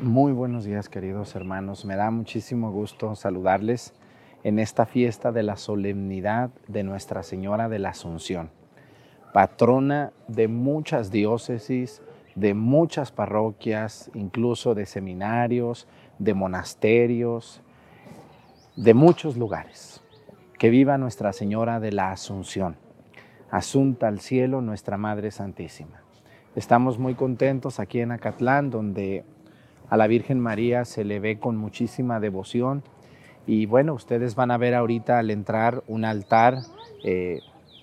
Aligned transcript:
Muy 0.00 0.30
buenos 0.30 0.64
días 0.64 0.88
queridos 0.88 1.34
hermanos, 1.34 1.84
me 1.84 1.96
da 1.96 2.12
muchísimo 2.12 2.70
gusto 2.70 3.16
saludarles 3.16 3.94
en 4.44 4.60
esta 4.60 4.86
fiesta 4.86 5.32
de 5.32 5.42
la 5.42 5.56
solemnidad 5.56 6.50
de 6.68 6.84
Nuestra 6.84 7.24
Señora 7.24 7.68
de 7.68 7.80
la 7.80 7.88
Asunción, 7.88 8.50
patrona 9.32 10.12
de 10.28 10.46
muchas 10.46 11.10
diócesis, 11.10 12.00
de 12.36 12.54
muchas 12.54 13.10
parroquias, 13.10 14.08
incluso 14.14 14.76
de 14.76 14.86
seminarios, 14.86 15.88
de 16.20 16.34
monasterios, 16.34 17.60
de 18.76 18.94
muchos 18.94 19.36
lugares. 19.36 20.00
Que 20.60 20.70
viva 20.70 20.96
Nuestra 20.96 21.32
Señora 21.32 21.80
de 21.80 21.90
la 21.90 22.12
Asunción, 22.12 22.76
asunta 23.50 24.06
al 24.06 24.20
cielo 24.20 24.60
nuestra 24.60 24.96
Madre 24.96 25.32
Santísima. 25.32 26.02
Estamos 26.54 27.00
muy 27.00 27.16
contentos 27.16 27.80
aquí 27.80 27.98
en 27.98 28.12
Acatlán, 28.12 28.70
donde 28.70 29.24
a 29.92 29.98
la 29.98 30.06
Virgen 30.06 30.40
María 30.40 30.86
se 30.86 31.04
le 31.04 31.20
ve 31.20 31.38
con 31.38 31.58
muchísima 31.58 32.18
devoción. 32.18 32.82
Y 33.46 33.66
bueno, 33.66 33.92
ustedes 33.92 34.34
van 34.34 34.50
a 34.50 34.56
ver 34.56 34.74
ahorita 34.74 35.18
al 35.18 35.30
entrar 35.30 35.84
un 35.86 36.06
altar 36.06 36.60
eh, 37.04 37.40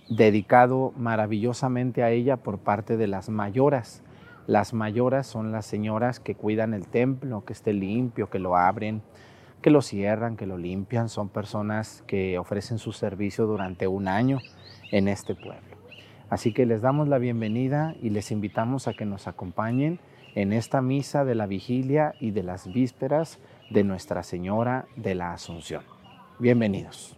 dedicado 0.10 0.92
maravillosamente 0.98 2.02
a 2.02 2.10
ella 2.10 2.38
por 2.38 2.58
parte 2.58 2.98
de 2.98 3.06
las 3.06 3.30
mayoras. 3.30 4.02
Las 4.48 4.74
mayoras 4.74 5.28
son 5.28 5.52
las 5.52 5.68
señoras 5.68 6.20
que 6.20 6.34
cuidan 6.34 6.74
el 6.74 6.88
templo, 6.88 7.46
que 7.46 7.54
esté 7.54 7.74
limpio, 7.74 8.28
que 8.28 8.40
lo 8.40 8.58
abren, 8.58 9.04
que 9.62 9.70
lo 9.70 9.84
cierran, 9.84 10.36
que 10.36 10.48
lo 10.48 10.58
limpian. 10.58 11.10
Son 11.10 11.30
personas 11.30 12.04
que 12.08 12.40
ofrecen 12.40 12.80
su 12.80 12.92
servicio 12.92 13.46
durante 13.46 13.88
un 13.88 14.08
año 14.08 14.40
en 14.92 15.10
este 15.10 15.36
pueblo. 15.36 15.78
Así 16.32 16.54
que 16.54 16.66
les 16.66 16.82
damos 16.82 17.08
la 17.08 17.20
bienvenida 17.20 17.94
y 18.02 18.10
les 18.10 18.32
invitamos 18.32 18.88
a 18.88 18.96
que 18.96 19.06
nos 19.06 19.28
acompañen 19.28 20.00
en 20.36 20.54
esta 20.54 20.82
misa 20.82 21.26
de 21.26 21.36
la 21.36 21.48
vigilia 21.48 22.16
y 22.20 22.32
de 22.32 22.44
las 22.44 22.72
vísperas 22.72 23.40
de 23.70 23.84
Nuestra 23.84 24.24
Señora 24.24 24.86
de 24.96 25.16
la 25.16 25.34
Asunción. 25.34 25.84
Bienvenidos. 26.40 27.16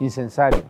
Incensario. 0.00 0.62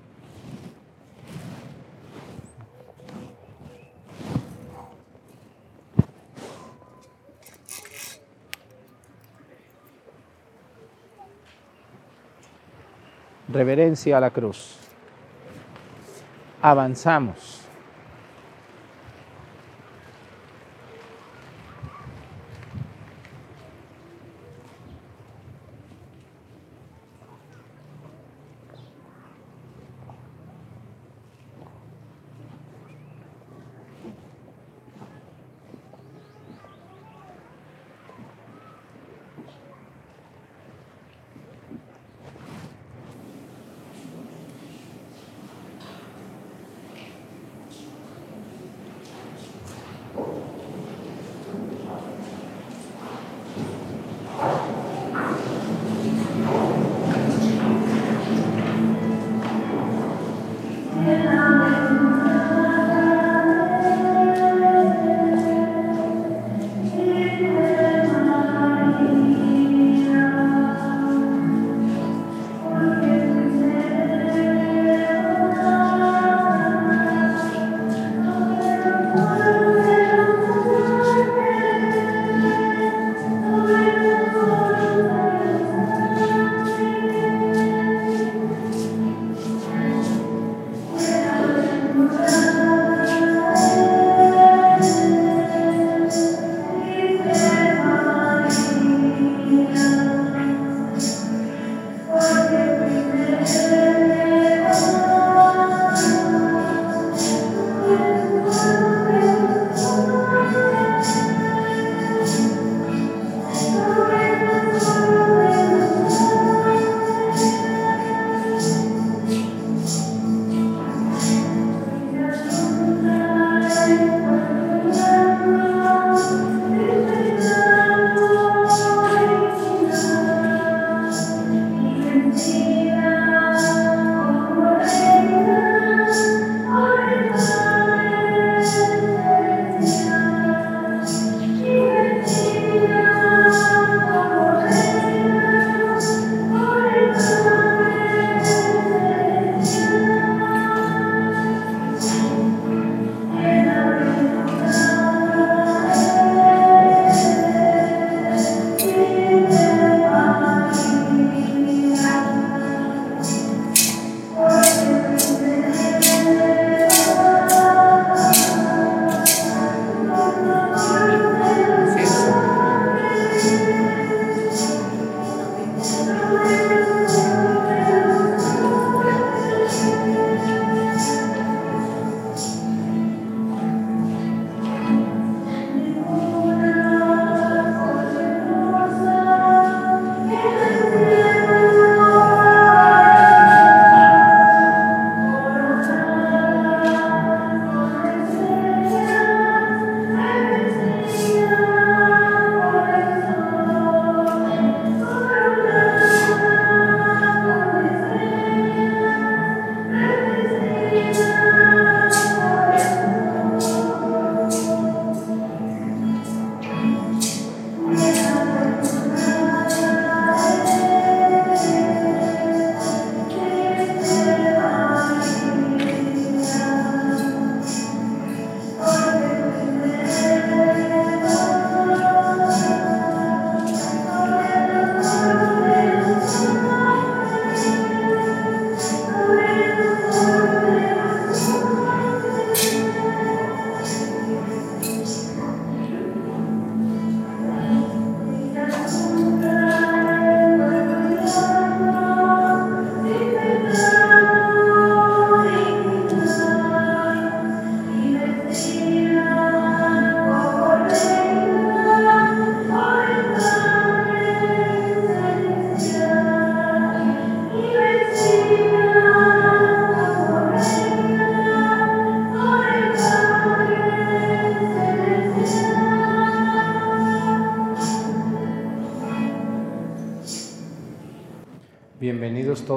Reverencia 13.48 14.17
a 14.17 14.20
la 14.20 14.31
cruz 14.31 14.80
avanzamos. 16.62 17.50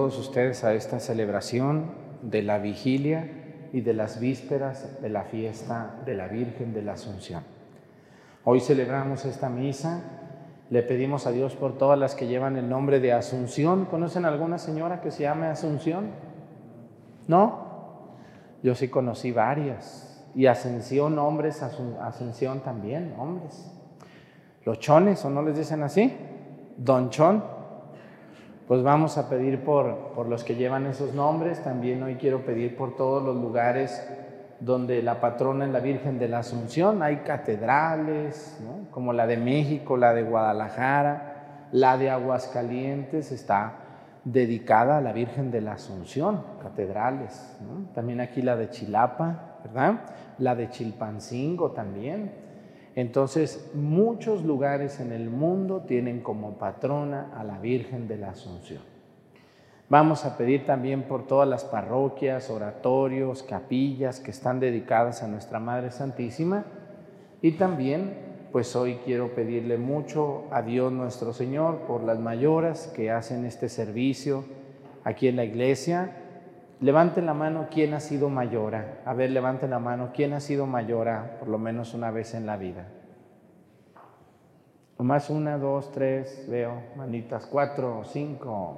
Todos 0.04 0.20
ustedes 0.20 0.66
a 0.66 0.74
esta 0.74 1.00
celebración 1.00 1.86
de 2.22 2.42
la 2.42 2.58
vigilia 2.58 3.26
y 3.72 3.80
de 3.80 3.94
las 3.94 4.20
vísperas 4.20 5.02
de 5.02 5.08
la 5.08 5.24
fiesta 5.24 5.96
de 6.06 6.14
la 6.14 6.28
Virgen 6.28 6.74
de 6.74 6.82
la 6.82 6.92
Asunción. 6.92 7.42
Hoy 8.44 8.60
celebramos 8.60 9.24
esta 9.24 9.48
misa, 9.48 10.02
le 10.70 10.84
pedimos 10.84 11.26
a 11.26 11.32
Dios 11.32 11.56
por 11.56 11.78
todas 11.78 11.98
las 11.98 12.16
que 12.16 12.28
llevan 12.28 12.58
el 12.58 12.68
nombre 12.68 13.00
de 13.00 13.14
Asunción. 13.14 13.86
¿Conocen 13.86 14.26
alguna 14.26 14.58
señora 14.58 15.00
que 15.00 15.10
se 15.10 15.24
llame 15.24 15.46
Asunción? 15.46 16.10
¿No? 17.30 18.18
Yo 18.62 18.76
sí 18.76 18.90
conocí 18.90 19.32
varias. 19.32 20.22
Y 20.36 20.48
Ascensión, 20.48 21.18
hombres, 21.18 21.64
Ascensión 21.64 22.60
también, 22.60 23.16
hombres. 23.18 23.72
Los 24.66 24.80
chones, 24.80 25.24
¿o 25.24 25.30
no 25.30 25.42
les 25.44 25.56
dicen 25.56 25.82
así? 25.82 26.14
Don 26.76 27.10
Chon 27.10 27.63
pues 28.74 28.82
vamos 28.82 29.20
a 29.20 29.30
pedir 29.30 29.64
por, 29.64 30.14
por 30.16 30.28
los 30.28 30.44
que 30.44 30.56
llevan 30.56 30.88
esos 30.88 31.14
nombres. 31.14 31.64
También 31.64 32.02
hoy 32.02 32.16
quiero 32.16 32.44
pedir 32.44 32.76
por 32.76 32.96
todos 32.96 33.22
los 33.22 33.36
lugares 33.36 34.04
donde 34.62 35.04
la 35.04 35.22
patrona 35.22 35.66
es 35.66 35.72
la 35.72 35.80
Virgen 35.80 36.18
de 36.18 36.28
la 36.28 36.40
Asunción. 36.40 37.04
Hay 37.04 37.18
catedrales, 37.18 38.60
como 38.90 39.14
la 39.14 39.28
de 39.28 39.38
México, 39.38 39.96
la 39.96 40.16
de 40.16 40.24
Guadalajara, 40.24 41.68
la 41.72 42.00
de 42.00 42.10
Aguascalientes 42.10 43.32
está 43.32 43.74
dedicada 44.24 44.98
a 44.98 45.02
la 45.02 45.14
Virgen 45.14 45.52
de 45.52 45.62
la 45.62 45.74
Asunción, 45.74 46.44
catedrales. 46.60 47.56
También 47.94 48.22
aquí 48.22 48.42
la 48.42 48.56
de 48.56 48.72
Chilapa, 48.72 49.60
¿verdad? 49.64 50.00
La 50.40 50.56
de 50.56 50.72
Chilpancingo 50.72 51.74
también. 51.74 52.43
Entonces, 52.96 53.72
muchos 53.74 54.44
lugares 54.44 55.00
en 55.00 55.12
el 55.12 55.30
mundo 55.30 55.82
tienen 55.82 56.22
como 56.22 56.58
patrona 56.58 57.32
a 57.36 57.44
la 57.44 57.58
Virgen 57.60 58.08
de 58.08 58.18
la 58.18 58.30
Asunción. 58.32 58.82
Vamos 59.90 60.26
a 60.26 60.38
pedir 60.38 60.66
también 60.66 61.04
por 61.04 61.28
todas 61.28 61.48
las 61.48 61.66
parroquias, 61.66 62.50
oratorios, 62.50 63.44
capillas 63.44 64.20
que 64.20 64.32
están 64.32 64.60
dedicadas 64.60 65.24
a 65.24 65.28
nuestra 65.28 65.60
Madre 65.60 65.92
Santísima. 65.92 66.66
Y 67.42 67.54
también, 67.54 68.14
pues 68.52 68.76
hoy 68.76 69.00
quiero 69.04 69.36
pedirle 69.36 69.78
mucho 69.78 70.46
a 70.52 70.62
Dios 70.62 70.92
nuestro 70.92 71.34
Señor 71.34 71.80
por 71.82 72.04
las 72.04 72.20
mayoras 72.20 72.88
que 72.96 73.12
hacen 73.12 73.46
este 73.46 73.70
servicio 73.70 74.46
aquí 75.04 75.28
en 75.28 75.36
la 75.36 75.44
iglesia. 75.44 76.23
Levanten 76.82 77.26
la 77.26 77.34
mano 77.34 77.68
quién 77.72 77.94
ha 77.94 78.00
sido 78.00 78.30
mayora. 78.30 79.02
A 79.06 79.14
ver, 79.14 79.32
levanten 79.32 79.70
la 79.70 79.80
mano 79.80 80.12
quién 80.14 80.34
ha 80.34 80.40
sido 80.40 80.66
mayora 80.66 81.38
por 81.40 81.48
lo 81.48 81.58
menos 81.58 81.94
una 81.94 82.12
vez 82.12 82.34
en 82.34 82.46
la 82.46 82.58
vida. 82.58 82.88
Más 84.98 85.30
una, 85.30 85.58
dos, 85.58 85.92
tres, 85.92 86.46
veo 86.50 86.82
manitas, 86.96 87.46
cuatro, 87.46 88.04
cinco. 88.06 88.78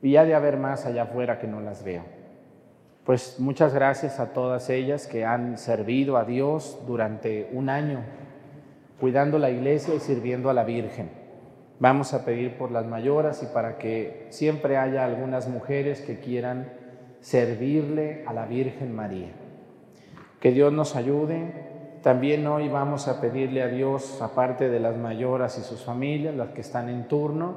Y 0.00 0.16
ha 0.16 0.24
de 0.24 0.34
haber 0.34 0.56
más 0.56 0.86
allá 0.86 1.02
afuera 1.02 1.38
que 1.38 1.46
no 1.46 1.60
las 1.60 1.84
veo. 1.84 2.02
Pues 3.04 3.38
muchas 3.38 3.74
gracias 3.74 4.18
a 4.18 4.32
todas 4.32 4.70
ellas 4.70 5.06
que 5.06 5.24
han 5.24 5.58
servido 5.58 6.16
a 6.16 6.24
Dios 6.24 6.78
durante 6.86 7.50
un 7.52 7.68
año, 7.68 8.00
cuidando 8.98 9.38
la 9.38 9.50
iglesia 9.50 9.94
y 9.94 10.00
sirviendo 10.00 10.48
a 10.50 10.54
la 10.54 10.64
Virgen. 10.64 11.25
Vamos 11.78 12.14
a 12.14 12.24
pedir 12.24 12.56
por 12.56 12.70
las 12.70 12.86
mayoras 12.86 13.42
y 13.42 13.46
para 13.46 13.78
que 13.78 14.26
siempre 14.30 14.76
haya 14.76 15.04
algunas 15.04 15.48
mujeres 15.48 16.00
que 16.00 16.20
quieran 16.20 16.72
servirle 17.20 18.24
a 18.26 18.32
la 18.32 18.46
Virgen 18.46 18.94
María. 18.94 19.32
Que 20.40 20.52
Dios 20.52 20.72
nos 20.72 20.96
ayude 20.96 21.66
también 22.06 22.46
hoy 22.46 22.68
vamos 22.68 23.08
a 23.08 23.20
pedirle 23.20 23.64
a 23.64 23.66
Dios, 23.66 24.22
aparte 24.22 24.68
de 24.68 24.78
las 24.78 24.96
mayoras 24.96 25.58
y 25.58 25.62
sus 25.62 25.82
familias, 25.82 26.36
las 26.36 26.50
que 26.50 26.60
están 26.60 26.88
en 26.88 27.08
turno, 27.08 27.56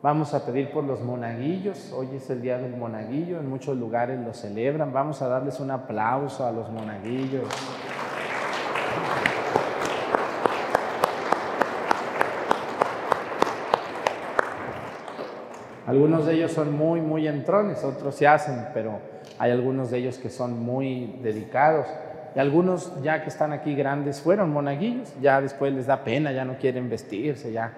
vamos 0.00 0.32
a 0.32 0.46
pedir 0.46 0.70
por 0.70 0.84
los 0.84 1.02
monaguillos. 1.02 1.92
Hoy 1.92 2.08
es 2.16 2.30
el 2.30 2.40
día 2.40 2.56
del 2.56 2.78
monaguillo, 2.78 3.38
en 3.40 3.50
muchos 3.50 3.76
lugares 3.76 4.18
lo 4.18 4.32
celebran. 4.32 4.90
Vamos 4.90 5.20
a 5.20 5.28
darles 5.28 5.60
un 5.60 5.70
aplauso 5.70 6.46
a 6.46 6.50
los 6.50 6.70
monaguillos. 6.70 7.44
Algunos 15.86 16.24
de 16.24 16.34
ellos 16.34 16.52
son 16.52 16.72
muy, 16.72 17.02
muy 17.02 17.28
entrones, 17.28 17.84
otros 17.84 18.14
se 18.14 18.26
hacen, 18.26 18.68
pero 18.72 19.00
hay 19.38 19.50
algunos 19.50 19.90
de 19.90 19.98
ellos 19.98 20.16
que 20.16 20.30
son 20.30 20.58
muy 20.58 21.18
dedicados. 21.22 21.86
Y 22.34 22.38
algunos 22.38 23.02
ya 23.02 23.22
que 23.22 23.28
están 23.28 23.52
aquí 23.52 23.74
grandes 23.74 24.20
fueron 24.20 24.50
monaguillos, 24.50 25.14
ya 25.20 25.40
después 25.40 25.72
les 25.74 25.86
da 25.86 26.02
pena, 26.02 26.32
ya 26.32 26.44
no 26.44 26.56
quieren 26.56 26.88
vestirse, 26.88 27.52
ya 27.52 27.72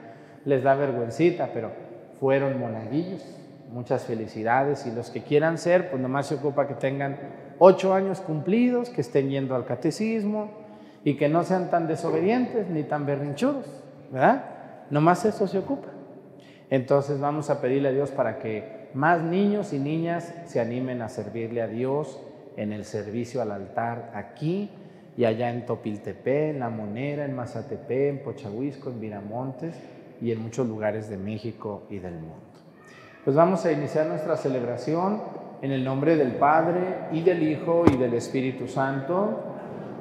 les 0.44 0.62
da 0.62 0.74
vergüencita, 0.74 1.50
pero 1.52 1.72
fueron 2.20 2.58
monaguillos. 2.60 3.24
Muchas 3.72 4.04
felicidades 4.04 4.86
y 4.86 4.92
los 4.92 5.10
que 5.10 5.22
quieran 5.22 5.58
ser, 5.58 5.90
pues 5.90 6.00
nomás 6.00 6.28
se 6.28 6.36
ocupa 6.36 6.68
que 6.68 6.74
tengan 6.74 7.18
ocho 7.58 7.92
años 7.92 8.20
cumplidos, 8.20 8.90
que 8.90 9.00
estén 9.00 9.28
yendo 9.28 9.56
al 9.56 9.64
catecismo 9.64 10.50
y 11.02 11.16
que 11.16 11.28
no 11.28 11.42
sean 11.42 11.68
tan 11.68 11.88
desobedientes 11.88 12.68
ni 12.68 12.84
tan 12.84 13.04
berrinchudos, 13.04 13.66
¿verdad? 14.12 14.44
Nomás 14.90 15.24
eso 15.24 15.48
se 15.48 15.58
ocupa. 15.58 15.95
Entonces 16.70 17.20
vamos 17.20 17.50
a 17.50 17.60
pedirle 17.60 17.88
a 17.88 17.92
Dios 17.92 18.10
para 18.10 18.38
que 18.38 18.88
más 18.94 19.22
niños 19.22 19.72
y 19.72 19.78
niñas 19.78 20.32
se 20.46 20.60
animen 20.60 21.02
a 21.02 21.08
servirle 21.08 21.62
a 21.62 21.68
Dios 21.68 22.20
en 22.56 22.72
el 22.72 22.84
servicio 22.84 23.42
al 23.42 23.52
altar 23.52 24.10
aquí 24.14 24.70
y 25.16 25.24
allá 25.24 25.50
en 25.50 25.64
Topiltepé, 25.64 26.50
en 26.50 26.60
La 26.60 26.68
Monera, 26.68 27.24
en 27.24 27.34
Mazatepé, 27.34 28.08
en 28.08 28.22
Pochahuisco, 28.22 28.90
en 28.90 29.00
Viramontes 29.00 29.80
y 30.20 30.32
en 30.32 30.42
muchos 30.42 30.66
lugares 30.66 31.08
de 31.08 31.16
México 31.16 31.84
y 31.90 31.98
del 31.98 32.14
mundo. 32.14 32.36
Pues 33.24 33.34
vamos 33.34 33.64
a 33.64 33.72
iniciar 33.72 34.06
nuestra 34.06 34.36
celebración 34.36 35.20
en 35.62 35.72
el 35.72 35.84
nombre 35.84 36.16
del 36.16 36.32
Padre 36.36 37.08
y 37.12 37.22
del 37.22 37.42
Hijo 37.42 37.84
y 37.90 37.96
del 37.96 38.14
Espíritu 38.14 38.68
Santo. 38.68 39.45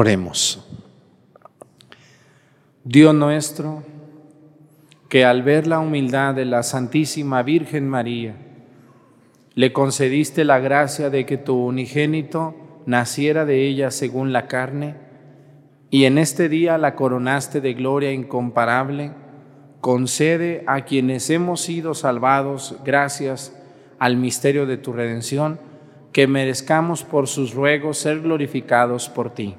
Oremos. 0.00 0.64
Dios 2.84 3.12
nuestro, 3.16 3.82
que 5.08 5.24
al 5.24 5.42
ver 5.42 5.66
la 5.66 5.80
humildad 5.80 6.36
de 6.36 6.44
la 6.44 6.62
Santísima 6.62 7.42
Virgen 7.42 7.88
María, 7.88 8.36
le 9.56 9.72
concediste 9.72 10.44
la 10.44 10.60
gracia 10.60 11.10
de 11.10 11.26
que 11.26 11.36
tu 11.36 11.56
unigénito 11.56 12.54
naciera 12.86 13.44
de 13.44 13.66
ella 13.66 13.90
según 13.90 14.32
la 14.32 14.46
carne, 14.46 14.94
y 15.90 16.04
en 16.04 16.18
este 16.18 16.48
día 16.48 16.78
la 16.78 16.94
coronaste 16.94 17.60
de 17.60 17.74
gloria 17.74 18.12
incomparable, 18.12 19.10
concede 19.80 20.62
a 20.68 20.82
quienes 20.82 21.28
hemos 21.28 21.60
sido 21.60 21.94
salvados 21.94 22.76
gracias 22.84 23.52
al 23.98 24.16
misterio 24.16 24.64
de 24.64 24.76
tu 24.76 24.92
redención, 24.92 25.58
que 26.12 26.28
merezcamos 26.28 27.02
por 27.02 27.26
sus 27.26 27.52
ruegos 27.52 27.98
ser 27.98 28.20
glorificados 28.20 29.08
por 29.08 29.34
ti 29.34 29.56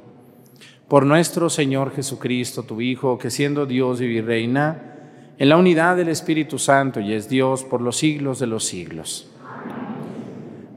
por 0.90 1.06
nuestro 1.06 1.52
Señor 1.52 1.94
Jesucristo, 1.94 2.64
tu 2.64 2.82
Hijo, 2.82 3.20
que 3.20 3.30
siendo 3.30 3.68
Dios 3.68 4.02
y 4.02 4.20
reina 4.22 4.96
en 5.38 5.48
la 5.48 5.56
unidad 5.56 5.96
del 5.96 6.10
Espíritu 6.10 6.58
Santo 6.58 7.00
y 7.00 7.14
es 7.14 7.30
Dios 7.30 7.64
por 7.64 7.80
los 7.80 7.98
siglos 7.98 8.40
de 8.40 8.48
los 8.48 8.66
siglos. 8.66 9.30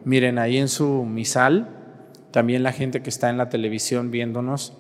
Miren, 0.04 0.38
ahí 0.38 0.59
en 0.59 0.69
su 0.69 1.04
misal, 1.04 1.71
también 2.31 2.62
la 2.62 2.73
gente 2.73 3.02
que 3.02 3.09
está 3.09 3.31
en 3.31 3.38
la 3.38 3.49
televisión 3.49 4.11
viéndonos, 4.11 4.76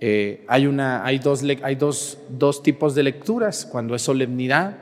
eh, 0.00 0.44
hay, 0.46 0.66
una, 0.66 1.06
hay, 1.06 1.18
dos, 1.18 1.42
hay 1.62 1.76
dos, 1.76 2.18
dos 2.28 2.62
tipos 2.62 2.94
de 2.94 3.02
lecturas 3.02 3.64
cuando 3.64 3.94
es 3.94 4.02
solemnidad. 4.02 4.76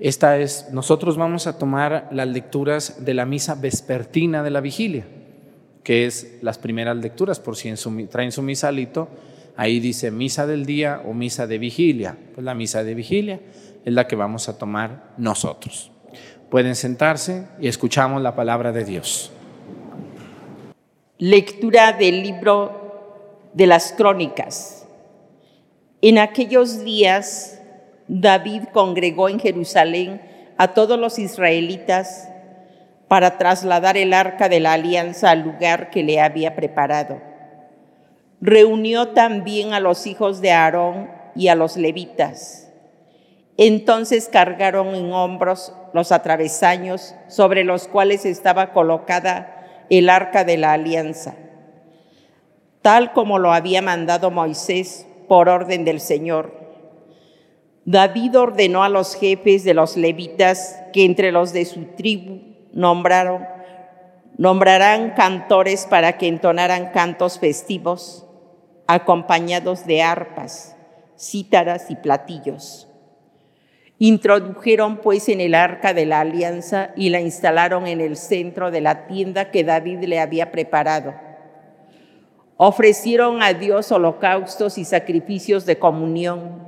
Esta 0.00 0.38
es, 0.38 0.68
nosotros 0.72 1.16
vamos 1.16 1.46
a 1.46 1.58
tomar 1.58 2.08
las 2.10 2.26
lecturas 2.26 3.04
de 3.04 3.14
la 3.14 3.24
misa 3.24 3.54
vespertina 3.54 4.42
de 4.42 4.50
la 4.50 4.60
vigilia 4.60 5.06
que 5.82 6.06
es 6.06 6.38
las 6.42 6.58
primeras 6.58 6.96
lecturas, 6.96 7.40
por 7.40 7.56
si 7.56 7.68
en 7.68 7.76
su, 7.76 8.06
traen 8.06 8.32
su 8.32 8.42
misalito, 8.42 9.08
ahí 9.56 9.80
dice 9.80 10.10
misa 10.10 10.46
del 10.46 10.66
día 10.66 11.02
o 11.06 11.14
misa 11.14 11.46
de 11.46 11.58
vigilia. 11.58 12.16
Pues 12.34 12.44
la 12.44 12.54
misa 12.54 12.84
de 12.84 12.94
vigilia 12.94 13.40
es 13.84 13.92
la 13.92 14.06
que 14.06 14.16
vamos 14.16 14.48
a 14.48 14.58
tomar 14.58 15.12
nosotros. 15.16 15.90
Pueden 16.50 16.74
sentarse 16.74 17.46
y 17.60 17.68
escuchamos 17.68 18.22
la 18.22 18.34
palabra 18.34 18.72
de 18.72 18.84
Dios. 18.84 19.32
Lectura 21.18 21.92
del 21.92 22.22
libro 22.22 23.50
de 23.52 23.66
las 23.66 23.92
crónicas. 23.92 24.86
En 26.02 26.18
aquellos 26.18 26.82
días, 26.84 27.60
David 28.08 28.64
congregó 28.72 29.28
en 29.28 29.38
Jerusalén 29.38 30.20
a 30.56 30.74
todos 30.74 30.98
los 30.98 31.18
israelitas 31.18 32.28
para 33.10 33.38
trasladar 33.38 33.96
el 33.96 34.12
arca 34.12 34.48
de 34.48 34.60
la 34.60 34.74
alianza 34.74 35.32
al 35.32 35.40
lugar 35.40 35.90
que 35.90 36.04
le 36.04 36.20
había 36.20 36.54
preparado. 36.54 37.20
Reunió 38.40 39.08
también 39.08 39.72
a 39.72 39.80
los 39.80 40.06
hijos 40.06 40.40
de 40.40 40.52
Aarón 40.52 41.10
y 41.34 41.48
a 41.48 41.56
los 41.56 41.76
levitas. 41.76 42.70
Entonces 43.56 44.28
cargaron 44.28 44.94
en 44.94 45.12
hombros 45.12 45.74
los 45.92 46.12
atravesaños 46.12 47.16
sobre 47.26 47.64
los 47.64 47.88
cuales 47.88 48.24
estaba 48.24 48.72
colocada 48.72 49.56
el 49.90 50.08
arca 50.08 50.44
de 50.44 50.56
la 50.56 50.74
alianza, 50.74 51.34
tal 52.80 53.12
como 53.12 53.40
lo 53.40 53.52
había 53.52 53.82
mandado 53.82 54.30
Moisés 54.30 55.04
por 55.26 55.48
orden 55.48 55.84
del 55.84 55.98
Señor. 55.98 56.54
David 57.84 58.38
ordenó 58.38 58.84
a 58.84 58.88
los 58.88 59.16
jefes 59.16 59.64
de 59.64 59.74
los 59.74 59.96
levitas 59.96 60.80
que 60.92 61.04
entre 61.04 61.32
los 61.32 61.52
de 61.52 61.64
su 61.64 61.86
tribu 61.96 62.49
nombraron, 62.72 63.46
nombrarán 64.36 65.10
cantores 65.10 65.86
para 65.86 66.18
que 66.18 66.28
entonaran 66.28 66.92
cantos 66.92 67.38
festivos, 67.38 68.26
acompañados 68.86 69.86
de 69.86 70.02
arpas, 70.02 70.76
cítaras 71.18 71.90
y 71.90 71.96
platillos. 71.96 72.88
Introdujeron 73.98 74.96
pues 74.96 75.28
en 75.28 75.42
el 75.42 75.54
arca 75.54 75.92
de 75.92 76.06
la 76.06 76.20
alianza 76.20 76.90
y 76.96 77.10
la 77.10 77.20
instalaron 77.20 77.86
en 77.86 78.00
el 78.00 78.16
centro 78.16 78.70
de 78.70 78.80
la 78.80 79.06
tienda 79.06 79.50
que 79.50 79.62
David 79.62 80.04
le 80.04 80.18
había 80.18 80.50
preparado. 80.50 81.14
Ofrecieron 82.56 83.42
a 83.42 83.52
Dios 83.52 83.92
holocaustos 83.92 84.78
y 84.78 84.86
sacrificios 84.86 85.66
de 85.66 85.78
comunión. 85.78 86.66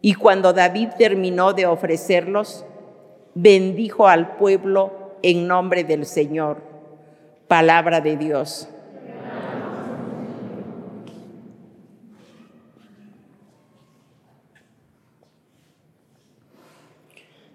Y 0.00 0.14
cuando 0.14 0.52
David 0.52 0.90
terminó 0.96 1.52
de 1.52 1.66
ofrecerlos, 1.66 2.64
bendijo 3.34 4.06
al 4.08 4.36
pueblo 4.36 5.16
en 5.22 5.46
nombre 5.46 5.84
del 5.84 6.06
Señor. 6.06 6.58
Palabra 7.48 8.00
de 8.00 8.16
Dios. 8.16 8.68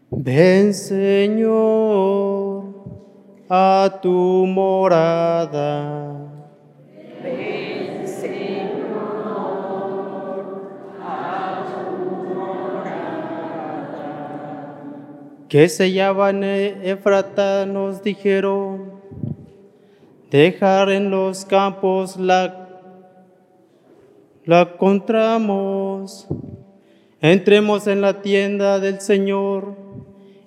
Ven 0.10 0.74
Señor 0.74 2.64
a 3.50 4.00
tu 4.02 4.46
morada. 4.48 6.25
Que 15.50 15.70
sellaban 15.70 16.44
Efrata 16.44 17.66
nos 17.66 18.04
dijeron, 18.04 18.92
dejar 20.32 20.90
en 20.90 21.12
los 21.12 21.46
campos 21.46 22.18
la, 22.18 22.68
la 24.44 24.62
encontramos, 24.62 26.28
entremos 27.22 27.88
en 27.88 28.02
la 28.02 28.22
tienda 28.22 28.80
del 28.80 29.00
Señor 29.02 29.76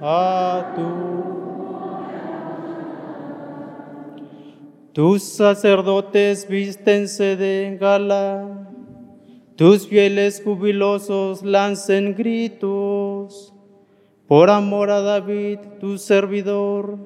a 0.01 0.73
tu 0.75 1.10
Tus 4.93 5.23
sacerdotes 5.23 6.49
vístense 6.49 7.37
de 7.37 7.79
gala, 7.81 8.67
tus 9.55 9.87
fieles 9.87 10.43
jubilosos 10.45 11.45
lancen 11.45 12.17
gritos. 12.17 13.55
Por 14.27 14.51
amor 14.51 14.91
a 14.91 15.01
David, 15.01 15.61
tu 15.79 15.97
servidor, 15.97 16.99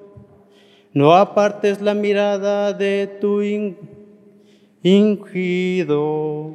no 0.94 1.12
apartes 1.12 1.82
la 1.82 1.92
mirada 1.92 2.72
de 2.72 3.06
tu 3.20 3.42
ingido. 4.82 6.54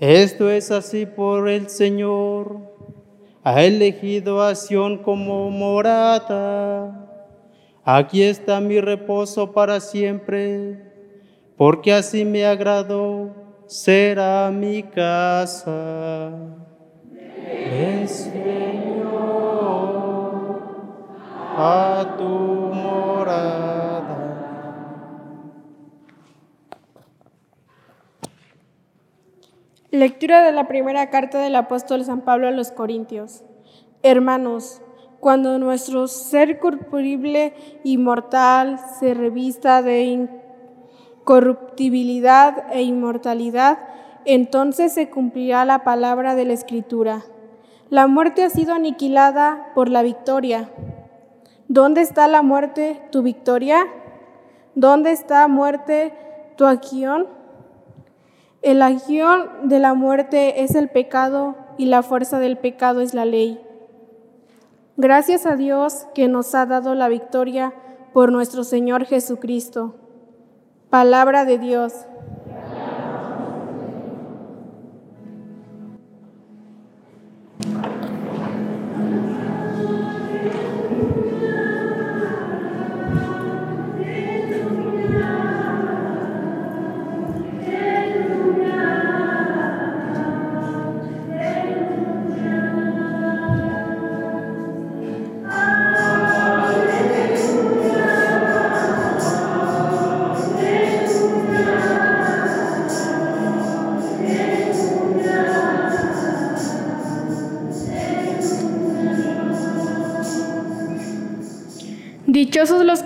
Esto 0.00 0.50
es 0.50 0.70
así 0.70 1.06
por 1.06 1.48
el 1.48 1.70
Señor. 1.70 2.58
Ha 3.42 3.62
elegido 3.62 4.42
a 4.42 4.54
Sión 4.54 4.98
como 4.98 5.50
morada. 5.50 7.06
Aquí 7.82 8.22
está 8.22 8.60
mi 8.60 8.78
reposo 8.80 9.52
para 9.52 9.80
siempre, 9.80 10.82
porque 11.56 11.92
así 11.94 12.24
me 12.24 12.44
agradó, 12.44 13.30
será 13.66 14.50
mi 14.50 14.82
casa. 14.82 16.30
Ven, 17.10 18.08
Señor, 18.08 19.06
a 21.56 22.16
tu 22.18 22.24
morada. 22.24 23.75
Lectura 29.96 30.42
de 30.42 30.52
la 30.52 30.68
primera 30.68 31.08
carta 31.08 31.38
del 31.38 31.56
apóstol 31.56 32.04
San 32.04 32.20
Pablo 32.20 32.48
a 32.48 32.50
los 32.50 32.70
Corintios. 32.70 33.42
Hermanos, 34.02 34.82
cuando 35.20 35.58
nuestro 35.58 36.06
ser 36.06 36.58
corporible 36.58 37.54
y 37.82 37.96
mortal 37.96 38.78
se 39.00 39.14
revista 39.14 39.80
de 39.80 40.02
incorruptibilidad 40.02 42.66
e 42.74 42.82
inmortalidad, 42.82 43.78
entonces 44.26 44.92
se 44.92 45.08
cumplirá 45.08 45.64
la 45.64 45.82
palabra 45.82 46.34
de 46.34 46.44
la 46.44 46.52
Escritura. 46.52 47.22
La 47.88 48.06
muerte 48.06 48.44
ha 48.44 48.50
sido 48.50 48.74
aniquilada 48.74 49.68
por 49.74 49.88
la 49.88 50.02
victoria. 50.02 50.68
¿Dónde 51.68 52.02
está 52.02 52.28
la 52.28 52.42
muerte, 52.42 53.00
tu 53.10 53.22
victoria? 53.22 53.86
¿Dónde 54.74 55.12
está 55.12 55.48
muerte, 55.48 56.12
tu 56.56 56.66
acción? 56.66 57.35
El 58.66 58.82
agión 58.82 59.68
de 59.68 59.78
la 59.78 59.94
muerte 59.94 60.64
es 60.64 60.74
el 60.74 60.88
pecado 60.88 61.54
y 61.78 61.84
la 61.84 62.02
fuerza 62.02 62.40
del 62.40 62.58
pecado 62.58 63.00
es 63.00 63.14
la 63.14 63.24
ley. 63.24 63.60
Gracias 64.96 65.46
a 65.46 65.54
Dios 65.54 66.08
que 66.16 66.26
nos 66.26 66.52
ha 66.56 66.66
dado 66.66 66.96
la 66.96 67.08
victoria 67.08 67.72
por 68.12 68.32
nuestro 68.32 68.64
Señor 68.64 69.04
Jesucristo. 69.04 69.94
Palabra 70.90 71.44
de 71.44 71.58
Dios. 71.58 71.92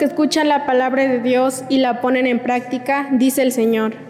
Que 0.00 0.06
escuchan 0.06 0.48
la 0.48 0.64
palabra 0.64 1.06
de 1.06 1.20
Dios 1.20 1.62
y 1.68 1.78
la 1.78 2.00
ponen 2.00 2.26
en 2.26 2.38
práctica, 2.38 3.08
dice 3.12 3.42
el 3.42 3.52
Señor. 3.52 4.09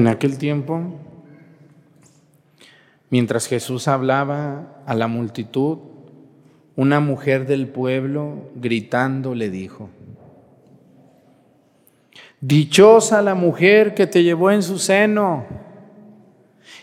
En 0.00 0.08
aquel 0.08 0.38
tiempo, 0.38 0.80
mientras 3.10 3.46
Jesús 3.46 3.86
hablaba 3.86 4.80
a 4.86 4.94
la 4.94 5.08
multitud, 5.08 5.76
una 6.74 7.00
mujer 7.00 7.46
del 7.46 7.68
pueblo 7.68 8.48
gritando 8.54 9.34
le 9.34 9.50
dijo, 9.50 9.90
Dichosa 12.40 13.20
la 13.20 13.34
mujer 13.34 13.92
que 13.94 14.06
te 14.06 14.22
llevó 14.22 14.50
en 14.50 14.62
su 14.62 14.78
seno 14.78 15.44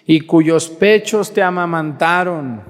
y 0.05 0.19
cuyos 0.19 0.69
pechos 0.69 1.33
te 1.33 1.41
amamantaron. 1.41 2.61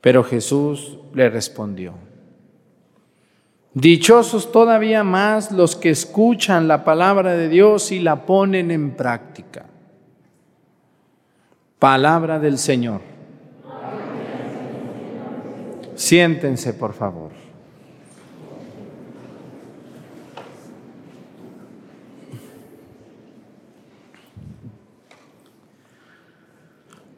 Pero 0.00 0.24
Jesús 0.24 0.98
le 1.14 1.30
respondió, 1.30 1.94
Dichosos 3.74 4.52
todavía 4.52 5.02
más 5.02 5.50
los 5.50 5.74
que 5.74 5.90
escuchan 5.90 6.68
la 6.68 6.84
palabra 6.84 7.32
de 7.32 7.48
Dios 7.48 7.90
y 7.90 7.98
la 7.98 8.24
ponen 8.24 8.70
en 8.70 8.92
práctica. 8.92 9.66
Palabra 11.80 12.38
del 12.38 12.58
Señor. 12.58 13.00
Siéntense, 15.96 16.72
por 16.72 16.94
favor. 16.94 17.32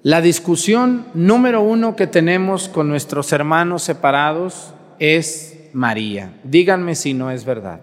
La 0.03 0.23
discusión 0.23 1.05
número 1.13 1.61
uno 1.61 1.97
que 1.97 2.07
tenemos 2.07 2.69
con 2.69 2.89
nuestros 2.89 3.33
hermanos 3.33 3.83
separados 3.83 4.73
es 4.99 5.56
María. 5.77 6.33
Díganme 6.43 6.95
si 6.95 7.13
no 7.13 7.31
es 7.31 7.45
verdad. 7.45 7.81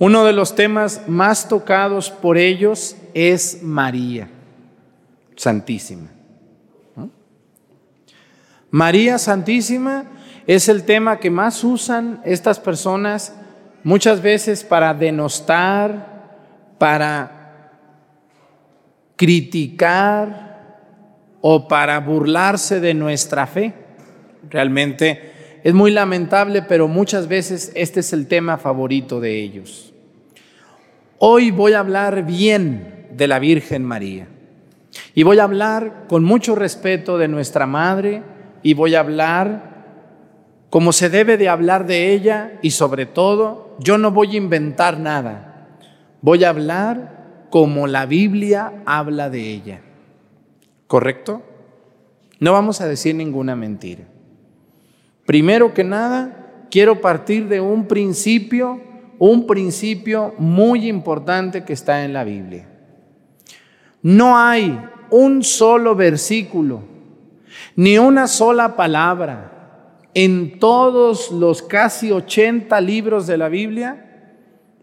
Uno 0.00 0.24
de 0.24 0.32
los 0.32 0.56
temas 0.56 1.02
más 1.06 1.48
tocados 1.48 2.10
por 2.10 2.36
ellos 2.36 2.96
es 3.14 3.62
María 3.62 4.28
Santísima. 5.36 6.08
María 8.72 9.18
Santísima 9.18 10.06
es 10.48 10.68
el 10.68 10.82
tema 10.82 11.20
que 11.20 11.30
más 11.30 11.62
usan 11.62 12.22
estas 12.24 12.58
personas 12.58 13.32
muchas 13.84 14.20
veces 14.20 14.64
para 14.64 14.92
denostar, 14.94 16.74
para 16.78 17.70
criticar 19.14 20.80
o 21.40 21.68
para 21.68 22.00
burlarse 22.00 22.80
de 22.80 22.94
nuestra 22.94 23.46
fe. 23.46 23.72
Realmente 24.50 25.37
es 25.64 25.74
muy 25.74 25.90
lamentable, 25.90 26.62
pero 26.62 26.88
muchas 26.88 27.28
veces 27.28 27.72
este 27.74 28.00
es 28.00 28.12
el 28.12 28.26
tema 28.26 28.58
favorito 28.58 29.20
de 29.20 29.40
ellos. 29.40 29.92
Hoy 31.18 31.50
voy 31.50 31.72
a 31.72 31.80
hablar 31.80 32.24
bien 32.24 33.08
de 33.12 33.26
la 33.26 33.38
Virgen 33.38 33.84
María. 33.84 34.28
Y 35.14 35.22
voy 35.24 35.38
a 35.38 35.44
hablar 35.44 36.04
con 36.08 36.24
mucho 36.24 36.54
respeto 36.54 37.18
de 37.18 37.28
nuestra 37.28 37.66
Madre 37.66 38.22
y 38.62 38.74
voy 38.74 38.94
a 38.94 39.00
hablar 39.00 39.68
como 40.70 40.92
se 40.92 41.08
debe 41.08 41.36
de 41.36 41.48
hablar 41.48 41.86
de 41.86 42.12
ella 42.12 42.58
y 42.62 42.72
sobre 42.72 43.06
todo 43.06 43.76
yo 43.78 43.98
no 43.98 44.10
voy 44.10 44.34
a 44.34 44.38
inventar 44.38 45.00
nada. 45.00 45.68
Voy 46.20 46.44
a 46.44 46.50
hablar 46.50 47.46
como 47.50 47.86
la 47.86 48.06
Biblia 48.06 48.82
habla 48.84 49.30
de 49.30 49.50
ella. 49.50 49.80
¿Correcto? 50.86 51.42
No 52.38 52.52
vamos 52.52 52.80
a 52.80 52.86
decir 52.86 53.14
ninguna 53.14 53.56
mentira. 53.56 54.04
Primero 55.28 55.74
que 55.74 55.84
nada, 55.84 56.64
quiero 56.70 57.02
partir 57.02 57.48
de 57.48 57.60
un 57.60 57.86
principio, 57.86 58.80
un 59.18 59.46
principio 59.46 60.34
muy 60.38 60.88
importante 60.88 61.64
que 61.64 61.74
está 61.74 62.02
en 62.02 62.14
la 62.14 62.24
Biblia. 62.24 62.66
No 64.00 64.38
hay 64.38 64.80
un 65.10 65.44
solo 65.44 65.94
versículo, 65.94 66.80
ni 67.76 67.98
una 67.98 68.26
sola 68.26 68.74
palabra 68.74 69.98
en 70.14 70.58
todos 70.58 71.30
los 71.30 71.60
casi 71.60 72.10
80 72.10 72.80
libros 72.80 73.26
de 73.26 73.36
la 73.36 73.50
Biblia 73.50 74.32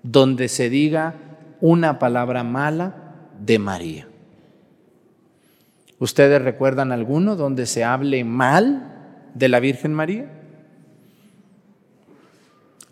donde 0.04 0.48
se 0.48 0.70
diga 0.70 1.16
una 1.60 1.98
palabra 1.98 2.44
mala 2.44 3.16
de 3.40 3.58
María. 3.58 4.08
¿Ustedes 5.98 6.40
recuerdan 6.40 6.92
alguno 6.92 7.36
donde 7.36 7.66
se 7.66 7.84
hable 7.84 8.24
mal 8.24 8.92
de 9.34 9.50
la 9.50 9.60
Virgen 9.60 9.92
María? 9.92 10.35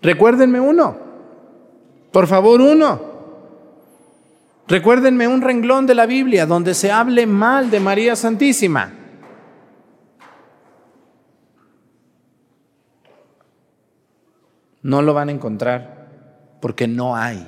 Recuérdenme 0.04 0.60
uno, 0.60 0.98
por 2.12 2.28
favor 2.28 2.60
uno. 2.60 3.13
Recuérdenme 4.68 5.28
un 5.30 5.42
renglón 5.42 5.88
de 5.88 5.96
la 5.96 6.06
Biblia 6.06 6.46
donde 6.46 6.74
se 6.74 6.92
hable 6.92 7.26
mal 7.26 7.72
de 7.72 7.80
María 7.80 8.16
Santísima. 8.18 8.92
No 14.82 15.02
lo 15.02 15.13
van 15.13 15.30
a 15.30 15.32
encontrar 15.32 16.10
porque 16.60 16.86
no 16.86 17.16
hay. 17.16 17.48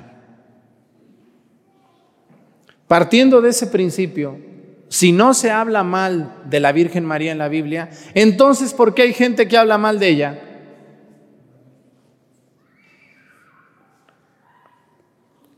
Partiendo 2.88 3.42
de 3.42 3.50
ese 3.50 3.66
principio, 3.66 4.38
si 4.88 5.12
no 5.12 5.34
se 5.34 5.50
habla 5.50 5.82
mal 5.82 6.36
de 6.48 6.60
la 6.60 6.72
Virgen 6.72 7.04
María 7.04 7.32
en 7.32 7.38
la 7.38 7.48
Biblia, 7.48 7.90
entonces 8.14 8.72
¿por 8.72 8.94
qué 8.94 9.02
hay 9.02 9.12
gente 9.12 9.46
que 9.46 9.58
habla 9.58 9.76
mal 9.76 9.98
de 9.98 10.08
ella? 10.08 10.45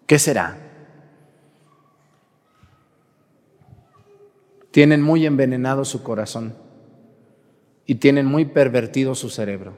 ¿Qué 0.09 0.19
será? 0.19 0.59
Tienen 4.73 5.01
muy 5.01 5.25
envenenado 5.25 5.85
su 5.85 6.03
corazón 6.03 6.57
y 7.87 7.95
tienen 7.95 8.27
muy 8.27 8.45
pervertido 8.45 9.15
su 9.15 9.31
cerebro. 9.31 9.77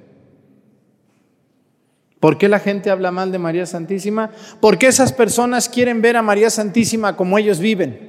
¿Por 2.19 2.38
qué 2.38 2.49
la 2.49 2.61
gente 2.61 2.88
habla 2.90 3.11
mal 3.11 3.31
de 3.31 3.38
María 3.38 3.66
Santísima? 3.66 4.31
Porque 4.62 4.87
esas 4.87 5.12
personas 5.12 5.69
quieren 5.69 6.01
ver 6.01 6.16
a 6.16 6.23
María 6.23 6.49
Santísima 6.49 7.14
como 7.14 7.37
ellos 7.37 7.61
viven 7.61 8.09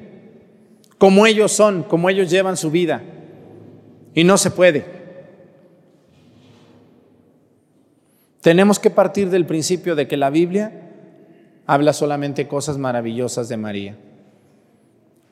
como 1.01 1.25
ellos 1.25 1.51
son, 1.51 1.81
como 1.81 2.11
ellos 2.11 2.29
llevan 2.29 2.57
su 2.57 2.69
vida. 2.69 3.01
Y 4.13 4.23
no 4.23 4.37
se 4.37 4.51
puede. 4.51 4.85
Tenemos 8.41 8.77
que 8.77 8.91
partir 8.91 9.31
del 9.31 9.47
principio 9.47 9.95
de 9.95 10.07
que 10.07 10.15
la 10.15 10.29
Biblia 10.29 10.90
habla 11.71 11.93
solamente 11.93 12.49
cosas 12.49 12.77
maravillosas 12.77 13.47
de 13.47 13.55
María. 13.55 13.95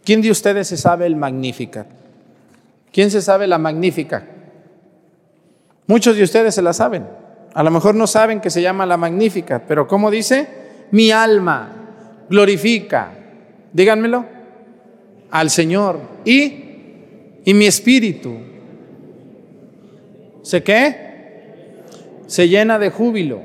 ¿Quién 0.05 0.21
de 0.21 0.31
ustedes 0.31 0.69
se 0.69 0.77
sabe 0.77 1.05
el 1.05 1.17
Magnífica? 1.17 1.85
¿Quién 2.93 3.11
se 3.11 3.21
sabe 3.21 3.45
la 3.45 3.57
Magnífica? 3.57 4.23
Muchos 5.85 6.15
de 6.15 6.23
ustedes 6.23 6.55
se 6.55 6.61
la 6.61 6.71
saben. 6.71 7.05
A 7.53 7.61
lo 7.61 7.71
mejor 7.71 7.93
no 7.93 8.07
saben 8.07 8.39
que 8.39 8.49
se 8.49 8.61
llama 8.61 8.85
la 8.85 8.95
Magnífica, 8.95 9.63
pero 9.67 9.85
¿cómo 9.85 10.09
dice? 10.09 10.47
Mi 10.91 11.11
alma 11.11 11.73
glorifica. 12.29 13.11
Díganmelo 13.73 14.25
al 15.31 15.49
Señor 15.49 15.99
y, 16.23 16.53
y 17.43 17.53
mi 17.53 17.65
espíritu. 17.65 18.37
¿Se 20.43 20.63
qué? 20.63 21.81
Se 22.27 22.47
llena 22.47 22.79
de 22.79 22.91
júbilo 22.91 23.41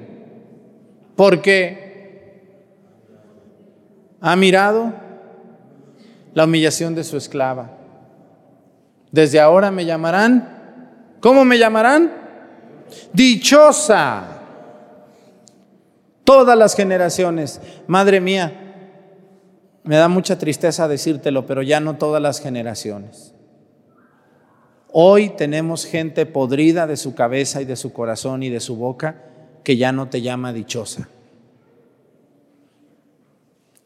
porque 1.16 1.83
ha 4.26 4.36
mirado 4.36 4.90
la 6.32 6.44
humillación 6.44 6.94
de 6.94 7.04
su 7.04 7.18
esclava. 7.18 7.72
Desde 9.12 9.38
ahora 9.38 9.70
me 9.70 9.84
llamarán, 9.84 10.88
¿cómo 11.20 11.44
me 11.44 11.58
llamarán? 11.58 12.10
Dichosa. 13.12 14.40
Todas 16.24 16.56
las 16.56 16.74
generaciones. 16.74 17.60
Madre 17.86 18.22
mía, 18.22 18.62
me 19.82 19.96
da 19.96 20.08
mucha 20.08 20.38
tristeza 20.38 20.88
decírtelo, 20.88 21.44
pero 21.44 21.60
ya 21.60 21.80
no 21.80 21.98
todas 21.98 22.22
las 22.22 22.40
generaciones. 22.40 23.34
Hoy 24.90 25.34
tenemos 25.36 25.84
gente 25.84 26.24
podrida 26.24 26.86
de 26.86 26.96
su 26.96 27.14
cabeza 27.14 27.60
y 27.60 27.66
de 27.66 27.76
su 27.76 27.92
corazón 27.92 28.42
y 28.42 28.48
de 28.48 28.60
su 28.60 28.76
boca 28.76 29.16
que 29.64 29.76
ya 29.76 29.92
no 29.92 30.08
te 30.08 30.22
llama 30.22 30.54
dichosa. 30.54 31.10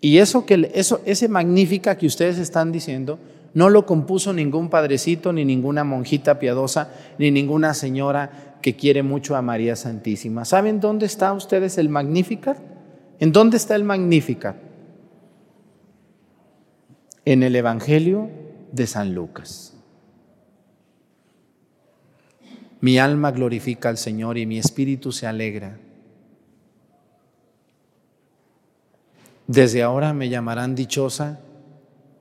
Y 0.01 0.19
eso 0.19 0.47
que 0.47 0.71
eso 0.75 1.01
ese 1.05 1.29
magnífica 1.29 1.99
que 1.99 2.07
ustedes 2.07 2.39
están 2.39 2.73
diciendo 2.73 3.19
no 3.55 3.71
lo 3.71 3.87
compuso 3.87 4.33
ningún 4.33 4.71
padrecito 4.71 5.33
ni 5.33 5.45
ninguna 5.45 5.83
monjita 5.83 6.39
piadosa 6.39 6.93
ni 7.19 7.31
ninguna 7.31 7.75
señora 7.75 8.57
que 8.63 8.77
quiere 8.77 9.03
mucho 9.03 9.35
a 9.35 9.43
María 9.43 9.75
Santísima. 9.75 10.45
¿Saben 10.45 10.81
dónde 10.81 11.07
está 11.07 11.33
ustedes 11.33 11.79
el 11.79 11.89
Magnificat? 11.89 12.59
¿En 13.19 13.33
dónde 13.33 13.57
está 13.57 13.75
el 13.75 13.85
Magnificat? 13.85 14.69
en 17.31 17.43
el 17.43 17.57
Evangelio 17.57 18.31
de 18.73 18.87
San 18.87 19.15
Lucas. 19.15 19.75
Mi 22.81 22.99
alma 22.99 23.33
glorifica 23.33 23.91
al 23.91 23.99
Señor 23.99 24.39
y 24.39 24.47
mi 24.47 24.57
espíritu 24.57 25.13
se 25.13 25.27
alegra. 25.27 25.79
Desde 29.49 29.83
ahora 29.83 30.13
me 30.13 30.29
llamarán 30.29 30.75
dichosa 30.75 31.41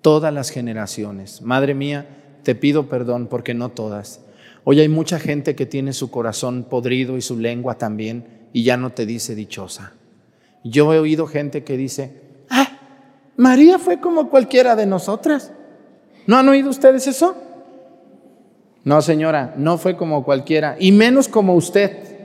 todas 0.02 0.34
las 0.34 0.50
generaciones. 0.50 1.42
Madre 1.42 1.76
mía, 1.76 2.08
te 2.44 2.56
pido 2.56 2.88
perdón 2.88 3.28
porque 3.28 3.54
no 3.54 3.68
todas. 3.68 4.22
Hoy 4.64 4.80
hay 4.80 4.88
mucha 4.88 5.20
gente 5.20 5.54
que 5.54 5.66
tiene 5.66 5.92
su 5.92 6.10
corazón 6.10 6.64
podrido 6.70 7.18
y 7.18 7.22
su 7.22 7.38
lengua 7.38 7.78
también 7.78 8.48
y 8.54 8.64
ya 8.64 8.78
no 8.78 8.92
te 8.92 9.06
dice 9.06 9.36
dichosa. 9.36 9.92
Yo 10.64 10.94
he 10.94 11.00
oído 11.00 11.28
gente 11.28 11.66
que 11.66 11.76
dice, 11.76 12.22
María 13.36 13.78
fue 13.78 14.00
como 14.00 14.30
cualquiera 14.30 14.78
de 14.78 14.86
nosotras. 14.86 15.52
¿No 16.28 16.38
han 16.38 16.48
oído 16.48 16.70
ustedes 16.70 17.08
eso? 17.08 17.36
No, 18.86 19.02
señora, 19.02 19.54
no 19.58 19.78
fue 19.78 19.98
como 19.98 20.24
cualquiera, 20.24 20.78
y 20.80 20.94
menos 20.94 21.28
como 21.28 21.56
usted. 21.56 22.17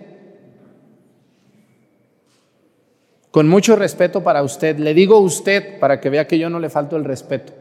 Con 3.32 3.48
mucho 3.48 3.76
respeto 3.76 4.22
para 4.22 4.42
usted, 4.42 4.78
le 4.78 4.92
digo 4.92 5.18
usted 5.18 5.80
para 5.80 6.00
que 6.00 6.10
vea 6.10 6.28
que 6.28 6.38
yo 6.38 6.50
no 6.50 6.60
le 6.60 6.68
falto 6.68 6.98
el 6.98 7.04
respeto. 7.04 7.54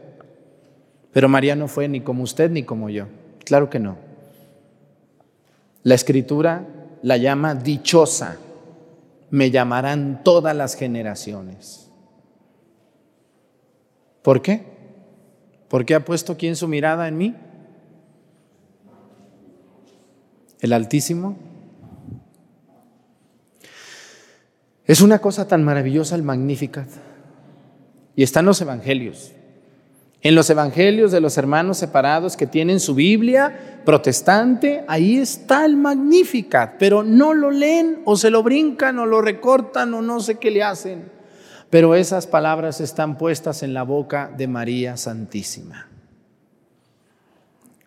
Pero 1.12 1.30
María 1.30 1.56
no 1.56 1.66
fue 1.66 1.88
ni 1.88 2.02
como 2.02 2.22
usted 2.22 2.50
ni 2.50 2.62
como 2.62 2.90
yo. 2.90 3.06
Claro 3.46 3.70
que 3.70 3.78
no. 3.78 3.96
La 5.82 5.94
escritura 5.94 6.66
la 7.00 7.16
llama 7.16 7.54
dichosa. 7.54 8.36
Me 9.30 9.50
llamarán 9.50 10.20
todas 10.22 10.54
las 10.54 10.74
generaciones. 10.74 11.90
¿Por 14.20 14.42
qué? 14.42 14.66
¿Por 15.68 15.86
qué 15.86 15.94
ha 15.94 16.04
puesto 16.04 16.36
quién 16.36 16.54
su 16.54 16.68
mirada 16.68 17.08
en 17.08 17.16
mí? 17.16 17.34
El 20.60 20.74
Altísimo. 20.74 21.51
Es 24.86 25.00
una 25.00 25.20
cosa 25.20 25.46
tan 25.46 25.64
maravillosa 25.64 26.14
el 26.14 26.22
Magnificat. 26.22 26.88
Y 28.16 28.22
está 28.22 28.40
en 28.40 28.46
los 28.46 28.60
evangelios. 28.60 29.32
En 30.20 30.34
los 30.34 30.50
evangelios 30.50 31.10
de 31.10 31.20
los 31.20 31.36
hermanos 31.38 31.78
separados 31.78 32.36
que 32.36 32.46
tienen 32.46 32.78
su 32.78 32.94
Biblia 32.94 33.80
protestante, 33.84 34.84
ahí 34.86 35.18
está 35.18 35.64
el 35.64 35.76
Magnificat, 35.76 36.76
pero 36.78 37.02
no 37.02 37.34
lo 37.34 37.50
leen 37.50 38.02
o 38.04 38.16
se 38.16 38.30
lo 38.30 38.42
brincan 38.42 38.98
o 38.98 39.06
lo 39.06 39.20
recortan 39.20 39.92
o 39.94 40.02
no 40.02 40.20
sé 40.20 40.36
qué 40.36 40.50
le 40.50 40.62
hacen 40.62 41.22
pero 41.72 41.94
esas 41.94 42.26
palabras 42.26 42.82
están 42.82 43.16
puestas 43.16 43.62
en 43.62 43.72
la 43.72 43.82
boca 43.82 44.30
de 44.36 44.46
María 44.46 44.98
Santísima. 44.98 45.88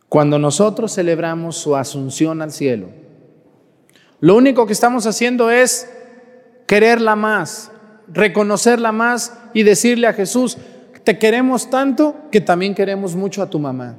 Cuando 0.10 0.40
nosotros 0.40 0.96
celebramos 0.96 1.58
su 1.58 1.76
asunción 1.76 2.42
al 2.42 2.52
cielo, 2.52 2.88
lo 4.22 4.38
único 4.38 4.66
que 4.66 4.74
estamos 4.74 5.06
haciendo 5.06 5.52
es 5.52 5.88
quererla 6.66 7.16
más, 7.16 7.72
reconocerla 8.08 8.92
más 8.92 9.34
y 9.54 9.64
decirle 9.64 10.08
a 10.08 10.14
Jesús, 10.14 10.58
te 11.04 11.20
queremos 11.20 11.70
tanto 11.70 12.16
que 12.32 12.42
también 12.42 12.74
queremos 12.74 13.16
mucho 13.16 13.42
a 13.44 13.50
tu 13.50 13.60
mamá. 13.60 13.96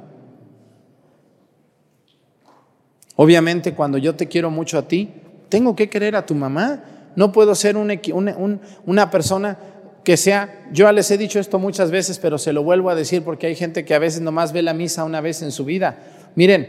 Obviamente 3.14 3.74
cuando 3.74 3.96
yo 3.96 4.14
te 4.14 4.26
quiero 4.26 4.50
mucho 4.50 4.78
a 4.78 4.88
ti, 4.88 5.10
tengo 5.48 5.74
que 5.74 5.88
querer 5.88 6.16
a 6.16 6.26
tu 6.26 6.34
mamá. 6.34 6.82
No 7.14 7.32
puedo 7.32 7.54
ser 7.54 7.76
una 7.76 9.10
persona 9.10 9.58
que 10.04 10.16
sea, 10.16 10.66
yo 10.70 10.90
les 10.92 11.10
he 11.10 11.16
dicho 11.16 11.40
esto 11.40 11.58
muchas 11.58 11.90
veces, 11.90 12.18
pero 12.18 12.38
se 12.38 12.52
lo 12.52 12.62
vuelvo 12.62 12.90
a 12.90 12.94
decir 12.94 13.22
porque 13.24 13.46
hay 13.46 13.54
gente 13.54 13.84
que 13.84 13.94
a 13.94 13.98
veces 13.98 14.20
nomás 14.20 14.52
ve 14.52 14.62
la 14.62 14.74
misa 14.74 15.04
una 15.04 15.20
vez 15.20 15.42
en 15.42 15.50
su 15.50 15.64
vida. 15.64 15.98
Miren, 16.34 16.68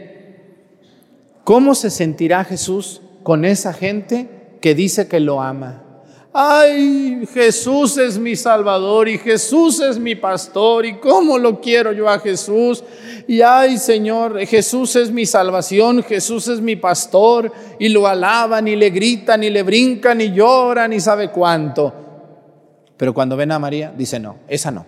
¿cómo 1.44 1.74
se 1.74 1.90
sentirá 1.90 2.44
Jesús 2.44 3.02
con 3.22 3.44
esa 3.44 3.72
gente 3.72 4.28
que 4.60 4.74
dice 4.74 5.06
que 5.06 5.20
lo 5.20 5.42
ama? 5.42 5.84
Ay, 6.32 7.26
Jesús 7.32 7.96
es 7.96 8.18
mi 8.18 8.36
Salvador 8.36 9.08
y 9.08 9.16
Jesús 9.16 9.80
es 9.80 9.98
mi 9.98 10.14
pastor 10.14 10.84
y 10.84 10.98
cómo 10.98 11.38
lo 11.38 11.60
quiero 11.60 11.92
yo 11.92 12.08
a 12.08 12.18
Jesús. 12.18 12.84
Y 13.26 13.40
ay, 13.40 13.78
Señor, 13.78 14.38
Jesús 14.46 14.94
es 14.96 15.10
mi 15.10 15.24
salvación, 15.24 16.02
Jesús 16.02 16.48
es 16.48 16.60
mi 16.60 16.76
pastor 16.76 17.50
y 17.78 17.88
lo 17.88 18.06
alaban 18.06 18.68
y 18.68 18.76
le 18.76 18.90
gritan 18.90 19.42
y 19.42 19.50
le 19.50 19.62
brincan 19.62 20.20
y 20.20 20.32
lloran 20.32 20.92
y 20.92 21.00
sabe 21.00 21.30
cuánto. 21.30 21.94
Pero 22.96 23.14
cuando 23.14 23.36
ven 23.36 23.52
a 23.52 23.58
María, 23.58 23.92
dice 23.96 24.20
no, 24.20 24.36
esa 24.48 24.70
no. 24.70 24.84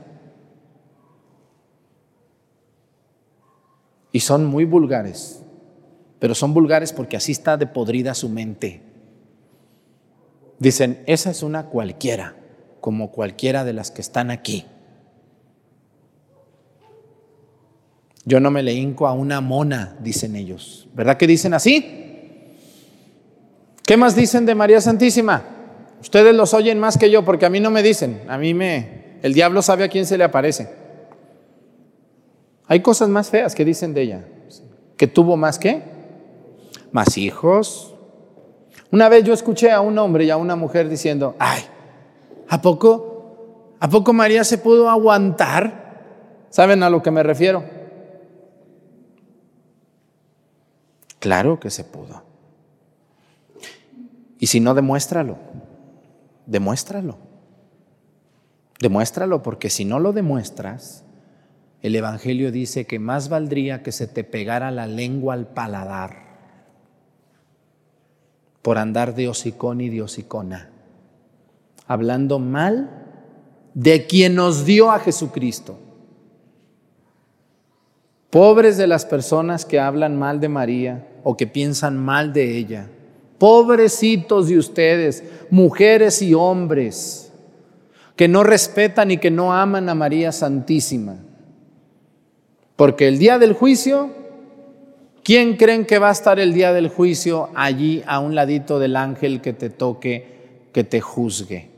Y 4.12 4.20
son 4.20 4.44
muy 4.44 4.64
vulgares, 4.64 5.42
pero 6.18 6.34
son 6.34 6.52
vulgares 6.52 6.92
porque 6.92 7.16
así 7.16 7.32
está 7.32 7.56
de 7.56 7.66
podrida 7.66 8.12
su 8.14 8.28
mente. 8.28 8.89
Dicen, 10.60 11.02
esa 11.06 11.30
es 11.30 11.42
una 11.42 11.66
cualquiera, 11.66 12.36
como 12.80 13.10
cualquiera 13.10 13.64
de 13.64 13.72
las 13.72 13.90
que 13.90 14.02
están 14.02 14.30
aquí. 14.30 14.66
Yo 18.26 18.40
no 18.40 18.50
me 18.50 18.62
le 18.62 18.74
hinco 18.74 19.06
a 19.06 19.14
una 19.14 19.40
mona, 19.40 19.96
dicen 20.00 20.36
ellos. 20.36 20.86
¿Verdad 20.94 21.16
que 21.16 21.26
dicen 21.26 21.54
así? 21.54 22.56
¿Qué 23.86 23.96
más 23.96 24.14
dicen 24.14 24.44
de 24.44 24.54
María 24.54 24.82
Santísima? 24.82 25.42
Ustedes 26.02 26.34
los 26.34 26.52
oyen 26.52 26.78
más 26.78 26.98
que 26.98 27.10
yo 27.10 27.24
porque 27.24 27.46
a 27.46 27.50
mí 27.50 27.58
no 27.58 27.70
me 27.70 27.82
dicen. 27.82 28.22
A 28.28 28.36
mí 28.36 28.52
me... 28.52 29.18
El 29.22 29.32
diablo 29.32 29.62
sabe 29.62 29.84
a 29.84 29.88
quién 29.88 30.04
se 30.04 30.18
le 30.18 30.24
aparece. 30.24 30.68
Hay 32.66 32.80
cosas 32.80 33.08
más 33.08 33.30
feas 33.30 33.54
que 33.54 33.64
dicen 33.64 33.94
de 33.94 34.02
ella. 34.02 34.24
Que 34.98 35.06
tuvo 35.06 35.38
más 35.38 35.58
que, 35.58 35.82
más 36.92 37.16
hijos. 37.16 37.89
Una 38.92 39.08
vez 39.08 39.24
yo 39.24 39.32
escuché 39.32 39.70
a 39.70 39.80
un 39.80 39.96
hombre 39.98 40.24
y 40.24 40.30
a 40.30 40.36
una 40.36 40.56
mujer 40.56 40.88
diciendo, 40.88 41.36
ay, 41.38 41.62
¿a 42.48 42.60
poco, 42.60 43.76
a 43.78 43.88
poco 43.88 44.12
María 44.12 44.42
se 44.42 44.58
pudo 44.58 44.90
aguantar? 44.90 46.46
¿Saben 46.50 46.82
a 46.82 46.90
lo 46.90 47.00
que 47.00 47.12
me 47.12 47.22
refiero? 47.22 47.64
Claro 51.20 51.60
que 51.60 51.70
se 51.70 51.84
pudo. 51.84 52.24
Y 54.40 54.48
si 54.48 54.58
no, 54.58 54.74
demuéstralo. 54.74 55.38
Demuéstralo. 56.46 57.18
Demuéstralo 58.80 59.42
porque 59.42 59.70
si 59.70 59.84
no 59.84 60.00
lo 60.00 60.12
demuestras, 60.12 61.04
el 61.82 61.94
Evangelio 61.94 62.50
dice 62.50 62.86
que 62.86 62.98
más 62.98 63.28
valdría 63.28 63.82
que 63.82 63.92
se 63.92 64.08
te 64.08 64.24
pegara 64.24 64.70
la 64.70 64.86
lengua 64.86 65.34
al 65.34 65.46
paladar 65.46 66.29
por 68.62 68.78
andar 68.78 69.14
de 69.14 69.28
hocicón 69.28 69.80
y 69.80 69.88
de 69.88 70.02
hocicona, 70.02 70.70
hablando 71.86 72.38
mal 72.38 73.00
de 73.74 74.06
quien 74.06 74.34
nos 74.34 74.64
dio 74.64 74.90
a 74.90 74.98
Jesucristo. 74.98 75.78
Pobres 78.30 78.76
de 78.76 78.86
las 78.86 79.04
personas 79.04 79.64
que 79.64 79.80
hablan 79.80 80.18
mal 80.18 80.40
de 80.40 80.48
María 80.48 81.08
o 81.24 81.36
que 81.36 81.46
piensan 81.46 81.98
mal 81.98 82.32
de 82.32 82.56
ella. 82.56 82.88
Pobrecitos 83.38 84.48
de 84.48 84.58
ustedes, 84.58 85.24
mujeres 85.50 86.22
y 86.22 86.34
hombres, 86.34 87.32
que 88.14 88.28
no 88.28 88.44
respetan 88.44 89.10
y 89.10 89.16
que 89.16 89.30
no 89.30 89.52
aman 89.52 89.88
a 89.88 89.94
María 89.94 90.30
Santísima. 90.30 91.16
Porque 92.76 93.08
el 93.08 93.18
día 93.18 93.38
del 93.38 93.54
juicio, 93.54 94.10
¿quién 95.30 95.56
creen 95.56 95.86
que 95.86 96.00
va 96.00 96.08
a 96.08 96.10
estar 96.10 96.40
el 96.40 96.52
día 96.52 96.72
del 96.72 96.88
juicio 96.88 97.50
allí 97.54 98.02
a 98.04 98.18
un 98.18 98.34
ladito 98.34 98.80
del 98.80 98.96
ángel 98.96 99.40
que 99.40 99.52
te 99.52 99.70
toque, 99.70 100.66
que 100.72 100.82
te 100.82 101.00
juzgue? 101.00 101.70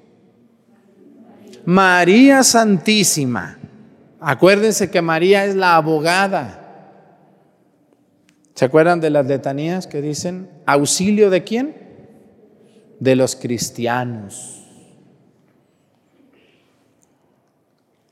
María 1.66 2.44
Santísima. 2.44 3.58
Acuérdense 4.20 4.90
que 4.90 5.02
María 5.02 5.44
es 5.44 5.54
la 5.54 5.76
abogada. 5.76 6.60
¿Se 8.54 8.64
acuerdan 8.64 9.00
de 9.00 9.10
las 9.10 9.26
letanías 9.26 9.86
que 9.86 10.00
dicen 10.00 10.48
auxilio 10.64 11.28
de 11.28 11.44
quién? 11.44 11.76
De 13.00 13.16
los 13.16 13.36
cristianos. 13.36 14.64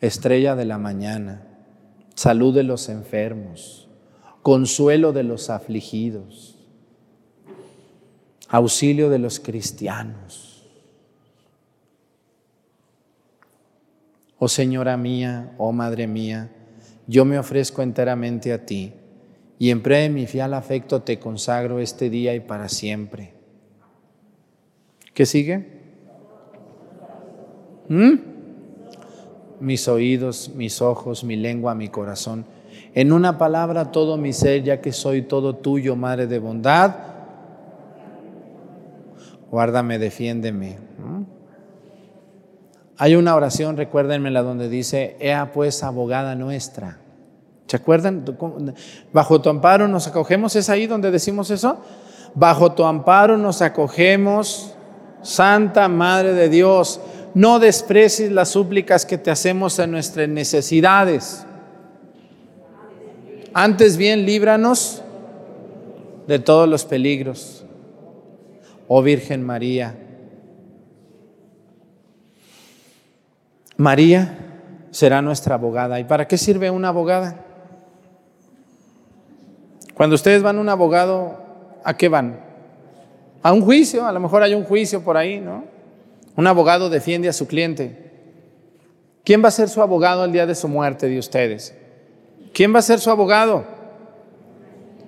Estrella 0.03 0.55
de 0.55 0.67
la 0.67 0.77
mañana 0.77 1.47
salud 2.15 2.55
de 2.55 2.65
los 2.65 2.91
enfermos, 2.91 3.89
consuelo 4.43 5.13
de 5.13 5.23
los 5.23 5.51
afligidos, 5.51 6.57
auxilio 8.49 9.11
de 9.11 9.19
los 9.19 9.41
cristianos. 9.41 10.67
Oh 14.39 14.49
Señora 14.49 14.97
mía, 14.97 15.55
oh 15.59 15.73
Madre 15.73 16.07
mía, 16.07 16.51
yo 17.07 17.25
me 17.25 17.39
ofrezco 17.39 17.83
enteramente 17.83 18.53
a 18.53 18.65
ti 18.65 18.95
y 19.59 19.71
en 19.71 19.83
pre 19.83 19.99
de 19.99 20.09
mi 20.09 20.27
fiel 20.27 20.55
afecto 20.55 21.03
te 21.03 21.19
consagro 21.19 21.79
este 21.79 22.09
día 22.09 22.35
y 22.35 22.41
para 22.41 22.69
siempre. 22.69 23.35
¿Qué 25.13 25.27
sigue? 25.27 25.81
¿Mm? 27.89 28.31
mis 29.61 29.87
oídos, 29.89 30.51
mis 30.55 30.81
ojos, 30.83 31.23
mi 31.23 31.37
lengua, 31.37 31.75
mi 31.75 31.89
corazón. 31.89 32.45
En 32.95 33.13
una 33.13 33.39
palabra, 33.39 33.93
todo 33.93 34.17
mi 34.17 34.33
ser, 34.33 34.63
ya 34.63 34.81
que 34.81 34.93
soy 34.93 35.23
todo 35.23 35.57
tuyo, 35.57 35.97
Madre 35.97 36.27
de 36.27 36.39
bondad. 36.39 36.95
Guárdame, 39.51 39.99
defiéndeme. 39.99 40.79
Hay 42.97 43.17
una 43.17 43.35
oración, 43.35 43.77
recuérdenmela, 43.77 44.43
donde 44.43 44.69
dice, 44.69 45.17
Ea 45.21 45.53
pues 45.53 45.83
abogada 45.83 46.35
nuestra. 46.35 46.99
¿Se 47.67 47.77
acuerdan? 47.77 48.25
Bajo 49.13 49.41
tu 49.41 49.49
amparo 49.49 49.87
nos 49.87 50.07
acogemos, 50.07 50.57
¿es 50.57 50.69
ahí 50.69 50.87
donde 50.87 51.11
decimos 51.11 51.51
eso? 51.51 51.79
Bajo 52.35 52.73
tu 52.73 52.85
amparo 52.85 53.39
nos 53.39 53.63
acogemos, 53.63 54.75
Santa 55.23 55.89
Madre 55.89 56.33
de 56.35 56.49
Dios 56.49 57.01
no 57.35 57.59
desprecies 57.59 58.33
las 58.33 58.49
súplicas 58.51 59.07
que 59.07 59.19
te 59.19 59.31
hacemos 59.31 59.79
en 59.79 59.93
nuestras 59.93 60.29
necesidades. 60.29 61.47
Antes 63.53 63.97
bien, 63.97 64.27
líbranos 64.27 65.03
de 66.27 66.39
todos 66.39 66.69
los 66.69 66.85
peligros. 66.85 67.65
Oh 68.87 69.03
Virgen 69.03 69.43
María. 69.43 69.95
María 73.77 74.39
será 74.91 75.23
nuestra 75.23 75.57
abogada. 75.57 75.99
¿Y 75.99 76.05
para 76.05 76.29
qué 76.29 76.37
sirve 76.37 76.71
una 76.71 76.89
abogada? 76.89 77.45
Cuando 79.95 80.15
ustedes 80.15 80.43
van 80.43 80.59
a 80.59 80.61
un 80.61 80.69
abogado, 80.69 81.43
¿a 81.85 81.97
qué 81.97 82.09
van? 82.09 82.41
A 83.43 83.53
un 83.53 83.63
juicio, 83.63 84.07
a 84.07 84.13
lo 84.13 84.21
mejor 84.21 84.43
hay 84.43 84.55
un 84.55 84.65
juicio 84.65 85.03
por 85.03 85.17
ahí, 85.17 85.41
¿no? 85.41 85.65
Un 86.37 86.47
abogado 86.47 86.89
defiende 86.89 87.29
a 87.29 87.33
su 87.33 87.47
cliente. 87.47 88.11
¿Quién 89.25 89.43
va 89.43 89.49
a 89.49 89.53
ser 89.53 89.69
su 89.69 89.83
abogado 89.83 90.25
el 90.25 90.33
día 90.33 90.47
de 90.47 90.55
su 90.55 90.69
muerte 90.69 91.09
de 91.09 91.19
ustedes? 91.19 91.75
¿Quién 92.53 92.75
va 92.75 92.81
a 92.81 92.83
ser 92.83 93.01
su 93.01 93.11
abogado? 93.11 93.65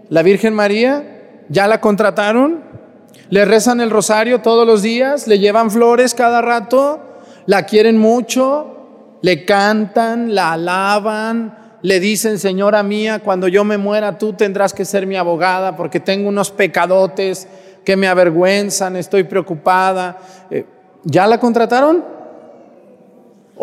¿La 0.08 0.22
Virgen 0.22 0.54
María? 0.54 1.44
¿Ya 1.48 1.66
la 1.66 1.80
contrataron? 1.80 2.62
¿Le 3.30 3.44
rezan 3.44 3.80
el 3.80 3.90
rosario 3.90 4.42
todos 4.42 4.66
los 4.66 4.82
días? 4.82 5.26
¿Le 5.26 5.38
llevan 5.38 5.70
flores 5.70 6.14
cada 6.14 6.42
rato? 6.42 7.00
¿La 7.46 7.64
quieren 7.64 7.98
mucho? 7.98 9.18
¿Le 9.22 9.44
cantan? 9.44 10.34
¿La 10.34 10.52
alaban? 10.52 11.78
¿Le 11.82 11.98
dicen, 11.98 12.38
Señora 12.38 12.82
mía, 12.82 13.20
cuando 13.20 13.48
yo 13.48 13.64
me 13.64 13.78
muera 13.78 14.18
tú 14.18 14.34
tendrás 14.34 14.72
que 14.72 14.84
ser 14.84 15.06
mi 15.06 15.16
abogada 15.16 15.76
porque 15.76 15.98
tengo 15.98 16.28
unos 16.28 16.50
pecadotes 16.50 17.48
que 17.84 17.96
me 17.96 18.06
avergüenzan, 18.06 18.96
estoy 18.96 19.24
preocupada? 19.24 20.18
Eh, 20.50 20.64
¿Ya 21.04 21.26
la 21.26 21.40
contrataron? 21.40 22.04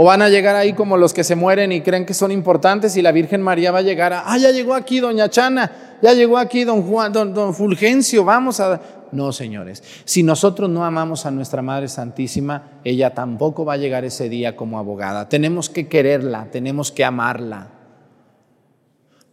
¿O 0.01 0.05
van 0.05 0.21
a 0.21 0.29
llegar 0.29 0.55
ahí 0.55 0.71
como 0.71 0.95
los 0.95 1.13
que 1.13 1.25
se 1.25 1.35
mueren 1.35 1.73
y 1.73 1.81
creen 1.81 2.05
que 2.05 2.13
son 2.13 2.31
importantes 2.31 2.95
y 2.95 3.01
la 3.01 3.11
Virgen 3.11 3.41
María 3.41 3.73
va 3.73 3.79
a 3.79 3.81
llegar 3.81 4.13
a, 4.13 4.31
ah, 4.31 4.37
ya 4.37 4.49
llegó 4.51 4.73
aquí 4.73 5.01
doña 5.01 5.29
Chana, 5.29 5.97
ya 6.01 6.13
llegó 6.13 6.37
aquí 6.37 6.63
don 6.63 6.83
Juan, 6.83 7.11
don, 7.11 7.33
don 7.33 7.53
Fulgencio, 7.53 8.23
vamos 8.23 8.61
a... 8.61 8.79
No, 9.11 9.33
señores, 9.33 9.83
si 10.05 10.23
nosotros 10.23 10.69
no 10.69 10.85
amamos 10.85 11.25
a 11.25 11.31
nuestra 11.31 11.61
Madre 11.61 11.89
Santísima, 11.89 12.79
ella 12.85 13.13
tampoco 13.13 13.65
va 13.65 13.73
a 13.73 13.77
llegar 13.77 14.05
ese 14.05 14.29
día 14.29 14.55
como 14.55 14.79
abogada. 14.79 15.27
Tenemos 15.27 15.69
que 15.69 15.89
quererla, 15.89 16.47
tenemos 16.49 16.93
que 16.93 17.03
amarla. 17.03 17.67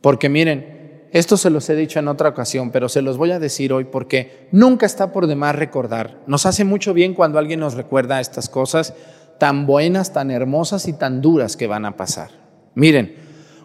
Porque 0.00 0.28
miren, 0.28 1.06
esto 1.12 1.36
se 1.36 1.48
los 1.48 1.70
he 1.70 1.76
dicho 1.76 2.00
en 2.00 2.08
otra 2.08 2.30
ocasión, 2.30 2.72
pero 2.72 2.88
se 2.88 3.02
los 3.02 3.18
voy 3.18 3.30
a 3.30 3.38
decir 3.38 3.72
hoy 3.72 3.84
porque 3.84 4.48
nunca 4.50 4.84
está 4.84 5.12
por 5.12 5.28
demás 5.28 5.54
recordar. 5.54 6.24
Nos 6.26 6.44
hace 6.44 6.64
mucho 6.64 6.92
bien 6.92 7.14
cuando 7.14 7.38
alguien 7.38 7.60
nos 7.60 7.74
recuerda 7.74 8.20
estas 8.20 8.48
cosas 8.48 8.94
tan 9.38 9.66
buenas, 9.66 10.12
tan 10.12 10.30
hermosas 10.30 10.88
y 10.88 10.92
tan 10.92 11.20
duras 11.20 11.56
que 11.56 11.66
van 11.66 11.84
a 11.84 11.96
pasar. 11.96 12.30
Miren, 12.74 13.14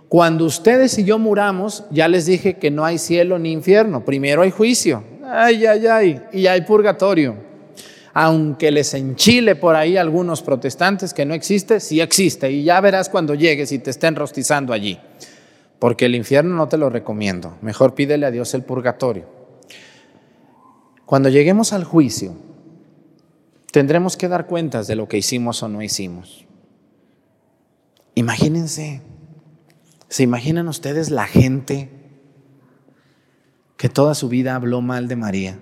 cuando 0.10 0.46
ustedes 0.46 0.98
y 1.00 1.04
yo 1.04 1.20
muramos, 1.20 1.86
ya 1.92 2.08
les 2.08 2.26
dije 2.26 2.56
que 2.56 2.72
no 2.72 2.84
hay 2.86 2.98
cielo 2.98 3.40
ni 3.40 3.52
infierno. 3.52 4.04
Primero 4.04 4.42
hay 4.42 4.52
juicio. 4.52 5.04
Ay, 5.26 5.66
ay, 5.66 5.88
ay. 5.88 6.22
Y 6.34 6.48
hay 6.48 6.62
purgatorio. 6.62 7.36
Aunque 8.14 8.72
les 8.72 8.94
enchile 8.94 9.56
por 9.56 9.76
ahí 9.76 9.96
algunos 9.96 10.42
protestantes 10.42 11.14
que 11.14 11.26
no 11.26 11.34
existe, 11.34 11.80
sí 11.80 12.02
existe. 12.02 12.52
Y 12.52 12.64
ya 12.64 12.82
verás 12.82 13.08
cuando 13.08 13.36
llegues 13.36 13.72
y 13.72 13.80
te 13.80 13.90
estén 13.90 14.16
rostizando 14.16 14.74
allí 14.74 15.00
porque 15.82 16.06
el 16.06 16.14
infierno 16.14 16.56
no 16.56 16.68
te 16.68 16.78
lo 16.78 16.92
recomiendo. 16.92 17.58
Mejor 17.64 17.96
pídele 17.96 18.28
a 18.28 18.30
Dios 18.30 18.54
el 18.54 18.62
purgatorio. 18.62 19.26
Cuando 21.08 21.28
lleguemos 21.28 21.74
al 21.74 21.86
juicio, 21.86 22.36
tendremos 23.72 24.18
que 24.18 24.28
dar 24.28 24.48
cuentas 24.48 24.88
de 24.88 24.96
lo 24.96 25.08
que 25.08 25.18
hicimos 25.18 25.64
o 25.64 25.70
no 25.70 25.82
hicimos. 25.82 26.46
Imagínense, 28.16 29.02
¿se 30.10 30.24
imaginan 30.24 30.68
ustedes 30.68 31.10
la 31.10 31.26
gente 31.26 31.90
que 33.78 33.90
toda 33.90 34.14
su 34.14 34.28
vida 34.30 34.56
habló 34.56 34.82
mal 34.82 35.08
de 35.08 35.16
María? 35.16 35.60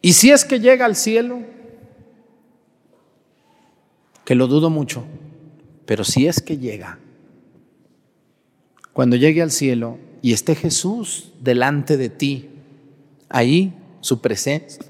Y 0.00 0.14
si 0.14 0.30
es 0.30 0.44
que 0.44 0.60
llega 0.60 0.86
al 0.86 0.96
cielo, 0.96 1.40
que 4.24 4.34
lo 4.34 4.46
dudo 4.46 4.70
mucho, 4.70 5.04
pero 5.86 6.04
si 6.04 6.26
es 6.26 6.40
que 6.40 6.58
llega, 6.58 6.98
cuando 8.92 9.16
llegue 9.16 9.42
al 9.42 9.50
cielo 9.50 9.98
y 10.22 10.32
esté 10.32 10.54
Jesús 10.54 11.32
delante 11.40 11.96
de 11.96 12.08
ti, 12.08 12.50
ahí 13.28 13.74
su 14.04 14.20
presencia, 14.20 14.84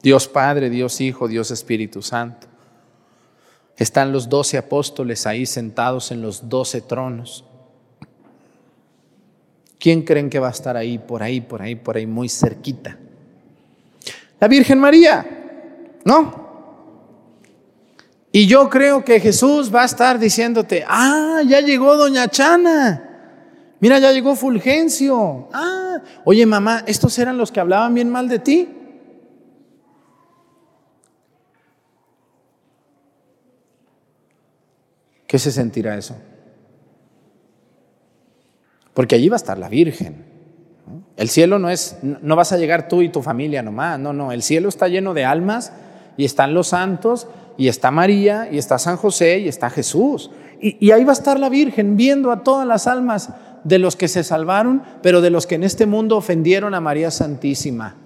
Dios 0.00 0.28
Padre, 0.28 0.70
Dios 0.70 1.00
Hijo, 1.00 1.26
Dios 1.26 1.50
Espíritu 1.50 2.00
Santo, 2.00 2.46
Están 3.76 4.12
los 4.12 4.28
doce 4.28 4.56
apóstoles 4.56 5.26
ahí 5.26 5.46
sentados 5.46 6.12
en 6.12 6.22
los 6.22 6.48
doce 6.48 6.80
tronos. 6.80 7.44
¿Quién 9.80 10.02
creen 10.02 10.30
que 10.30 10.38
va 10.38 10.46
a 10.46 10.52
estar 10.52 10.76
ahí, 10.76 10.96
por 10.96 11.24
ahí, 11.24 11.40
por 11.40 11.60
ahí, 11.60 11.74
por 11.74 11.96
ahí, 11.96 12.06
muy 12.06 12.28
cerquita? 12.28 12.96
La 14.38 14.46
Virgen 14.46 14.78
María, 14.78 15.26
¿no? 16.04 16.46
Y 18.30 18.46
yo 18.46 18.70
creo 18.70 19.04
que 19.04 19.18
Jesús 19.18 19.74
va 19.74 19.82
a 19.82 19.86
estar 19.86 20.20
diciéndote, 20.20 20.84
ah, 20.86 21.42
ya 21.44 21.60
llegó 21.60 21.96
doña 21.96 22.28
Chana. 22.28 23.05
Mira, 23.80 23.98
ya 23.98 24.12
llegó 24.12 24.34
Fulgencio. 24.36 25.48
Ah, 25.52 26.00
oye 26.24 26.46
mamá, 26.46 26.82
estos 26.86 27.18
eran 27.18 27.36
los 27.36 27.52
que 27.52 27.60
hablaban 27.60 27.94
bien 27.94 28.10
mal 28.10 28.28
de 28.28 28.38
ti. 28.38 28.68
¿Qué 35.26 35.38
se 35.38 35.50
sentirá 35.50 35.96
eso? 35.96 36.16
Porque 38.94 39.14
allí 39.14 39.28
va 39.28 39.36
a 39.36 39.38
estar 39.38 39.58
la 39.58 39.68
Virgen. 39.68 40.24
El 41.16 41.28
cielo 41.28 41.58
no 41.58 41.68
es, 41.68 41.98
no 42.02 42.36
vas 42.36 42.52
a 42.52 42.58
llegar 42.58 42.88
tú 42.88 43.02
y 43.02 43.08
tu 43.08 43.22
familia 43.22 43.62
nomás, 43.62 43.98
no, 43.98 44.12
no, 44.12 44.32
el 44.32 44.42
cielo 44.42 44.68
está 44.68 44.86
lleno 44.86 45.14
de 45.14 45.24
almas 45.24 45.72
y 46.16 46.24
están 46.24 46.54
los 46.54 46.68
santos 46.68 47.26
y 47.58 47.68
está 47.68 47.90
María 47.90 48.48
y 48.50 48.58
está 48.58 48.78
San 48.78 48.96
José 48.96 49.40
y 49.40 49.48
está 49.48 49.68
Jesús. 49.68 50.30
Y, 50.60 50.76
y, 50.86 50.92
ahí 50.92 51.04
va 51.04 51.12
a 51.12 51.14
estar 51.14 51.38
la 51.38 51.50
Virgen 51.50 51.96
viendo 51.96 52.30
a 52.30 52.42
todas 52.42 52.66
las 52.66 52.86
almas 52.86 53.30
de 53.66 53.78
los 53.78 53.96
que 53.96 54.08
se 54.08 54.22
salvaron, 54.22 54.82
pero 55.02 55.20
de 55.20 55.30
los 55.30 55.46
que 55.46 55.56
en 55.56 55.64
este 55.64 55.86
mundo 55.86 56.16
ofendieron 56.16 56.74
a 56.74 56.80
María 56.80 57.10
Santísima. 57.10 57.96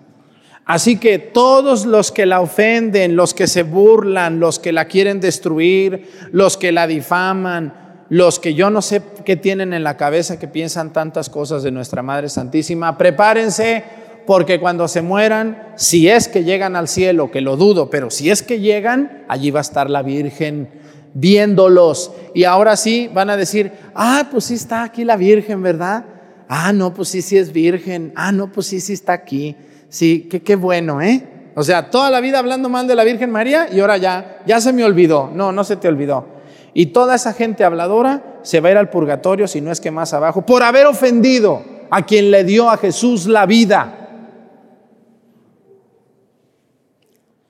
Así 0.65 0.99
que 0.99 1.19
todos 1.19 1.85
los 1.85 2.13
que 2.13 2.27
la 2.27 2.41
ofenden, 2.41 3.17
los 3.17 3.35
que 3.35 3.47
se 3.47 3.63
burlan, 3.63 4.41
los 4.41 4.59
que 4.59 4.73
la 4.73 4.87
quieren 4.87 5.21
destruir, 5.21 6.09
los 6.33 6.57
que 6.57 6.73
la 6.73 6.87
difaman, 6.87 8.05
los 8.09 8.39
que 8.39 8.55
yo 8.55 8.71
no 8.71 8.81
sé 8.81 9.03
qué 9.25 9.37
tienen 9.37 9.73
en 9.75 9.85
la 9.85 9.97
cabeza 9.97 10.39
que 10.39 10.49
piensan 10.49 10.93
tantas 10.93 11.29
cosas 11.29 11.63
de 11.63 11.71
nuestra 11.71 12.03
Madre 12.03 12.29
Santísima, 12.29 12.97
prepárense 12.97 13.85
porque 14.27 14.61
cuando 14.61 14.89
se 14.89 15.03
mueran, 15.03 15.73
si 15.77 16.09
es 16.09 16.29
que 16.29 16.45
llegan 16.45 16.77
al 16.77 16.89
cielo, 16.89 17.31
que 17.31 17.41
lo 17.41 17.57
dudo, 17.57 17.91
pero 17.91 18.11
si 18.11 18.31
es 18.31 18.43
que 18.43 18.61
llegan, 18.61 19.25
allí 19.29 19.51
va 19.51 19.61
a 19.61 19.63
estar 19.63 19.91
la 19.91 20.03
Virgen 20.03 20.69
viéndolos. 21.15 22.13
Y 22.35 22.45
ahora 22.45 22.77
sí 22.77 23.11
van 23.13 23.31
a 23.31 23.37
decir, 23.37 23.73
ah, 23.95 24.29
pues 24.31 24.45
sí 24.45 24.55
está 24.55 24.83
aquí 24.83 25.05
la 25.05 25.17
Virgen, 25.17 25.63
¿verdad? 25.63 26.05
Ah, 26.49 26.73
no, 26.73 26.93
pues 26.93 27.09
sí, 27.09 27.23
sí 27.23 27.37
es 27.39 27.53
Virgen. 27.53 28.13
Ah, 28.17 28.33
no, 28.33 28.51
pues 28.51 28.67
sí, 28.67 28.81
sí 28.81 28.93
está 28.93 29.13
aquí. 29.13 29.57
Sí, 29.89 30.29
qué, 30.31 30.43
qué 30.43 30.57
bueno, 30.57 31.01
¿eh? 31.01 31.27
O 31.55 31.63
sea, 31.63 31.91
toda 31.91 32.11
la 32.11 32.21
vida 32.21 32.39
hablando 32.39 32.69
mal 32.69 32.87
de 32.87 32.95
la 32.95 33.05
Virgen 33.05 33.31
María 33.31 33.69
y 33.71 33.81
ahora 33.81 33.97
ya, 33.97 34.39
ya 34.47 34.61
se 34.61 34.73
me 34.73 34.85
olvidó. 34.85 35.31
No, 35.35 35.53
no 35.53 35.65
se 35.65 35.77
te 35.77 35.89
olvidó. 35.89 36.27
Y 36.73 36.87
toda 36.87 37.17
esa 37.17 37.33
gente 37.33 37.65
habladora 37.65 38.39
se 38.43 38.61
va 38.61 38.69
a 38.69 38.73
ir 38.73 38.79
al 38.79 38.91
purgatorio, 38.91 39.49
si 39.49 39.61
no 39.61 39.73
es 39.73 39.81
que 39.81 39.91
más 39.91 40.15
abajo, 40.15 40.47
por 40.47 40.63
haber 40.63 40.87
ofendido 40.87 41.63
a 41.91 42.07
quien 42.07 42.31
le 42.31 42.45
dio 42.45 42.71
a 42.71 42.77
Jesús 42.77 43.27
la 43.27 43.47
vida. 43.47 43.97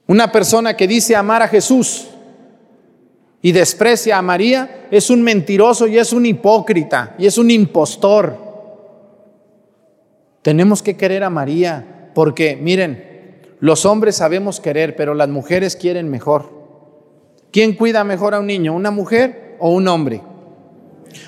Una 0.07 0.33
persona 0.33 0.77
que 0.77 0.89
dice 0.89 1.15
amar 1.15 1.43
a 1.43 1.49
Jesús 1.49 2.10
y 3.43 3.53
desprecia 3.53 4.19
a 4.19 4.23
María 4.23 4.87
es 4.91 5.11
un 5.11 5.23
mentiroso 5.23 5.87
y 5.87 5.99
es 5.99 6.13
un 6.13 6.27
hipócrita 6.27 7.15
y 7.19 7.27
es 7.27 7.39
un 7.39 7.51
impostor. 7.51 8.37
Tenemos 10.43 10.83
que 10.83 10.97
querer 10.97 11.25
a 11.25 11.31
María 11.31 12.11
porque 12.15 12.57
miren, 12.57 13.39
los 13.61 13.85
hombres 13.87 14.17
sabemos 14.17 14.61
querer, 14.61 14.97
pero 14.97 15.15
las 15.15 15.29
mujeres 15.29 15.77
quieren 15.77 16.09
mejor. 16.09 16.61
¿Quién 17.53 17.75
cuida 17.75 18.05
mejor 18.05 18.35
a 18.35 18.41
un 18.41 18.47
niño, 18.47 18.75
una 18.75 18.91
mujer 18.91 19.57
o 19.59 19.71
un 19.71 19.89
hombre? 19.89 20.23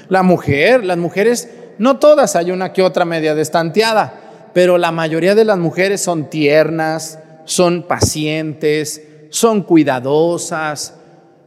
La 0.09 0.23
mujer, 0.23 0.85
las 0.85 0.97
mujeres, 0.97 1.51
no 1.79 1.99
todas, 1.99 2.37
hay 2.37 2.51
una 2.51 2.73
que 2.73 2.83
otra 2.83 3.05
media 3.05 3.35
destanteada, 3.35 4.51
pero 4.55 4.79
la 4.79 4.93
mayoría 4.93 5.35
de 5.35 5.45
las 5.45 5.59
mujeres 5.59 6.01
son 6.01 6.31
tiernas, 6.31 7.19
son 7.45 7.83
pacientes, 7.83 9.03
son 9.31 9.63
cuidadosas, 9.63 10.95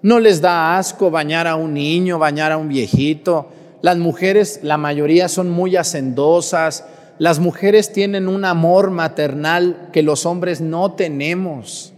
no 0.06 0.20
les 0.20 0.40
da 0.40 0.78
asco 0.78 1.10
bañar 1.10 1.48
a 1.48 1.56
un 1.56 1.74
niño, 1.74 2.20
bañar 2.20 2.52
a 2.52 2.58
un 2.58 2.70
viejito. 2.70 3.48
Las 3.82 3.98
mujeres, 3.98 4.60
la 4.62 4.78
mayoría 4.78 5.28
son 5.28 5.50
muy 5.50 5.76
hacendosas, 5.78 6.86
las 7.18 7.40
mujeres 7.40 7.92
tienen 7.92 8.28
un 8.28 8.46
amor 8.46 8.92
maternal 8.92 9.90
que 9.92 10.04
los 10.04 10.28
hombres 10.28 10.62
no 10.62 10.92
tenemos. 10.92 11.92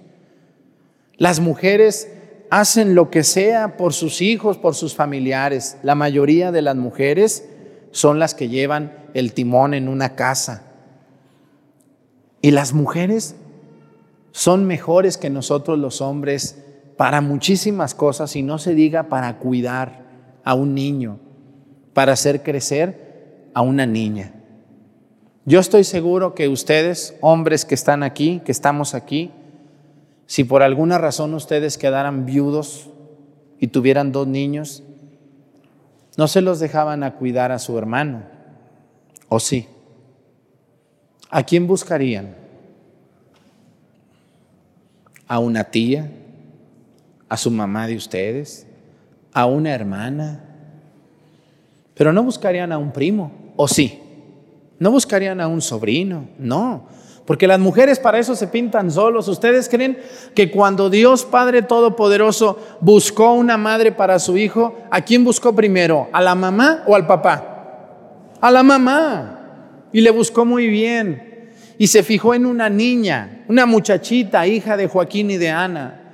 Las 1.18 1.42
mujeres 1.42 2.08
hacen 2.50 2.96
lo 2.96 3.10
que 3.10 3.26
sea 3.26 3.76
por 3.76 3.92
sus 3.92 4.22
hijos, 4.22 4.58
por 4.58 4.74
sus 4.74 4.96
familiares. 4.96 5.76
La 5.84 5.94
mayoría 5.94 6.54
de 6.54 6.62
las 6.62 6.78
mujeres 6.78 7.50
son 7.92 8.20
las 8.20 8.34
que 8.34 8.48
llevan 8.48 8.94
el 9.16 9.34
timón 9.34 9.74
en 9.74 9.90
una 9.90 10.16
casa. 10.16 10.64
Y 12.42 12.52
las 12.52 12.72
mujeres 12.72 13.36
son 14.32 14.66
mejores 14.66 15.18
que 15.18 15.30
nosotros 15.30 15.78
los 15.78 16.00
hombres 16.00 16.64
para 16.98 17.22
muchísimas 17.22 17.94
cosas 17.94 18.36
y 18.36 18.42
no 18.42 18.58
se 18.58 18.74
diga 18.74 19.04
para 19.04 19.38
cuidar 19.38 20.02
a 20.44 20.56
un 20.56 20.74
niño, 20.74 21.20
para 21.94 22.14
hacer 22.14 22.42
crecer 22.42 23.50
a 23.54 23.62
una 23.62 23.86
niña. 23.86 24.34
Yo 25.46 25.60
estoy 25.60 25.84
seguro 25.84 26.34
que 26.36 26.50
ustedes, 26.50 27.16
hombres 27.22 27.64
que 27.64 27.76
están 27.76 28.04
aquí, 28.04 28.42
que 28.44 28.52
estamos 28.52 28.96
aquí, 28.96 29.32
si 30.26 30.44
por 30.44 30.62
alguna 30.62 30.98
razón 30.98 31.34
ustedes 31.36 31.78
quedaran 31.78 32.26
viudos 32.26 32.90
y 33.60 33.68
tuvieran 33.68 34.12
dos 34.12 34.28
niños, 34.28 34.84
no 36.18 36.28
se 36.28 36.42
los 36.42 36.60
dejaban 36.60 37.04
a 37.04 37.14
cuidar 37.14 37.52
a 37.52 37.60
su 37.60 37.78
hermano, 37.78 38.24
¿o 39.30 39.40
sí? 39.40 39.68
¿A 41.30 41.44
quién 41.44 41.68
buscarían? 41.68 42.36
¿A 45.28 45.40
una 45.40 45.66
tía? 45.66 46.10
¿A 47.30 47.38
su 47.38 47.52
mamá 47.52 47.88
de 47.88 47.96
ustedes? 47.96 48.68
¿A 49.34 49.46
una 49.46 49.74
hermana? 49.74 50.44
Pero 51.94 52.14
no 52.14 52.24
buscarían 52.24 52.72
a 52.72 52.78
un 52.78 52.92
primo, 52.92 53.32
¿o 53.56 53.68
sí? 53.68 54.00
No 54.80 54.92
buscarían 54.92 55.42
a 55.42 55.48
un 55.48 55.62
sobrino, 55.62 56.30
no. 56.38 56.88
Porque 57.26 57.46
las 57.46 57.60
mujeres 57.60 58.00
para 58.00 58.20
eso 58.20 58.36
se 58.36 58.48
pintan 58.48 58.90
solos. 58.90 59.28
¿Ustedes 59.28 59.68
creen 59.68 60.00
que 60.34 60.50
cuando 60.50 60.90
Dios 60.90 61.26
Padre 61.26 61.62
Todopoderoso 61.62 62.58
buscó 62.80 63.34
una 63.34 63.58
madre 63.58 63.92
para 63.92 64.18
su 64.20 64.38
hijo, 64.38 64.78
¿a 64.90 65.02
quién 65.02 65.26
buscó 65.26 65.54
primero? 65.54 66.08
¿A 66.14 66.22
la 66.22 66.36
mamá 66.36 66.84
o 66.88 66.96
al 66.96 67.06
papá? 67.06 68.32
A 68.40 68.50
la 68.50 68.64
mamá. 68.64 69.90
Y 69.92 70.00
le 70.00 70.12
buscó 70.12 70.46
muy 70.46 70.68
bien. 70.68 71.52
Y 71.78 71.88
se 71.88 72.02
fijó 72.02 72.34
en 72.34 72.46
una 72.46 72.70
niña, 72.70 73.44
una 73.50 73.66
muchachita, 73.66 74.48
hija 74.48 74.78
de 74.78 74.88
Joaquín 74.88 75.30
y 75.30 75.38
de 75.38 75.50
Ana. 75.50 76.07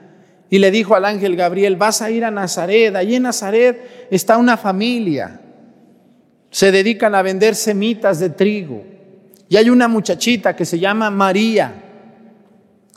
Y 0.53 0.59
le 0.59 0.69
dijo 0.69 0.93
al 0.93 1.05
ángel 1.05 1.35
Gabriel, 1.35 1.77
vas 1.77 2.03
a 2.03 2.11
ir 2.11 2.23
a 2.23 2.29
Nazaret. 2.29 2.95
Allí 2.95 3.15
en 3.15 3.23
Nazaret 3.23 4.07
está 4.11 4.37
una 4.37 4.55
familia 4.55 5.39
se 6.53 6.71
dedican 6.71 7.15
a 7.15 7.23
vender 7.23 7.55
semitas 7.55 8.19
de 8.19 8.29
trigo. 8.29 8.83
Y 9.49 9.57
hay 9.57 9.71
una 9.71 9.87
muchachita 9.87 10.55
que 10.55 10.65
se 10.65 10.77
llama 10.77 11.09
María. 11.09 11.73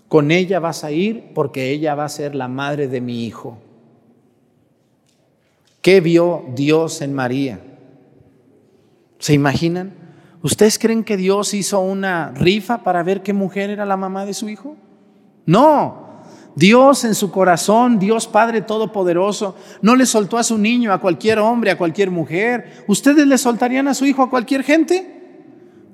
Con 0.09 0.30
ella 0.30 0.61
vas 0.61 0.84
a 0.84 0.90
ir 0.90 1.32
porque 1.34 1.70
ella 1.70 1.94
va 1.94 2.04
a 2.04 2.11
ser 2.11 2.34
la 2.34 2.48
madre 2.48 2.86
de 2.86 3.00
mi 3.00 3.24
hijo. 3.24 3.57
¿Qué 5.80 6.02
vio 6.02 6.44
Dios 6.54 7.00
en 7.00 7.14
María? 7.14 7.61
¿Se 9.18 9.32
imaginan? 9.32 9.94
¿Ustedes 10.42 10.78
creen 10.78 11.02
que 11.02 11.16
Dios 11.16 11.54
hizo 11.54 11.80
una 11.80 12.32
rifa 12.32 12.84
para 12.84 13.02
ver 13.02 13.22
qué 13.22 13.32
mujer 13.32 13.70
era 13.70 13.86
la 13.86 13.96
mamá 13.96 14.26
de 14.26 14.34
su 14.34 14.50
hijo? 14.50 14.76
No, 15.46 16.05
Dios 16.57 17.04
en 17.04 17.14
su 17.14 17.30
corazón, 17.30 17.98
Dios 17.98 18.26
Padre 18.26 18.62
Todopoderoso, 18.62 19.57
no 19.82 19.94
le 19.94 20.07
soltó 20.07 20.38
a 20.38 20.42
su 20.42 20.57
niño, 20.57 20.90
a 20.90 21.02
cualquier 21.02 21.38
hombre, 21.38 21.70
a 21.70 21.76
cualquier 21.76 22.11
mujer. 22.11 22.84
¿Ustedes 22.88 23.26
le 23.26 23.36
soltarían 23.36 23.88
a 23.88 23.94
su 23.94 24.07
hijo 24.07 24.22
a 24.22 24.30
cualquier 24.30 24.62
gente? 24.62 25.07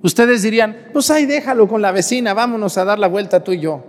Ustedes 0.02 0.42
dirían, 0.42 0.90
pues 0.92 1.10
ahí 1.10 1.26
déjalo 1.26 1.66
con 1.66 1.82
la 1.82 1.90
vecina, 1.90 2.32
vámonos 2.32 2.78
a 2.78 2.84
dar 2.84 3.00
la 3.00 3.08
vuelta 3.08 3.42
tú 3.42 3.50
y 3.50 3.58
yo. 3.58 3.84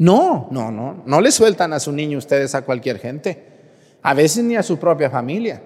No, 0.00 0.48
no, 0.50 0.72
no, 0.72 1.04
no 1.06 1.20
le 1.20 1.30
sueltan 1.30 1.72
a 1.72 1.78
su 1.78 1.92
niño 1.92 2.18
ustedes 2.18 2.56
a 2.56 2.62
cualquier 2.62 2.98
gente, 2.98 3.44
a 4.02 4.12
veces 4.12 4.42
ni 4.42 4.56
a 4.56 4.64
su 4.64 4.78
propia 4.78 5.08
familia. 5.08 5.62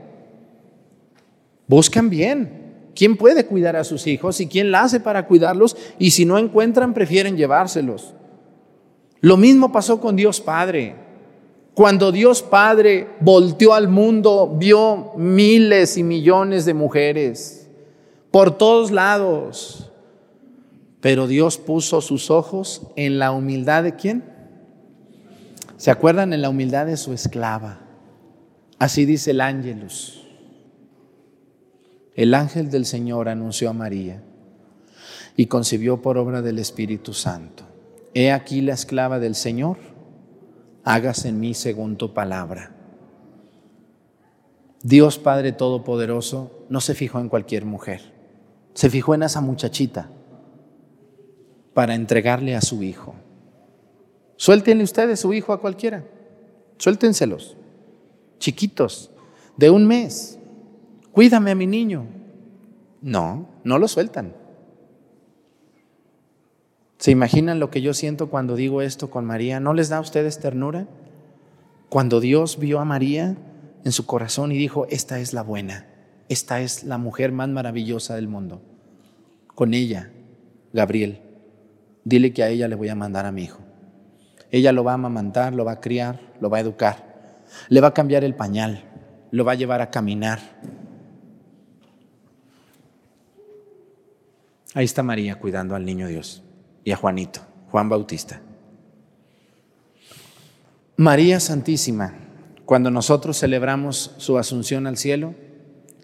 Buscan 1.66 2.10
bien. 2.10 2.60
¿Quién 2.94 3.16
puede 3.16 3.46
cuidar 3.46 3.76
a 3.76 3.84
sus 3.84 4.06
hijos 4.06 4.40
y 4.40 4.46
quién 4.46 4.70
la 4.70 4.82
hace 4.82 5.00
para 5.00 5.26
cuidarlos? 5.26 5.74
Y 5.98 6.10
si 6.10 6.26
no 6.26 6.36
encuentran, 6.36 6.92
prefieren 6.92 7.36
llevárselos. 7.36 8.14
Lo 9.20 9.36
mismo 9.36 9.70
pasó 9.72 10.00
con 10.00 10.16
Dios 10.16 10.40
Padre. 10.40 10.96
Cuando 11.74 12.12
Dios 12.12 12.42
Padre 12.42 13.08
volteó 13.20 13.74
al 13.74 13.88
mundo, 13.88 14.54
vio 14.58 15.12
miles 15.16 15.96
y 15.96 16.02
millones 16.02 16.64
de 16.64 16.74
mujeres 16.74 17.68
por 18.30 18.56
todos 18.56 18.90
lados. 18.90 19.90
Pero 21.00 21.26
Dios 21.26 21.58
puso 21.58 22.00
sus 22.00 22.30
ojos 22.30 22.82
en 22.96 23.18
la 23.18 23.32
humildad 23.32 23.82
de 23.82 23.96
quién? 23.96 24.24
¿Se 25.76 25.90
acuerdan 25.90 26.32
en 26.32 26.42
la 26.42 26.50
humildad 26.50 26.86
de 26.86 26.98
su 26.98 27.12
esclava? 27.14 27.80
Así 28.78 29.06
dice 29.06 29.30
el 29.30 29.40
ángelus. 29.40 30.26
El 32.14 32.34
ángel 32.34 32.70
del 32.70 32.84
Señor 32.84 33.28
anunció 33.30 33.70
a 33.70 33.72
María 33.72 34.22
y 35.36 35.46
concibió 35.46 36.02
por 36.02 36.18
obra 36.18 36.42
del 36.42 36.58
Espíritu 36.58 37.14
Santo. 37.14 37.69
He 38.14 38.32
aquí 38.32 38.60
la 38.60 38.74
esclava 38.74 39.18
del 39.18 39.34
Señor, 39.34 39.76
hágase 40.84 41.28
en 41.28 41.40
mí 41.40 41.54
según 41.54 41.96
tu 41.96 42.12
palabra. 42.12 42.74
Dios 44.82 45.18
Padre 45.18 45.52
Todopoderoso 45.52 46.64
no 46.68 46.80
se 46.80 46.94
fijó 46.94 47.20
en 47.20 47.28
cualquier 47.28 47.64
mujer, 47.64 48.00
se 48.74 48.90
fijó 48.90 49.14
en 49.14 49.22
esa 49.22 49.40
muchachita 49.40 50.10
para 51.74 51.94
entregarle 51.94 52.56
a 52.56 52.60
su 52.60 52.82
hijo. 52.82 53.14
Suéltenle 54.36 54.84
ustedes 54.84 55.20
su 55.20 55.32
hijo 55.34 55.52
a 55.52 55.60
cualquiera, 55.60 56.04
suéltenselos, 56.78 57.56
chiquitos, 58.38 59.10
de 59.56 59.68
un 59.68 59.86
mes. 59.86 60.38
Cuídame 61.12 61.50
a 61.50 61.54
mi 61.54 61.66
niño. 61.66 62.06
No, 63.02 63.46
no 63.62 63.78
lo 63.78 63.86
sueltan. 63.86 64.34
¿Se 67.00 67.10
imaginan 67.10 67.60
lo 67.60 67.70
que 67.70 67.80
yo 67.80 67.94
siento 67.94 68.28
cuando 68.28 68.56
digo 68.56 68.82
esto 68.82 69.08
con 69.08 69.24
María? 69.24 69.58
¿No 69.58 69.72
les 69.72 69.88
da 69.88 69.96
a 69.96 70.00
ustedes 70.00 70.38
ternura? 70.38 70.86
Cuando 71.88 72.20
Dios 72.20 72.58
vio 72.58 72.78
a 72.78 72.84
María 72.84 73.38
en 73.86 73.92
su 73.92 74.04
corazón 74.04 74.52
y 74.52 74.58
dijo, 74.58 74.86
esta 74.90 75.18
es 75.18 75.32
la 75.32 75.42
buena, 75.42 75.86
esta 76.28 76.60
es 76.60 76.84
la 76.84 76.98
mujer 76.98 77.32
más 77.32 77.48
maravillosa 77.48 78.16
del 78.16 78.28
mundo. 78.28 78.60
Con 79.54 79.72
ella, 79.72 80.10
Gabriel, 80.74 81.22
dile 82.04 82.34
que 82.34 82.42
a 82.42 82.50
ella 82.50 82.68
le 82.68 82.74
voy 82.74 82.90
a 82.90 82.94
mandar 82.94 83.24
a 83.24 83.32
mi 83.32 83.44
hijo. 83.44 83.60
Ella 84.50 84.70
lo 84.72 84.84
va 84.84 84.90
a 84.90 84.96
amamantar, 84.96 85.54
lo 85.54 85.64
va 85.64 85.72
a 85.72 85.80
criar, 85.80 86.20
lo 86.38 86.50
va 86.50 86.58
a 86.58 86.60
educar, 86.60 87.40
le 87.70 87.80
va 87.80 87.88
a 87.88 87.94
cambiar 87.94 88.24
el 88.24 88.34
pañal, 88.34 88.84
lo 89.30 89.46
va 89.46 89.52
a 89.52 89.54
llevar 89.54 89.80
a 89.80 89.90
caminar. 89.90 90.38
Ahí 94.74 94.84
está 94.84 95.02
María 95.02 95.36
cuidando 95.36 95.74
al 95.74 95.86
niño 95.86 96.06
Dios 96.06 96.44
y 96.84 96.92
a 96.92 96.96
Juanito, 96.96 97.40
Juan 97.70 97.88
Bautista. 97.88 98.40
María 100.96 101.40
Santísima, 101.40 102.14
cuando 102.64 102.90
nosotros 102.90 103.38
celebramos 103.38 104.14
su 104.18 104.38
asunción 104.38 104.86
al 104.86 104.96
cielo, 104.96 105.34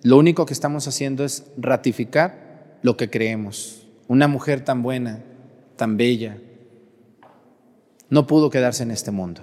lo 0.03 0.17
único 0.17 0.47
que 0.47 0.55
estamos 0.55 0.89
haciendo 0.89 1.25
es 1.25 1.47
ratificar 1.57 2.79
lo 2.83 2.97
que 2.97 3.11
creemos. 3.11 3.87
Una 4.09 4.29
mujer 4.29 4.65
tan 4.65 4.83
buena, 4.83 5.23
tan 5.77 5.97
bella, 5.97 6.39
no 8.09 8.27
pudo 8.27 8.51
quedarse 8.51 8.85
en 8.85 8.91
este 8.91 9.11
mundo. 9.11 9.43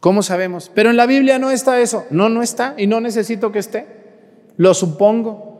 ¿Cómo 0.00 0.22
sabemos? 0.22 0.70
Pero 0.74 0.90
en 0.90 0.96
la 0.96 1.06
Biblia 1.06 1.38
no 1.38 1.50
está 1.50 1.80
eso. 1.80 2.06
No, 2.10 2.28
no 2.28 2.42
está 2.42 2.74
y 2.76 2.86
no 2.86 3.00
necesito 3.00 3.52
que 3.52 3.58
esté. 3.58 3.86
Lo 4.56 4.74
supongo. 4.74 5.51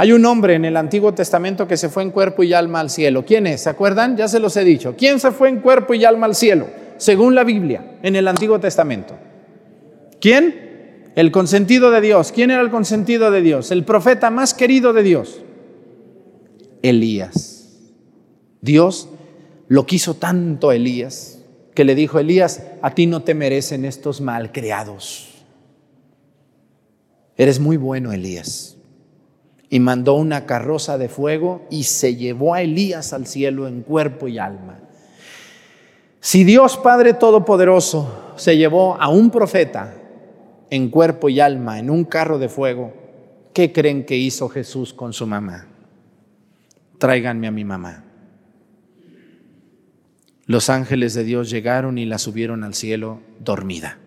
Hay 0.00 0.12
un 0.12 0.24
hombre 0.24 0.54
en 0.54 0.64
el 0.64 0.78
Antiguo 0.78 1.12
Testamento 1.12 1.68
que 1.68 1.76
se 1.76 1.90
fue 1.90 2.02
en 2.02 2.10
cuerpo 2.10 2.42
y 2.42 2.54
alma 2.54 2.80
al 2.80 2.88
cielo. 2.88 3.26
¿Quién 3.26 3.46
es? 3.46 3.64
¿Se 3.64 3.68
acuerdan? 3.68 4.16
Ya 4.16 4.28
se 4.28 4.40
los 4.40 4.56
he 4.56 4.64
dicho. 4.64 4.94
¿Quién 4.96 5.20
se 5.20 5.30
fue 5.30 5.50
en 5.50 5.60
cuerpo 5.60 5.92
y 5.92 6.06
alma 6.06 6.24
al 6.24 6.34
cielo? 6.34 6.68
Según 6.96 7.34
la 7.34 7.44
Biblia, 7.44 7.98
en 8.02 8.16
el 8.16 8.26
Antiguo 8.26 8.58
Testamento. 8.58 9.18
¿Quién? 10.18 11.12
El 11.16 11.30
consentido 11.30 11.90
de 11.90 12.00
Dios. 12.00 12.32
¿Quién 12.32 12.50
era 12.50 12.62
el 12.62 12.70
consentido 12.70 13.30
de 13.30 13.42
Dios? 13.42 13.70
El 13.72 13.84
profeta 13.84 14.30
más 14.30 14.54
querido 14.54 14.94
de 14.94 15.02
Dios. 15.02 15.42
Elías. 16.80 17.92
Dios 18.62 19.10
lo 19.68 19.84
quiso 19.84 20.14
tanto 20.14 20.72
Elías 20.72 21.40
que 21.74 21.84
le 21.84 21.94
dijo, 21.94 22.18
Elías, 22.18 22.62
a 22.80 22.94
ti 22.94 23.04
no 23.04 23.22
te 23.22 23.34
merecen 23.34 23.84
estos 23.84 24.22
malcriados. 24.22 25.44
Eres 27.36 27.60
muy 27.60 27.76
bueno, 27.76 28.14
Elías. 28.14 28.78
Y 29.70 29.80
mandó 29.80 30.14
una 30.14 30.44
carroza 30.44 30.98
de 30.98 31.08
fuego 31.08 31.66
y 31.70 31.84
se 31.84 32.16
llevó 32.16 32.52
a 32.52 32.60
Elías 32.60 33.14
al 33.14 33.26
cielo 33.26 33.66
en 33.66 33.82
cuerpo 33.82 34.28
y 34.28 34.38
alma. 34.38 34.80
Si 36.20 36.44
Dios 36.44 36.76
Padre 36.76 37.14
Todopoderoso 37.14 38.34
se 38.36 38.58
llevó 38.58 39.00
a 39.00 39.08
un 39.08 39.30
profeta 39.30 39.94
en 40.68 40.90
cuerpo 40.90 41.30
y 41.30 41.40
alma, 41.40 41.78
en 41.78 41.88
un 41.88 42.04
carro 42.04 42.38
de 42.38 42.50
fuego, 42.50 42.92
¿qué 43.54 43.72
creen 43.72 44.04
que 44.04 44.16
hizo 44.16 44.48
Jesús 44.50 44.92
con 44.92 45.14
su 45.14 45.26
mamá? 45.26 45.66
Tráiganme 46.98 47.46
a 47.46 47.50
mi 47.50 47.64
mamá. 47.64 48.04
Los 50.44 50.68
ángeles 50.68 51.14
de 51.14 51.24
Dios 51.24 51.48
llegaron 51.48 51.96
y 51.96 52.04
la 52.04 52.18
subieron 52.18 52.64
al 52.64 52.74
cielo 52.74 53.20
dormida. 53.38 53.98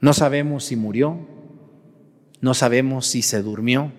No 0.00 0.14
sabemos 0.14 0.64
si 0.64 0.76
murió, 0.76 1.18
no 2.40 2.54
sabemos 2.54 3.06
si 3.06 3.22
se 3.22 3.42
durmió, 3.42 3.92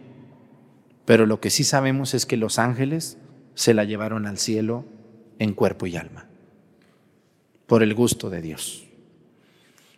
pero 1.05 1.25
lo 1.25 1.39
que 1.39 1.49
sí 1.49 1.63
sabemos 1.63 2.13
es 2.13 2.25
que 2.25 2.37
los 2.37 2.59
ángeles 2.59 3.17
se 3.53 3.73
la 3.73 3.83
llevaron 3.83 4.25
al 4.25 4.37
cielo 4.37 4.85
en 5.39 5.53
cuerpo 5.53 5.85
y 5.87 5.97
alma, 5.97 6.27
por 7.67 7.83
el 7.83 7.93
gusto 7.93 8.29
de 8.29 8.41
Dios. 8.41 8.87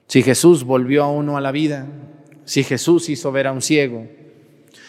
Si 0.07 0.21
Jesús 0.21 0.63
volvió 0.63 1.03
a 1.03 1.11
uno 1.11 1.37
a 1.37 1.41
la 1.41 1.51
vida, 1.51 1.87
si 2.45 2.63
Jesús 2.63 3.09
hizo 3.09 3.31
ver 3.31 3.47
a 3.47 3.51
un 3.51 3.61
ciego, 3.61 4.07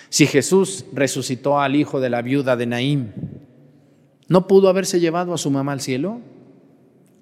si 0.08 0.26
Jesús 0.26 0.84
resucitó 0.92 1.60
al 1.60 1.76
hijo 1.76 2.00
de 2.00 2.10
la 2.10 2.22
viuda 2.22 2.56
de 2.56 2.66
Naím, 2.66 3.12
¿no 4.28 4.46
pudo 4.46 4.68
haberse 4.68 5.00
llevado 5.00 5.34
a 5.34 5.38
su 5.38 5.50
mamá 5.50 5.72
al 5.72 5.80
cielo? 5.80 6.20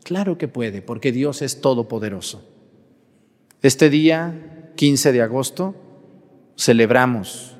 Claro 0.05 0.37
que 0.37 0.49
puede, 0.49 0.83
porque 0.83 1.12
Dios 1.12 1.43
es 1.43 1.61
todopoderoso. 1.61 2.47
Este 3.62 3.89
día, 3.89 4.72
15 4.76 5.12
de 5.12 5.22
agosto, 5.22 5.74
celebramos 6.62 7.56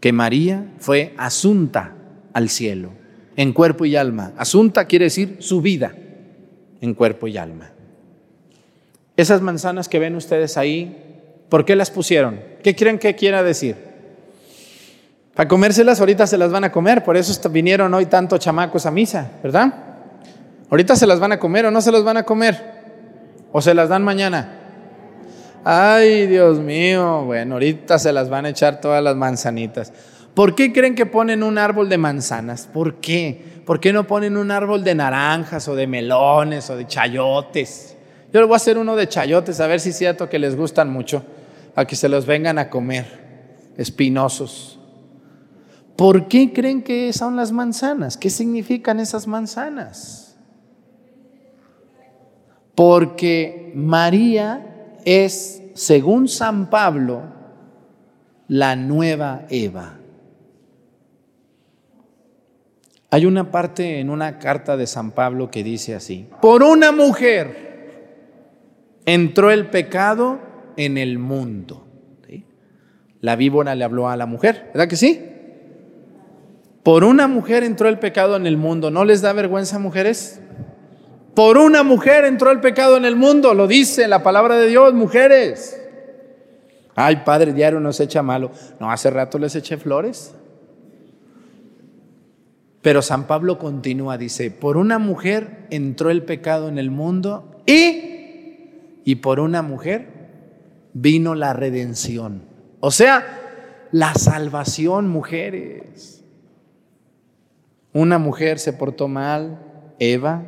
que 0.00 0.12
María 0.12 0.64
fue 0.78 1.14
asunta 1.18 1.92
al 2.32 2.48
cielo, 2.48 2.90
en 3.36 3.52
cuerpo 3.52 3.84
y 3.84 3.96
alma. 3.96 4.32
Asunta 4.38 4.86
quiere 4.86 5.06
decir 5.06 5.36
su 5.40 5.60
vida, 5.60 5.94
en 6.80 6.94
cuerpo 6.94 7.26
y 7.26 7.36
alma. 7.36 7.70
Esas 9.16 9.42
manzanas 9.42 9.88
que 9.88 9.98
ven 9.98 10.16
ustedes 10.16 10.56
ahí, 10.56 11.44
¿por 11.50 11.66
qué 11.66 11.76
las 11.76 11.90
pusieron? 11.90 12.40
¿Qué 12.62 12.74
creen 12.74 12.98
que 12.98 13.14
quiera 13.14 13.42
decir? 13.42 13.76
Para 15.34 15.48
comérselas 15.48 16.00
ahorita 16.00 16.26
se 16.26 16.38
las 16.38 16.50
van 16.50 16.64
a 16.64 16.72
comer, 16.72 17.04
por 17.04 17.18
eso 17.18 17.50
vinieron 17.50 17.92
hoy 17.92 18.06
tantos 18.06 18.40
chamacos 18.40 18.86
a 18.86 18.90
misa, 18.90 19.32
¿verdad? 19.42 19.74
Ahorita 20.70 20.96
se 20.96 21.06
las 21.06 21.20
van 21.20 21.32
a 21.32 21.38
comer 21.38 21.66
o 21.66 21.70
no 21.70 21.82
se 21.82 21.92
las 21.92 22.04
van 22.04 22.16
a 22.16 22.22
comer, 22.22 22.58
o 23.52 23.60
se 23.60 23.74
las 23.74 23.90
dan 23.90 24.02
mañana. 24.02 24.59
Ay, 25.64 26.26
Dios 26.26 26.58
mío, 26.58 27.24
bueno, 27.24 27.54
ahorita 27.54 27.98
se 27.98 28.12
las 28.12 28.30
van 28.30 28.46
a 28.46 28.48
echar 28.50 28.80
todas 28.80 29.02
las 29.02 29.14
manzanitas. 29.16 29.92
¿Por 30.34 30.54
qué 30.54 30.72
creen 30.72 30.94
que 30.94 31.06
ponen 31.06 31.42
un 31.42 31.58
árbol 31.58 31.88
de 31.88 31.98
manzanas? 31.98 32.66
¿Por 32.66 32.96
qué? 32.96 33.60
¿Por 33.66 33.78
qué 33.78 33.92
no 33.92 34.06
ponen 34.06 34.36
un 34.36 34.50
árbol 34.50 34.82
de 34.84 34.94
naranjas 34.94 35.68
o 35.68 35.74
de 35.74 35.86
melones 35.86 36.70
o 36.70 36.76
de 36.76 36.86
chayotes? 36.86 37.96
Yo 38.32 38.40
le 38.40 38.46
voy 38.46 38.54
a 38.54 38.56
hacer 38.56 38.78
uno 38.78 38.96
de 38.96 39.08
chayotes, 39.08 39.60
a 39.60 39.66
ver 39.66 39.80
si 39.80 39.90
es 39.90 39.98
cierto 39.98 40.28
que 40.30 40.38
les 40.38 40.56
gustan 40.56 40.90
mucho, 40.90 41.24
a 41.74 41.84
que 41.84 41.96
se 41.96 42.08
los 42.08 42.26
vengan 42.26 42.58
a 42.58 42.70
comer, 42.70 43.06
espinosos. 43.76 44.78
¿Por 45.96 46.28
qué 46.28 46.52
creen 46.52 46.82
que 46.82 47.12
son 47.12 47.36
las 47.36 47.52
manzanas? 47.52 48.16
¿Qué 48.16 48.30
significan 48.30 48.98
esas 48.98 49.26
manzanas? 49.26 50.38
Porque 52.74 53.72
María 53.74 54.69
es, 55.04 55.62
según 55.74 56.28
San 56.28 56.70
Pablo, 56.70 57.22
la 58.48 58.76
nueva 58.76 59.46
Eva. 59.48 59.98
Hay 63.10 63.26
una 63.26 63.50
parte 63.50 64.00
en 64.00 64.10
una 64.10 64.38
carta 64.38 64.76
de 64.76 64.86
San 64.86 65.10
Pablo 65.10 65.50
que 65.50 65.64
dice 65.64 65.94
así, 65.94 66.28
por 66.40 66.62
una 66.62 66.92
mujer 66.92 67.70
entró 69.04 69.50
el 69.50 69.68
pecado 69.68 70.38
en 70.76 70.96
el 70.96 71.18
mundo. 71.18 71.86
La 73.20 73.36
víbora 73.36 73.74
le 73.74 73.84
habló 73.84 74.08
a 74.08 74.16
la 74.16 74.24
mujer, 74.24 74.70
¿verdad 74.72 74.88
que 74.88 74.96
sí? 74.96 75.20
Por 76.82 77.04
una 77.04 77.28
mujer 77.28 77.64
entró 77.64 77.88
el 77.88 77.98
pecado 77.98 78.36
en 78.36 78.46
el 78.46 78.56
mundo. 78.56 78.90
¿No 78.90 79.04
les 79.04 79.20
da 79.20 79.34
vergüenza, 79.34 79.78
mujeres? 79.78 80.40
Por 81.34 81.58
una 81.58 81.82
mujer 81.82 82.24
entró 82.24 82.50
el 82.50 82.60
pecado 82.60 82.96
en 82.96 83.04
el 83.04 83.16
mundo, 83.16 83.54
lo 83.54 83.66
dice 83.66 84.08
la 84.08 84.22
palabra 84.22 84.56
de 84.56 84.68
Dios, 84.68 84.94
mujeres. 84.94 85.80
Ay, 86.94 87.22
padre, 87.24 87.52
diario 87.52 87.80
nos 87.80 88.00
echa 88.00 88.22
malo. 88.22 88.50
No, 88.78 88.90
hace 88.90 89.10
rato 89.10 89.38
les 89.38 89.54
eché 89.54 89.76
flores. 89.76 90.34
Pero 92.82 93.02
San 93.02 93.26
Pablo 93.26 93.58
continúa, 93.58 94.18
dice, 94.18 94.50
por 94.50 94.76
una 94.76 94.98
mujer 94.98 95.66
entró 95.70 96.10
el 96.10 96.22
pecado 96.22 96.68
en 96.68 96.78
el 96.78 96.90
mundo 96.90 97.62
y 97.66 98.10
y 99.04 99.16
por 99.16 99.40
una 99.40 99.62
mujer 99.62 100.06
vino 100.92 101.34
la 101.34 101.52
redención. 101.52 102.42
O 102.80 102.90
sea, 102.90 103.88
la 103.92 104.14
salvación, 104.14 105.08
mujeres. 105.08 106.24
Una 107.92 108.18
mujer 108.18 108.58
se 108.58 108.72
portó 108.72 109.08
mal, 109.08 109.94
Eva, 109.98 110.44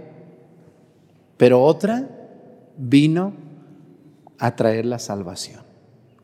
pero 1.43 1.61
otra 1.61 2.09
vino 2.77 3.35
a 4.39 4.55
traer 4.55 4.87
la 4.87 5.01
salvación. 5.01 5.61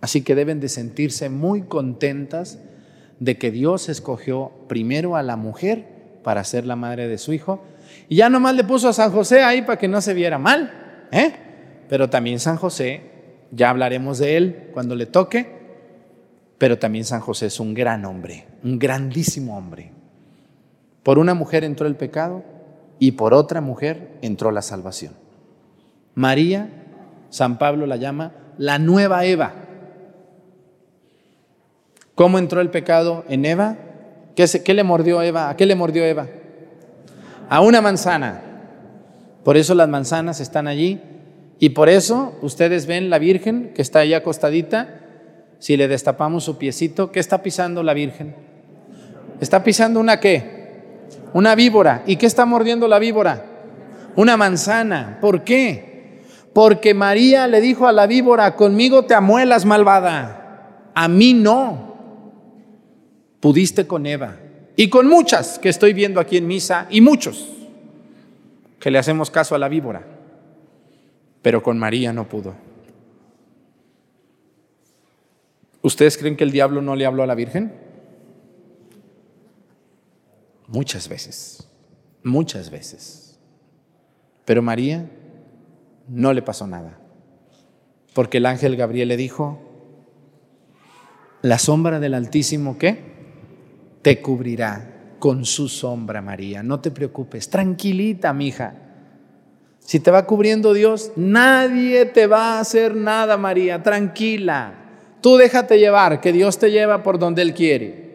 Así 0.00 0.22
que 0.22 0.36
deben 0.36 0.60
de 0.60 0.68
sentirse 0.68 1.28
muy 1.28 1.62
contentas 1.62 2.60
de 3.18 3.36
que 3.36 3.50
Dios 3.50 3.88
escogió 3.88 4.52
primero 4.68 5.16
a 5.16 5.24
la 5.24 5.34
mujer 5.34 6.20
para 6.22 6.44
ser 6.44 6.66
la 6.66 6.76
madre 6.76 7.08
de 7.08 7.18
su 7.18 7.32
hijo 7.32 7.64
y 8.08 8.14
ya 8.14 8.30
nomás 8.30 8.54
le 8.54 8.62
puso 8.62 8.88
a 8.88 8.92
San 8.92 9.10
José 9.10 9.42
ahí 9.42 9.62
para 9.62 9.76
que 9.76 9.88
no 9.88 10.00
se 10.00 10.14
viera 10.14 10.38
mal. 10.38 11.08
¿eh? 11.10 11.32
Pero 11.88 12.08
también 12.08 12.38
San 12.38 12.56
José, 12.56 13.00
ya 13.50 13.70
hablaremos 13.70 14.18
de 14.18 14.36
él 14.36 14.70
cuando 14.72 14.94
le 14.94 15.06
toque, 15.06 15.48
pero 16.58 16.78
también 16.78 17.04
San 17.04 17.22
José 17.22 17.46
es 17.46 17.58
un 17.58 17.74
gran 17.74 18.04
hombre, 18.04 18.46
un 18.62 18.78
grandísimo 18.78 19.58
hombre. 19.58 19.90
Por 21.02 21.18
una 21.18 21.34
mujer 21.34 21.64
entró 21.64 21.88
el 21.88 21.96
pecado 21.96 22.44
y 22.98 23.12
por 23.12 23.34
otra 23.34 23.60
mujer 23.60 24.18
entró 24.22 24.50
la 24.50 24.62
salvación. 24.62 25.12
María, 26.14 26.68
San 27.30 27.58
Pablo 27.58 27.86
la 27.86 27.96
llama 27.96 28.32
la 28.58 28.78
nueva 28.78 29.24
Eva. 29.24 29.52
¿Cómo 32.14 32.38
entró 32.38 32.60
el 32.60 32.70
pecado 32.70 33.24
en 33.28 33.44
Eva? 33.44 33.76
¿Qué, 34.34 34.74
le 34.74 34.84
mordió 34.84 35.22
Eva? 35.22 35.48
¿A 35.48 35.56
qué 35.56 35.66
le 35.66 35.76
mordió 35.76 36.04
Eva? 36.04 36.26
A 37.48 37.60
una 37.60 37.80
manzana. 37.80 38.42
Por 39.44 39.56
eso 39.56 39.74
las 39.74 39.88
manzanas 39.88 40.40
están 40.40 40.66
allí. 40.66 41.00
Y 41.60 41.70
por 41.70 41.88
eso 41.88 42.36
ustedes 42.42 42.86
ven 42.86 43.10
la 43.10 43.18
Virgen 43.18 43.72
que 43.74 43.82
está 43.82 44.00
ahí 44.00 44.14
acostadita. 44.14 45.00
Si 45.60 45.76
le 45.76 45.88
destapamos 45.88 46.44
su 46.44 46.58
piecito, 46.58 47.12
¿qué 47.12 47.20
está 47.20 47.42
pisando 47.42 47.82
la 47.82 47.94
Virgen? 47.94 48.34
Está 49.40 49.62
pisando 49.62 50.00
una 50.00 50.18
qué? 50.18 50.57
Una 51.32 51.54
víbora. 51.54 52.02
¿Y 52.06 52.16
qué 52.16 52.26
está 52.26 52.46
mordiendo 52.46 52.88
la 52.88 52.98
víbora? 52.98 53.44
Una 54.16 54.36
manzana. 54.36 55.18
¿Por 55.20 55.44
qué? 55.44 56.22
Porque 56.52 56.94
María 56.94 57.46
le 57.46 57.60
dijo 57.60 57.86
a 57.86 57.92
la 57.92 58.06
víbora, 58.06 58.56
conmigo 58.56 59.04
te 59.04 59.14
amuelas 59.14 59.64
malvada. 59.64 60.90
A 60.94 61.08
mí 61.08 61.34
no 61.34 61.96
pudiste 63.40 63.86
con 63.86 64.06
Eva 64.06 64.36
y 64.74 64.88
con 64.88 65.06
muchas 65.06 65.58
que 65.58 65.68
estoy 65.68 65.92
viendo 65.92 66.20
aquí 66.20 66.36
en 66.36 66.46
misa 66.46 66.86
y 66.90 67.00
muchos 67.00 67.48
que 68.80 68.90
le 68.90 68.98
hacemos 68.98 69.30
caso 69.30 69.54
a 69.54 69.58
la 69.58 69.68
víbora, 69.68 70.02
pero 71.42 71.62
con 71.62 71.78
María 71.78 72.12
no 72.12 72.28
pudo. 72.28 72.54
¿Ustedes 75.82 76.18
creen 76.18 76.36
que 76.36 76.44
el 76.44 76.50
diablo 76.50 76.82
no 76.82 76.96
le 76.96 77.06
habló 77.06 77.22
a 77.22 77.26
la 77.26 77.34
Virgen? 77.34 77.87
Muchas 80.68 81.08
veces, 81.08 81.68
muchas 82.22 82.70
veces. 82.70 83.38
Pero 84.44 84.62
María 84.62 85.10
no 86.06 86.32
le 86.32 86.42
pasó 86.42 86.66
nada, 86.66 86.98
porque 88.14 88.38
el 88.38 88.46
ángel 88.46 88.76
Gabriel 88.76 89.08
le 89.08 89.16
dijo, 89.16 89.60
la 91.42 91.58
sombra 91.58 91.98
del 92.00 92.14
Altísimo, 92.14 92.78
¿qué? 92.78 93.08
te 94.02 94.20
cubrirá 94.20 95.16
con 95.18 95.44
su 95.44 95.68
sombra, 95.68 96.22
María. 96.22 96.62
No 96.62 96.80
te 96.80 96.90
preocupes, 96.90 97.50
tranquilita, 97.50 98.32
mija. 98.32 98.74
Si 99.80 100.00
te 100.00 100.10
va 100.10 100.26
cubriendo 100.26 100.72
Dios, 100.72 101.12
nadie 101.16 102.06
te 102.06 102.26
va 102.26 102.56
a 102.56 102.60
hacer 102.60 102.94
nada, 102.94 103.36
María, 103.36 103.82
tranquila. 103.82 104.74
Tú 105.20 105.36
déjate 105.36 105.78
llevar, 105.78 106.20
que 106.20 106.32
Dios 106.32 106.58
te 106.58 106.70
lleva 106.70 107.02
por 107.02 107.18
donde 107.18 107.42
Él 107.42 107.54
quiere. 107.54 108.07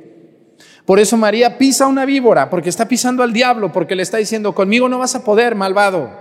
Por 0.86 1.00
eso 1.00 1.16
María 1.18 1.58
pisa 1.58 1.88
una 1.88 2.06
víbora, 2.06 2.50
porque 2.50 2.70
está 2.70 2.88
pisando 2.88 3.24
al 3.24 3.32
diablo, 3.32 3.72
porque 3.72 3.96
le 3.96 4.04
está 4.04 4.18
diciendo, 4.18 4.54
conmigo 4.54 4.90
no 4.90 5.00
vas 5.00 5.16
a 5.16 5.24
poder, 5.24 5.56
malvado. 5.56 6.12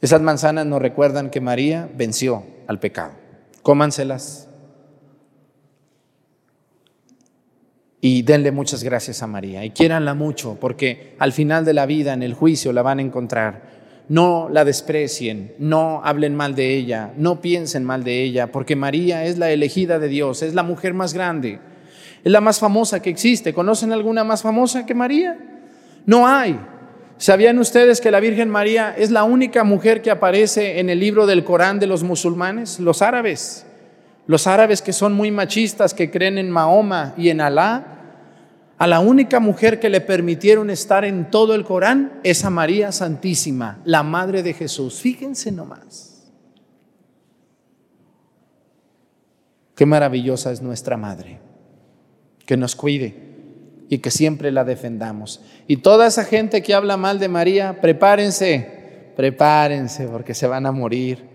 Esas 0.00 0.20
manzanas 0.20 0.66
nos 0.66 0.82
recuerdan 0.82 1.30
que 1.30 1.40
María 1.40 1.88
venció 1.94 2.44
al 2.66 2.78
pecado. 2.78 3.12
Cómanselas. 3.62 4.50
y 8.00 8.22
denle 8.22 8.50
muchas 8.50 8.82
gracias 8.82 9.22
a 9.22 9.26
María 9.26 9.64
y 9.64 9.70
quiéranla 9.70 10.14
mucho 10.14 10.56
porque 10.58 11.14
al 11.18 11.32
final 11.32 11.64
de 11.64 11.74
la 11.74 11.86
vida 11.86 12.14
en 12.14 12.22
el 12.22 12.34
juicio 12.34 12.72
la 12.72 12.82
van 12.82 12.98
a 12.98 13.02
encontrar. 13.02 13.80
No 14.08 14.48
la 14.50 14.64
desprecien, 14.64 15.54
no 15.58 16.00
hablen 16.02 16.34
mal 16.34 16.56
de 16.56 16.74
ella, 16.74 17.12
no 17.16 17.40
piensen 17.40 17.84
mal 17.84 18.02
de 18.02 18.22
ella, 18.22 18.50
porque 18.50 18.74
María 18.74 19.24
es 19.24 19.38
la 19.38 19.50
elegida 19.52 20.00
de 20.00 20.08
Dios, 20.08 20.42
es 20.42 20.54
la 20.54 20.64
mujer 20.64 20.94
más 20.94 21.14
grande, 21.14 21.60
es 22.22 22.30
la 22.30 22.40
más 22.40 22.58
famosa 22.58 23.00
que 23.00 23.10
existe. 23.10 23.54
¿Conocen 23.54 23.92
alguna 23.92 24.24
más 24.24 24.42
famosa 24.42 24.84
que 24.84 24.94
María? 24.94 25.38
No 26.06 26.26
hay. 26.26 26.58
¿Sabían 27.16 27.58
ustedes 27.58 28.00
que 28.00 28.10
la 28.10 28.20
Virgen 28.20 28.48
María 28.48 28.94
es 28.96 29.10
la 29.10 29.24
única 29.24 29.62
mujer 29.64 30.00
que 30.00 30.10
aparece 30.10 30.80
en 30.80 30.88
el 30.88 31.00
libro 31.00 31.26
del 31.26 31.44
Corán 31.44 31.78
de 31.78 31.86
los 31.86 32.02
musulmanes, 32.02 32.80
los 32.80 33.02
árabes? 33.02 33.66
Los 34.26 34.46
árabes 34.46 34.80
que 34.80 34.92
son 34.92 35.12
muy 35.12 35.30
machistas, 35.30 35.92
que 35.92 36.10
creen 36.10 36.38
en 36.38 36.50
Mahoma 36.50 37.14
y 37.16 37.28
en 37.28 37.40
Alá, 37.40 38.00
a 38.78 38.86
la 38.86 39.00
única 39.00 39.40
mujer 39.40 39.78
que 39.78 39.90
le 39.90 40.00
permitieron 40.00 40.70
estar 40.70 41.04
en 41.04 41.30
todo 41.30 41.54
el 41.54 41.64
Corán 41.64 42.20
es 42.24 42.46
a 42.46 42.50
María 42.50 42.92
Santísima, 42.92 43.80
la 43.84 44.02
Madre 44.02 44.42
de 44.42 44.54
Jesús. 44.54 45.00
Fíjense 45.00 45.52
nomás. 45.52 46.32
Qué 49.74 49.84
maravillosa 49.84 50.50
es 50.52 50.62
nuestra 50.62 50.96
Madre. 50.96 51.49
Que 52.50 52.56
nos 52.56 52.74
cuide 52.74 53.14
y 53.88 53.98
que 53.98 54.10
siempre 54.10 54.50
la 54.50 54.64
defendamos. 54.64 55.40
Y 55.68 55.76
toda 55.76 56.08
esa 56.08 56.24
gente 56.24 56.64
que 56.64 56.74
habla 56.74 56.96
mal 56.96 57.20
de 57.20 57.28
María, 57.28 57.80
prepárense, 57.80 59.12
prepárense 59.14 60.08
porque 60.08 60.34
se 60.34 60.48
van 60.48 60.66
a 60.66 60.72
morir 60.72 61.28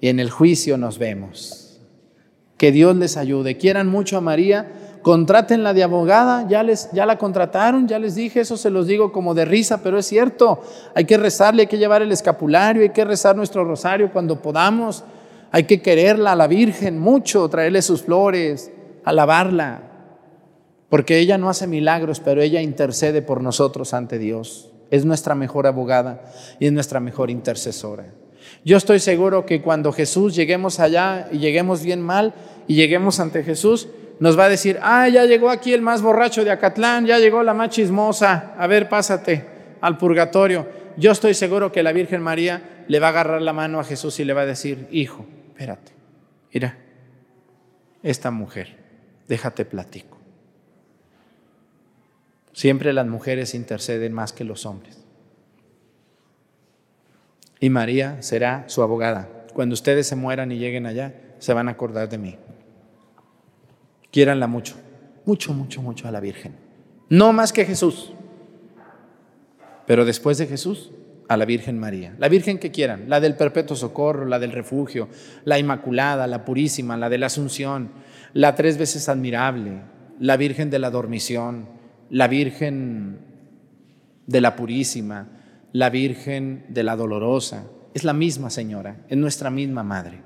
y 0.00 0.08
en 0.08 0.18
el 0.18 0.28
juicio 0.28 0.76
nos 0.76 0.98
vemos. 0.98 1.80
Que 2.56 2.72
Dios 2.72 2.96
les 2.96 3.16
ayude. 3.16 3.56
Quieran 3.58 3.86
mucho 3.86 4.16
a 4.16 4.20
María, 4.20 4.98
contrátenla 5.02 5.72
de 5.72 5.84
abogada, 5.84 6.48
ya, 6.48 6.64
les, 6.64 6.90
ya 6.90 7.06
la 7.06 7.16
contrataron, 7.16 7.86
ya 7.86 8.00
les 8.00 8.16
dije, 8.16 8.40
eso 8.40 8.56
se 8.56 8.70
los 8.70 8.88
digo 8.88 9.12
como 9.12 9.34
de 9.34 9.44
risa, 9.44 9.84
pero 9.84 10.00
es 10.00 10.06
cierto. 10.06 10.60
Hay 10.96 11.04
que 11.04 11.16
rezarle, 11.16 11.62
hay 11.62 11.68
que 11.68 11.78
llevar 11.78 12.02
el 12.02 12.10
escapulario, 12.10 12.82
hay 12.82 12.90
que 12.90 13.04
rezar 13.04 13.36
nuestro 13.36 13.64
rosario 13.64 14.10
cuando 14.12 14.42
podamos. 14.42 15.04
Hay 15.52 15.62
que 15.62 15.80
quererla 15.80 16.32
a 16.32 16.34
la 16.34 16.48
Virgen 16.48 16.98
mucho, 16.98 17.48
traerle 17.48 17.82
sus 17.82 18.02
flores, 18.02 18.72
alabarla, 19.04 19.85
porque 20.88 21.18
ella 21.18 21.38
no 21.38 21.48
hace 21.48 21.66
milagros, 21.66 22.20
pero 22.20 22.42
ella 22.42 22.62
intercede 22.62 23.22
por 23.22 23.42
nosotros 23.42 23.94
ante 23.94 24.18
Dios. 24.18 24.70
Es 24.90 25.04
nuestra 25.04 25.34
mejor 25.34 25.66
abogada 25.66 26.32
y 26.60 26.66
es 26.66 26.72
nuestra 26.72 27.00
mejor 27.00 27.30
intercesora. 27.30 28.06
Yo 28.64 28.76
estoy 28.76 29.00
seguro 29.00 29.46
que 29.46 29.62
cuando 29.62 29.92
Jesús 29.92 30.34
lleguemos 30.34 30.78
allá 30.80 31.28
y 31.32 31.38
lleguemos 31.38 31.82
bien 31.82 32.00
mal 32.00 32.34
y 32.68 32.74
lleguemos 32.74 33.18
ante 33.18 33.42
Jesús, 33.42 33.88
nos 34.18 34.38
va 34.38 34.44
a 34.44 34.48
decir, 34.48 34.78
ah, 34.82 35.08
ya 35.08 35.24
llegó 35.24 35.50
aquí 35.50 35.72
el 35.72 35.82
más 35.82 36.02
borracho 36.02 36.44
de 36.44 36.50
Acatlán, 36.50 37.06
ya 37.06 37.18
llegó 37.18 37.42
la 37.42 37.54
más 37.54 37.70
chismosa, 37.70 38.54
a 38.56 38.66
ver, 38.66 38.88
pásate 38.88 39.44
al 39.80 39.98
purgatorio. 39.98 40.66
Yo 40.96 41.12
estoy 41.12 41.34
seguro 41.34 41.70
que 41.70 41.82
la 41.82 41.92
Virgen 41.92 42.22
María 42.22 42.84
le 42.88 43.00
va 43.00 43.08
a 43.08 43.10
agarrar 43.10 43.42
la 43.42 43.52
mano 43.52 43.80
a 43.80 43.84
Jesús 43.84 44.18
y 44.20 44.24
le 44.24 44.32
va 44.32 44.42
a 44.42 44.46
decir, 44.46 44.88
hijo, 44.90 45.26
espérate, 45.48 45.92
mira, 46.52 46.78
esta 48.02 48.30
mujer, 48.30 48.76
déjate 49.28 49.64
platico. 49.64 50.15
Siempre 52.56 52.94
las 52.94 53.06
mujeres 53.06 53.54
interceden 53.54 54.14
más 54.14 54.32
que 54.32 54.42
los 54.42 54.64
hombres 54.64 55.04
y 57.60 57.68
María 57.68 58.22
será 58.22 58.64
su 58.66 58.82
abogada. 58.82 59.28
Cuando 59.52 59.74
ustedes 59.74 60.06
se 60.06 60.16
mueran 60.16 60.52
y 60.52 60.58
lleguen 60.58 60.86
allá, 60.86 61.12
se 61.38 61.52
van 61.52 61.68
a 61.68 61.72
acordar 61.72 62.08
de 62.08 62.16
mí. 62.16 62.36
Quiéranla 64.10 64.46
mucho, 64.46 64.76
mucho, 65.26 65.52
mucho, 65.52 65.82
mucho 65.82 66.08
a 66.08 66.10
la 66.10 66.20
Virgen. 66.20 66.56
No 67.10 67.34
más 67.34 67.52
que 67.52 67.66
Jesús, 67.66 68.14
pero 69.86 70.06
después 70.06 70.38
de 70.38 70.46
Jesús, 70.46 70.92
a 71.28 71.36
la 71.36 71.44
Virgen 71.44 71.78
María. 71.78 72.14
La 72.18 72.30
Virgen 72.30 72.58
que 72.58 72.70
quieran, 72.70 73.10
la 73.10 73.20
del 73.20 73.36
perpetuo 73.36 73.76
socorro, 73.76 74.24
la 74.24 74.38
del 74.38 74.52
refugio, 74.52 75.10
la 75.44 75.58
Inmaculada, 75.58 76.26
la 76.26 76.46
Purísima, 76.46 76.96
la 76.96 77.10
de 77.10 77.18
la 77.18 77.26
Asunción, 77.26 77.90
la 78.32 78.54
tres 78.54 78.78
veces 78.78 79.10
admirable, 79.10 79.82
la 80.20 80.38
Virgen 80.38 80.70
de 80.70 80.78
la 80.78 80.88
Dormición, 80.88 81.75
la 82.10 82.28
Virgen 82.28 83.18
de 84.26 84.40
la 84.40 84.56
Purísima, 84.56 85.28
la 85.72 85.90
Virgen 85.90 86.64
de 86.68 86.82
la 86.82 86.96
Dolorosa. 86.96 87.64
Es 87.94 88.04
la 88.04 88.12
misma 88.12 88.50
Señora, 88.50 88.98
es 89.08 89.16
nuestra 89.16 89.50
misma 89.50 89.82
Madre. 89.82 90.20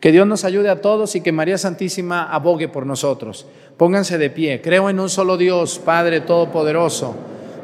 Que 0.00 0.12
Dios 0.12 0.26
nos 0.26 0.44
ayude 0.44 0.70
a 0.70 0.80
todos 0.80 1.14
y 1.14 1.20
que 1.20 1.32
María 1.32 1.58
Santísima 1.58 2.24
abogue 2.32 2.68
por 2.68 2.86
nosotros. 2.86 3.46
Pónganse 3.76 4.16
de 4.16 4.30
pie. 4.30 4.62
Creo 4.62 4.88
en 4.88 4.98
un 4.98 5.10
solo 5.10 5.36
Dios, 5.36 5.78
Padre 5.78 6.22
Todopoderoso, 6.22 7.14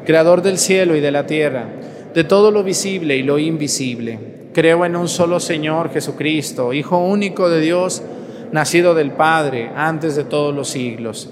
Creador 0.05 0.43
del 0.43 0.59
cielo 0.59 0.95
y 0.95 0.99
de 0.99 1.11
la 1.11 1.25
tierra, 1.25 1.67
de 2.13 2.23
todo 2.23 2.51
lo 2.51 2.63
visible 2.63 3.17
y 3.17 3.23
lo 3.23 3.39
invisible. 3.39 4.49
Creo 4.53 4.85
en 4.85 4.95
un 4.95 5.07
solo 5.07 5.39
Señor 5.39 5.91
Jesucristo, 5.91 6.73
Hijo 6.73 6.99
único 6.99 7.49
de 7.49 7.59
Dios, 7.59 8.03
nacido 8.51 8.93
del 8.93 9.11
Padre 9.11 9.71
antes 9.75 10.15
de 10.15 10.23
todos 10.23 10.53
los 10.53 10.69
siglos. 10.69 11.31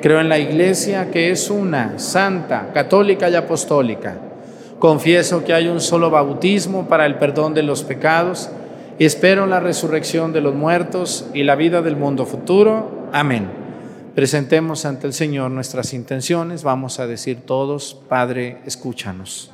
Creo 0.00 0.20
en 0.20 0.28
la 0.28 0.38
Iglesia, 0.38 1.10
que 1.10 1.30
es 1.30 1.50
una, 1.50 1.98
santa, 1.98 2.70
católica 2.72 3.28
y 3.28 3.34
apostólica. 3.34 4.16
Confieso 4.78 5.44
que 5.44 5.52
hay 5.52 5.66
un 5.66 5.80
solo 5.80 6.08
bautismo 6.08 6.86
para 6.86 7.04
el 7.04 7.16
perdón 7.16 7.52
de 7.52 7.64
los 7.64 7.82
pecados, 7.82 8.48
espero 9.00 9.46
la 9.46 9.58
resurrección 9.58 10.32
de 10.32 10.40
los 10.40 10.54
muertos 10.54 11.26
y 11.34 11.42
la 11.42 11.56
vida 11.56 11.82
del 11.82 11.96
mundo 11.96 12.26
futuro. 12.26 13.08
Amén. 13.12 13.48
Presentemos 14.14 14.84
ante 14.84 15.08
el 15.08 15.12
Señor 15.12 15.50
nuestras 15.50 15.92
intenciones. 15.94 16.62
Vamos 16.62 17.00
a 17.00 17.06
decir 17.08 17.40
todos, 17.44 18.00
Padre, 18.08 18.58
escúchanos. 18.66 19.50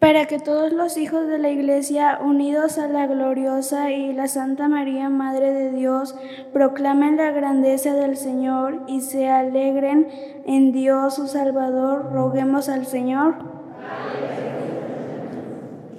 Para 0.00 0.24
que 0.24 0.38
todos 0.38 0.72
los 0.72 0.96
hijos 0.96 1.28
de 1.28 1.38
la 1.38 1.50
Iglesia, 1.50 2.18
unidos 2.22 2.78
a 2.78 2.88
la 2.88 3.06
gloriosa 3.06 3.90
y 3.90 4.14
la 4.14 4.28
Santa 4.28 4.66
María, 4.66 5.10
Madre 5.10 5.52
de 5.52 5.70
Dios, 5.70 6.16
proclamen 6.54 7.18
la 7.18 7.30
grandeza 7.32 7.94
del 7.94 8.16
Señor 8.16 8.80
y 8.86 9.02
se 9.02 9.28
alegren 9.28 10.08
en 10.46 10.72
Dios 10.72 11.16
su 11.16 11.26
Salvador, 11.28 12.12
roguemos 12.12 12.70
al 12.70 12.86
Señor. 12.86 13.34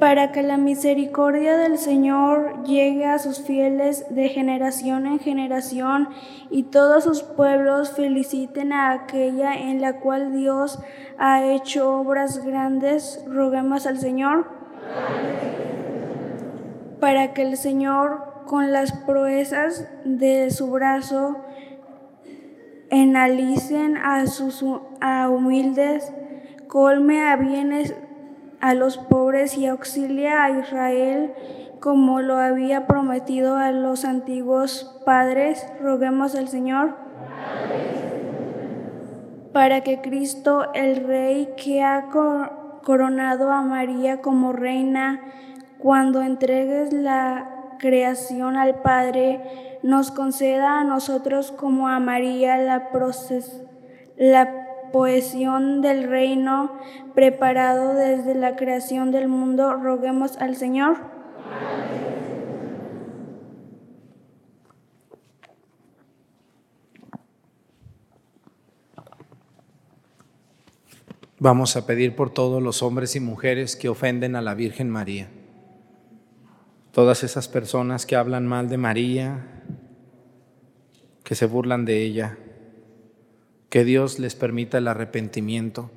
Para 0.02 0.32
que 0.32 0.42
la 0.42 0.58
misericordia 0.58 1.58
del 1.58 1.78
Señor 1.78 2.64
llegue 2.64 3.06
a 3.06 3.20
sus 3.20 3.40
fieles 3.40 4.04
de 4.10 4.30
generación 4.30 5.06
en 5.06 5.20
generación 5.20 6.10
y 6.50 6.64
todos 6.64 7.04
sus 7.04 7.22
pueblos 7.22 7.92
feliciten 7.92 8.74
a 8.74 8.94
aquella 8.94 9.54
en 9.54 9.80
la 9.80 10.00
cual 10.00 10.32
Dios 10.32 10.80
ha 11.20 11.44
hecho 11.44 12.00
obras 12.00 12.44
grandes, 12.44 13.24
roguemos 13.28 13.86
al 13.86 14.00
Señor. 14.00 14.48
Para 17.00 17.36
que 17.36 17.44
el 17.44 17.56
Señor, 17.56 18.24
con 18.48 18.72
las 18.72 18.94
proezas 18.94 19.88
de 20.04 20.50
su 20.50 20.72
brazo, 20.72 21.46
enalicen 22.90 23.98
a 23.98 24.26
sus 24.26 24.66
a 25.00 25.30
humildes, 25.30 26.12
colme 26.68 27.22
a 27.22 27.36
bienes 27.36 27.94
a 28.62 28.74
los 28.74 28.98
pobres 28.98 29.58
y 29.58 29.66
auxilia 29.66 30.44
a 30.44 30.52
Israel 30.52 31.34
como 31.80 32.22
lo 32.22 32.38
había 32.38 32.86
prometido 32.86 33.58
a 33.58 33.72
los 33.72 34.06
antiguos 34.06 35.02
padres. 35.04 35.66
Roguemos 35.82 36.36
al 36.36 36.48
Señor 36.48 36.96
para 39.52 39.82
que 39.82 40.02
Cristo, 40.02 40.72
el 40.74 41.06
Rey 41.06 41.54
que 41.58 41.84
ha 41.84 42.10
coronado 42.84 43.52
a 43.52 43.62
María 43.62 44.22
como 44.22 44.54
reina, 44.54 45.22
cuando 45.78 46.22
entregues 46.22 46.94
la 46.94 47.50
creación 47.80 48.56
al 48.56 48.82
Padre, 48.82 49.80
nos 49.82 50.12
conceda 50.12 50.80
a 50.80 50.84
nosotros 50.84 51.52
como 51.52 51.90
a 51.90 52.00
María 52.00 52.58
la, 52.58 52.90
la 54.16 54.68
poesión 54.92 55.82
del 55.82 56.04
reino 56.04 56.78
preparado 57.16 57.94
desde 57.94 58.36
la 58.36 58.56
creación 58.56 59.12
del 59.12 59.28
mundo. 59.28 59.74
Roguemos 59.74 60.38
al 60.38 60.56
Señor. 60.56 60.98
Vamos 71.44 71.76
a 71.76 71.88
pedir 71.88 72.16
por 72.16 72.30
todos 72.30 72.62
los 72.62 72.84
hombres 72.84 73.16
y 73.16 73.20
mujeres 73.20 73.76
que 73.76 73.90
ofenden 73.90 74.36
a 74.36 74.44
la 74.44 74.54
Virgen 74.54 74.92
María. 74.92 75.28
Todas 76.92 77.24
esas 77.24 77.48
personas 77.48 78.06
que 78.06 78.16
hablan 78.16 78.46
mal 78.46 78.70
de 78.70 78.78
María, 78.78 79.64
que 81.24 81.34
se 81.34 81.48
burlan 81.48 81.84
de 81.84 82.04
ella, 82.04 82.38
que 83.72 83.86
Dios 83.86 84.20
les 84.20 84.36
permita 84.36 84.80
el 84.80 84.90
arrepentimiento 84.90 85.90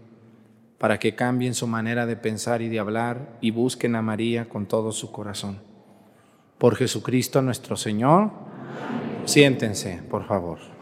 para 0.79 1.01
que 1.01 1.17
cambien 1.17 1.55
su 1.55 1.67
manera 1.67 2.07
de 2.07 2.17
pensar 2.17 2.63
y 2.63 2.69
de 2.69 2.79
hablar 2.79 3.37
y 3.41 3.51
busquen 3.51 3.97
a 3.97 4.03
María 4.03 4.49
con 4.49 4.67
todo 4.67 4.93
su 4.93 5.11
corazón. 5.11 5.59
Por 6.59 6.77
Jesucristo 6.77 7.43
nuestro 7.43 7.77
Señor, 7.77 8.31
siéntense, 9.25 10.01
por 10.09 10.25
favor. 10.25 10.74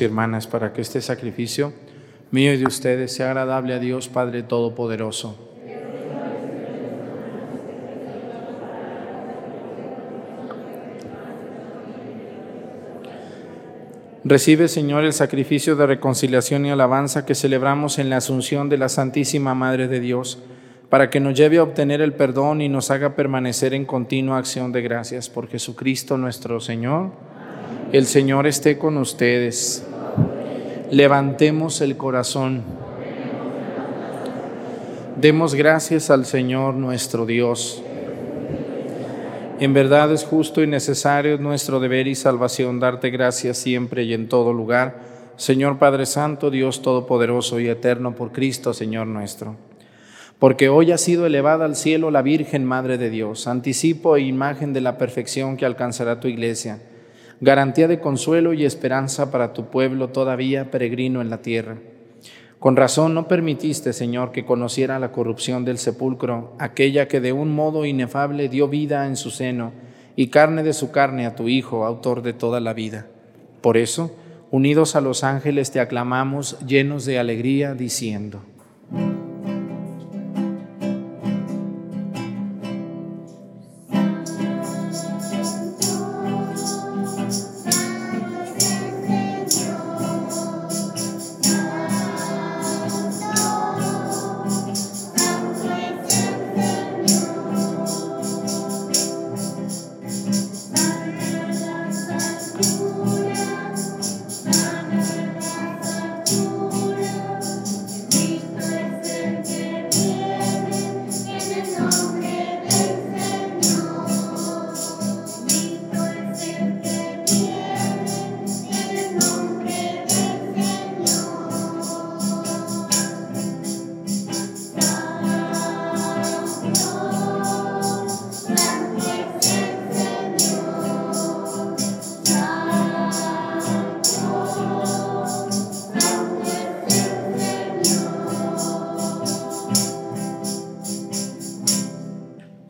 Y 0.00 0.04
hermanas 0.04 0.46
para 0.46 0.72
que 0.72 0.80
este 0.80 1.00
sacrificio 1.00 1.72
mío 2.30 2.52
y 2.52 2.56
de 2.56 2.66
ustedes 2.66 3.14
sea 3.14 3.28
agradable 3.28 3.74
a 3.74 3.78
Dios 3.78 4.08
Padre 4.08 4.42
Todopoderoso. 4.42 5.46
Recibe, 14.28 14.66
Señor, 14.66 15.04
el 15.04 15.12
sacrificio 15.12 15.76
de 15.76 15.86
reconciliación 15.86 16.66
y 16.66 16.70
alabanza 16.70 17.24
que 17.24 17.36
celebramos 17.36 18.00
en 18.00 18.10
la 18.10 18.16
Asunción 18.16 18.68
de 18.68 18.76
la 18.76 18.88
Santísima 18.88 19.54
Madre 19.54 19.86
de 19.86 20.00
Dios, 20.00 20.40
para 20.90 21.10
que 21.10 21.20
nos 21.20 21.34
lleve 21.34 21.58
a 21.58 21.62
obtener 21.62 22.00
el 22.00 22.12
perdón 22.12 22.60
y 22.60 22.68
nos 22.68 22.90
haga 22.90 23.14
permanecer 23.14 23.72
en 23.72 23.84
continua 23.84 24.38
acción 24.38 24.72
de 24.72 24.82
gracias 24.82 25.30
por 25.30 25.46
Jesucristo 25.46 26.16
nuestro 26.16 26.58
Señor. 26.58 27.12
El 27.96 28.04
Señor 28.04 28.46
esté 28.46 28.76
con 28.76 28.98
ustedes. 28.98 29.82
Levantemos 30.90 31.80
el 31.80 31.96
corazón. 31.96 32.62
Demos 35.18 35.54
gracias 35.54 36.10
al 36.10 36.26
Señor 36.26 36.74
nuestro 36.74 37.24
Dios. 37.24 37.82
En 39.60 39.72
verdad 39.72 40.12
es 40.12 40.24
justo 40.24 40.62
y 40.62 40.66
necesario 40.66 41.38
nuestro 41.38 41.80
deber 41.80 42.06
y 42.06 42.14
salvación 42.14 42.80
darte 42.80 43.08
gracias 43.08 43.56
siempre 43.56 44.02
y 44.02 44.12
en 44.12 44.28
todo 44.28 44.52
lugar, 44.52 44.98
Señor 45.38 45.78
Padre 45.78 46.04
Santo, 46.04 46.50
Dios 46.50 46.82
Todopoderoso 46.82 47.60
y 47.60 47.68
Eterno 47.68 48.14
por 48.14 48.30
Cristo, 48.30 48.74
Señor 48.74 49.06
nuestro. 49.06 49.56
Porque 50.38 50.68
hoy 50.68 50.92
ha 50.92 50.98
sido 50.98 51.24
elevada 51.24 51.64
al 51.64 51.76
cielo 51.76 52.10
la 52.10 52.20
Virgen 52.20 52.66
Madre 52.66 52.98
de 52.98 53.08
Dios, 53.08 53.46
anticipo 53.46 54.18
e 54.18 54.20
imagen 54.20 54.74
de 54.74 54.82
la 54.82 54.98
perfección 54.98 55.56
que 55.56 55.64
alcanzará 55.64 56.20
tu 56.20 56.28
iglesia, 56.28 56.78
garantía 57.40 57.88
de 57.88 58.00
consuelo 58.00 58.52
y 58.52 58.64
esperanza 58.64 59.30
para 59.30 59.52
tu 59.52 59.66
pueblo 59.66 60.08
todavía 60.08 60.70
peregrino 60.70 61.20
en 61.20 61.30
la 61.30 61.42
tierra. 61.42 61.78
Con 62.58 62.76
razón 62.76 63.14
no 63.14 63.28
permitiste, 63.28 63.92
Señor, 63.92 64.32
que 64.32 64.46
conociera 64.46 64.98
la 64.98 65.12
corrupción 65.12 65.64
del 65.64 65.78
sepulcro, 65.78 66.54
aquella 66.58 67.06
que 67.06 67.20
de 67.20 67.32
un 67.32 67.54
modo 67.54 67.84
inefable 67.84 68.48
dio 68.48 68.68
vida 68.68 69.06
en 69.06 69.16
su 69.16 69.30
seno 69.30 69.72
y 70.16 70.28
carne 70.28 70.62
de 70.62 70.72
su 70.72 70.90
carne 70.90 71.26
a 71.26 71.36
tu 71.36 71.48
Hijo, 71.48 71.84
autor 71.84 72.22
de 72.22 72.32
toda 72.32 72.60
la 72.60 72.72
vida. 72.72 73.06
Por 73.60 73.76
eso, 73.76 74.16
unidos 74.50 74.96
a 74.96 75.02
los 75.02 75.22
ángeles, 75.22 75.70
te 75.70 75.80
aclamamos 75.80 76.58
llenos 76.66 77.04
de 77.04 77.18
alegría, 77.18 77.74
diciendo, 77.74 78.40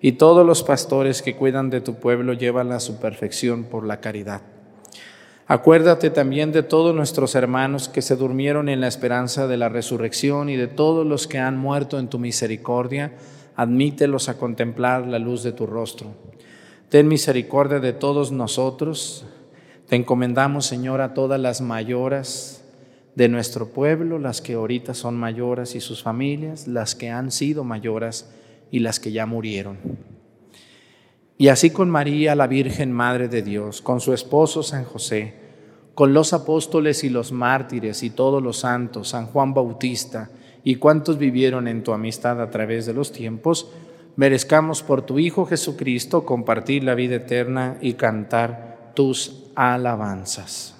y 0.00 0.12
todos 0.12 0.46
los 0.46 0.62
pastores 0.62 1.22
que 1.22 1.36
cuidan 1.36 1.70
de 1.70 1.80
tu 1.80 1.96
pueblo 1.96 2.32
llevan 2.32 2.72
a 2.72 2.80
su 2.80 2.98
perfección 2.98 3.64
por 3.64 3.86
la 3.86 4.00
caridad. 4.00 4.40
Acuérdate 5.46 6.10
también 6.10 6.52
de 6.52 6.62
todos 6.62 6.94
nuestros 6.94 7.34
hermanos 7.34 7.88
que 7.88 8.02
se 8.02 8.14
durmieron 8.14 8.68
en 8.68 8.80
la 8.80 8.86
esperanza 8.86 9.48
de 9.48 9.56
la 9.56 9.68
resurrección 9.68 10.48
y 10.48 10.56
de 10.56 10.68
todos 10.68 11.04
los 11.04 11.26
que 11.26 11.38
han 11.38 11.58
muerto 11.58 11.98
en 11.98 12.08
tu 12.08 12.20
misericordia, 12.20 13.14
admítelos 13.56 14.28
a 14.28 14.38
contemplar 14.38 15.08
la 15.08 15.18
luz 15.18 15.42
de 15.42 15.52
tu 15.52 15.66
rostro. 15.66 16.14
Ten 16.88 17.08
misericordia 17.08 17.80
de 17.80 17.92
todos 17.92 18.30
nosotros. 18.30 19.24
Te 19.88 19.96
encomendamos, 19.96 20.66
Señor, 20.66 21.00
a 21.00 21.14
todas 21.14 21.40
las 21.40 21.60
mayoras 21.60 22.64
de 23.16 23.28
nuestro 23.28 23.68
pueblo, 23.68 24.20
las 24.20 24.40
que 24.40 24.54
ahorita 24.54 24.94
son 24.94 25.16
mayoras 25.16 25.74
y 25.74 25.80
sus 25.80 26.02
familias, 26.02 26.68
las 26.68 26.94
que 26.94 27.10
han 27.10 27.32
sido 27.32 27.64
mayoras 27.64 28.30
y 28.70 28.80
las 28.80 29.00
que 29.00 29.12
ya 29.12 29.26
murieron. 29.26 29.78
Y 31.38 31.48
así 31.48 31.70
con 31.70 31.88
María, 31.88 32.34
la 32.34 32.46
Virgen 32.46 32.92
Madre 32.92 33.28
de 33.28 33.42
Dios, 33.42 33.80
con 33.80 34.00
su 34.00 34.12
esposo 34.12 34.62
San 34.62 34.84
José, 34.84 35.34
con 35.94 36.12
los 36.12 36.32
apóstoles 36.32 37.02
y 37.04 37.08
los 37.08 37.32
mártires 37.32 38.02
y 38.02 38.10
todos 38.10 38.42
los 38.42 38.58
santos, 38.58 39.08
San 39.08 39.26
Juan 39.26 39.54
Bautista 39.54 40.30
y 40.64 40.76
cuantos 40.76 41.18
vivieron 41.18 41.68
en 41.68 41.82
tu 41.82 41.92
amistad 41.92 42.40
a 42.40 42.50
través 42.50 42.86
de 42.86 42.94
los 42.94 43.12
tiempos, 43.12 43.70
merezcamos 44.16 44.82
por 44.82 45.02
tu 45.02 45.18
Hijo 45.18 45.46
Jesucristo 45.46 46.24
compartir 46.24 46.84
la 46.84 46.94
vida 46.94 47.16
eterna 47.16 47.78
y 47.80 47.94
cantar 47.94 48.92
tus 48.94 49.50
alabanzas. 49.54 50.79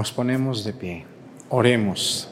Nos 0.00 0.12
ponemos 0.12 0.64
de 0.64 0.72
pie. 0.72 1.04
Oremos. 1.50 2.26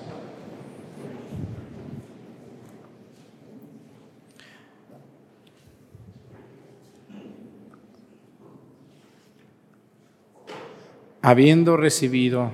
Habiendo 11.20 11.76
recibido, 11.76 12.50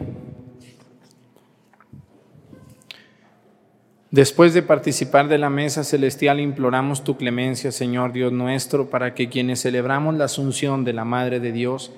después 4.10 4.52
de 4.52 4.62
participar 4.62 5.28
de 5.28 5.38
la 5.38 5.48
mesa 5.48 5.84
celestial, 5.84 6.40
imploramos 6.40 7.04
tu 7.04 7.16
clemencia, 7.16 7.70
Señor 7.70 8.12
Dios 8.12 8.32
nuestro, 8.32 8.90
para 8.90 9.14
que 9.14 9.28
quienes 9.28 9.62
celebramos 9.62 10.16
la 10.16 10.24
asunción 10.24 10.82
de 10.82 10.92
la 10.92 11.04
Madre 11.04 11.38
de 11.38 11.52
Dios, 11.52 11.92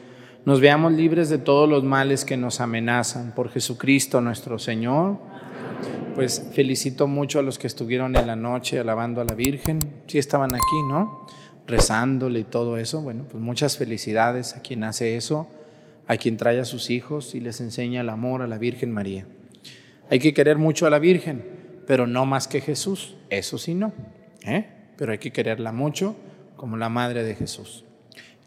nos 0.47 0.61
veamos 0.61 0.93
libres 0.93 1.29
de 1.29 1.39
todos 1.39 1.69
los 1.69 1.83
males 1.83 2.25
que 2.25 2.37
nos 2.37 2.61
amenazan. 2.61 3.35
Por 3.35 3.51
Jesucristo 3.51 4.21
nuestro 4.21 4.61
Señor. 4.61 5.19
Pues 6.15 6.51
felicito 6.53 7.09
mucho 7.09 7.41
a 7.41 7.43
los 7.43 7.59
que 7.59 7.67
estuvieron 7.67 8.15
en 8.15 8.29
la 8.29 8.37
noche 8.37 8.79
alabando 8.79 9.21
a 9.21 9.25
la 9.25 9.35
Virgen. 9.35 9.81
Sí 10.07 10.19
estaban 10.19 10.55
aquí, 10.55 10.83
¿no? 10.89 11.27
Rezándole 11.67 12.39
y 12.39 12.45
todo 12.45 12.79
eso. 12.79 13.03
Bueno, 13.03 13.25
pues 13.29 13.43
muchas 13.43 13.77
felicidades 13.77 14.55
a 14.55 14.63
quien 14.63 14.85
hace 14.85 15.17
eso, 15.17 15.49
a 16.07 16.17
quien 16.17 16.37
trae 16.37 16.61
a 16.61 16.65
sus 16.65 16.91
hijos 16.91 17.35
y 17.35 17.41
les 17.41 17.61
enseña 17.61 18.03
el 18.03 18.09
amor 18.09 18.41
a 18.41 18.47
la 18.47 18.59
Virgen 18.59 18.93
María. 18.93 19.27
Hay 20.11 20.21
que 20.21 20.33
querer 20.33 20.59
mucho 20.59 20.87
a 20.87 20.91
la 20.91 21.01
Virgen, 21.01 21.45
pero 21.89 22.07
no 22.07 22.25
más 22.25 22.47
que 22.47 22.61
Jesús. 22.61 23.17
Eso 23.31 23.59
sí 23.59 23.75
no. 23.75 23.93
¿eh? 24.45 24.65
Pero 24.97 25.11
hay 25.11 25.19
que 25.19 25.33
quererla 25.33 25.73
mucho 25.73 26.15
como 26.55 26.77
la 26.77 26.89
Madre 26.89 27.25
de 27.25 27.35
Jesús, 27.35 27.85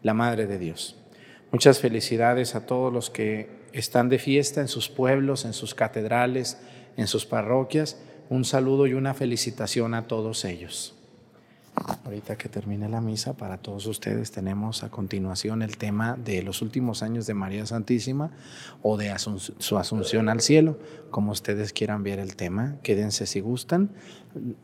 la 0.02 0.14
Madre 0.14 0.46
de 0.46 0.58
Dios. 0.58 0.99
Muchas 1.52 1.80
felicidades 1.80 2.54
a 2.54 2.66
todos 2.66 2.92
los 2.92 3.10
que 3.10 3.48
están 3.72 4.08
de 4.08 4.18
fiesta 4.18 4.60
en 4.60 4.68
sus 4.68 4.88
pueblos, 4.88 5.44
en 5.44 5.52
sus 5.52 5.74
catedrales, 5.74 6.58
en 6.96 7.08
sus 7.08 7.26
parroquias. 7.26 8.00
Un 8.28 8.44
saludo 8.44 8.86
y 8.86 8.94
una 8.94 9.14
felicitación 9.14 9.94
a 9.94 10.06
todos 10.06 10.44
ellos. 10.44 10.99
Ahorita 12.04 12.36
que 12.36 12.48
termine 12.48 12.88
la 12.88 13.00
misa, 13.00 13.34
para 13.34 13.56
todos 13.56 13.86
ustedes 13.86 14.32
tenemos 14.32 14.82
a 14.82 14.90
continuación 14.90 15.62
el 15.62 15.76
tema 15.76 16.16
de 16.16 16.42
los 16.42 16.60
últimos 16.60 17.02
años 17.02 17.26
de 17.26 17.34
María 17.34 17.64
Santísima 17.66 18.32
o 18.82 18.96
de 18.96 19.14
su 19.16 19.78
asunción 19.78 20.28
al 20.28 20.40
cielo, 20.40 20.78
como 21.10 21.32
ustedes 21.32 21.72
quieran 21.72 22.02
ver 22.02 22.18
el 22.18 22.36
tema. 22.36 22.76
Quédense 22.82 23.26
si 23.26 23.40
gustan. 23.40 23.92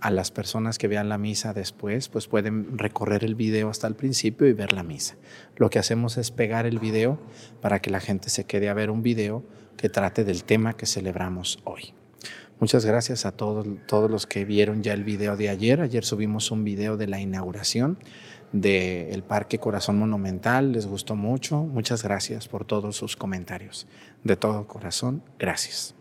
A 0.01 0.11
las 0.11 0.31
personas 0.31 0.79
que 0.79 0.89
vean 0.89 1.09
la 1.09 1.19
misa 1.19 1.55
después, 1.55 2.09
pues 2.09 2.27
pueden 2.29 2.79
recorrer 2.79 3.25
el 3.25 3.35
video 3.35 3.71
hasta 3.71 3.87
el 3.87 3.95
principio 3.95 4.47
y 4.47 4.53
ver 4.53 4.73
la 4.73 4.83
misa. 4.83 5.17
Lo 5.57 5.71
que 5.71 5.79
hacemos 5.79 6.19
es 6.19 6.31
pegar 6.31 6.67
el 6.67 6.79
video 6.79 7.19
para 7.61 7.81
que 7.81 7.91
la 7.91 8.01
gente 8.01 8.29
se 8.29 8.45
quede 8.45 8.69
a 8.69 8.75
ver 8.75 8.91
un 8.91 9.03
video 9.03 9.43
que 9.77 9.89
trate 9.89 10.25
del 10.25 10.45
tema 10.45 10.75
que 10.75 10.87
celebramos 10.87 11.61
hoy. 11.65 11.95
Muchas 12.59 12.87
gracias 12.87 13.27
a 13.27 13.33
todos, 13.33 13.67
todos 13.87 14.11
los 14.11 14.27
que 14.27 14.47
vieron 14.47 14.83
ya 14.83 14.95
el 14.95 15.05
video 15.05 15.37
de 15.37 15.51
ayer. 15.51 15.83
Ayer 15.83 16.05
subimos 16.05 16.51
un 16.51 16.65
video 16.65 16.97
de 16.97 17.07
la 17.07 17.21
inauguración 17.21 17.99
del 18.53 19.23
Parque 19.23 19.59
Corazón 19.59 19.99
Monumental. 19.99 20.73
Les 20.73 20.87
gustó 20.87 21.17
mucho. 21.17 21.59
Muchas 21.59 22.03
gracias 22.03 22.49
por 22.49 22.65
todos 22.65 22.97
sus 22.97 23.15
comentarios. 23.15 23.87
De 24.25 24.37
todo 24.37 24.67
corazón, 24.67 25.23
gracias. 25.39 25.95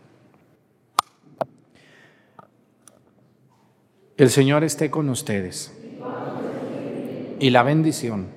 El 4.16 4.30
Señor 4.30 4.64
esté 4.64 4.90
con 4.90 5.10
ustedes. 5.10 5.74
Y 7.38 7.50
la 7.50 7.62
bendición 7.64 8.28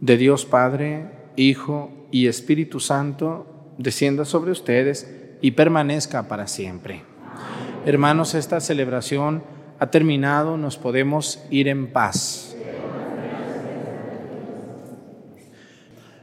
de 0.00 0.16
Dios 0.16 0.44
Padre, 0.44 1.08
Hijo 1.36 1.92
y 2.10 2.26
Espíritu 2.26 2.80
Santo 2.80 3.46
descienda 3.78 4.24
sobre 4.24 4.50
ustedes 4.50 5.08
y 5.40 5.52
permanezca 5.52 6.26
para 6.26 6.48
siempre. 6.48 7.13
Hermanos, 7.86 8.34
esta 8.34 8.60
celebración 8.60 9.42
ha 9.78 9.90
terminado, 9.90 10.56
nos 10.56 10.78
podemos 10.78 11.44
ir 11.50 11.68
en 11.68 11.92
paz. 11.92 12.56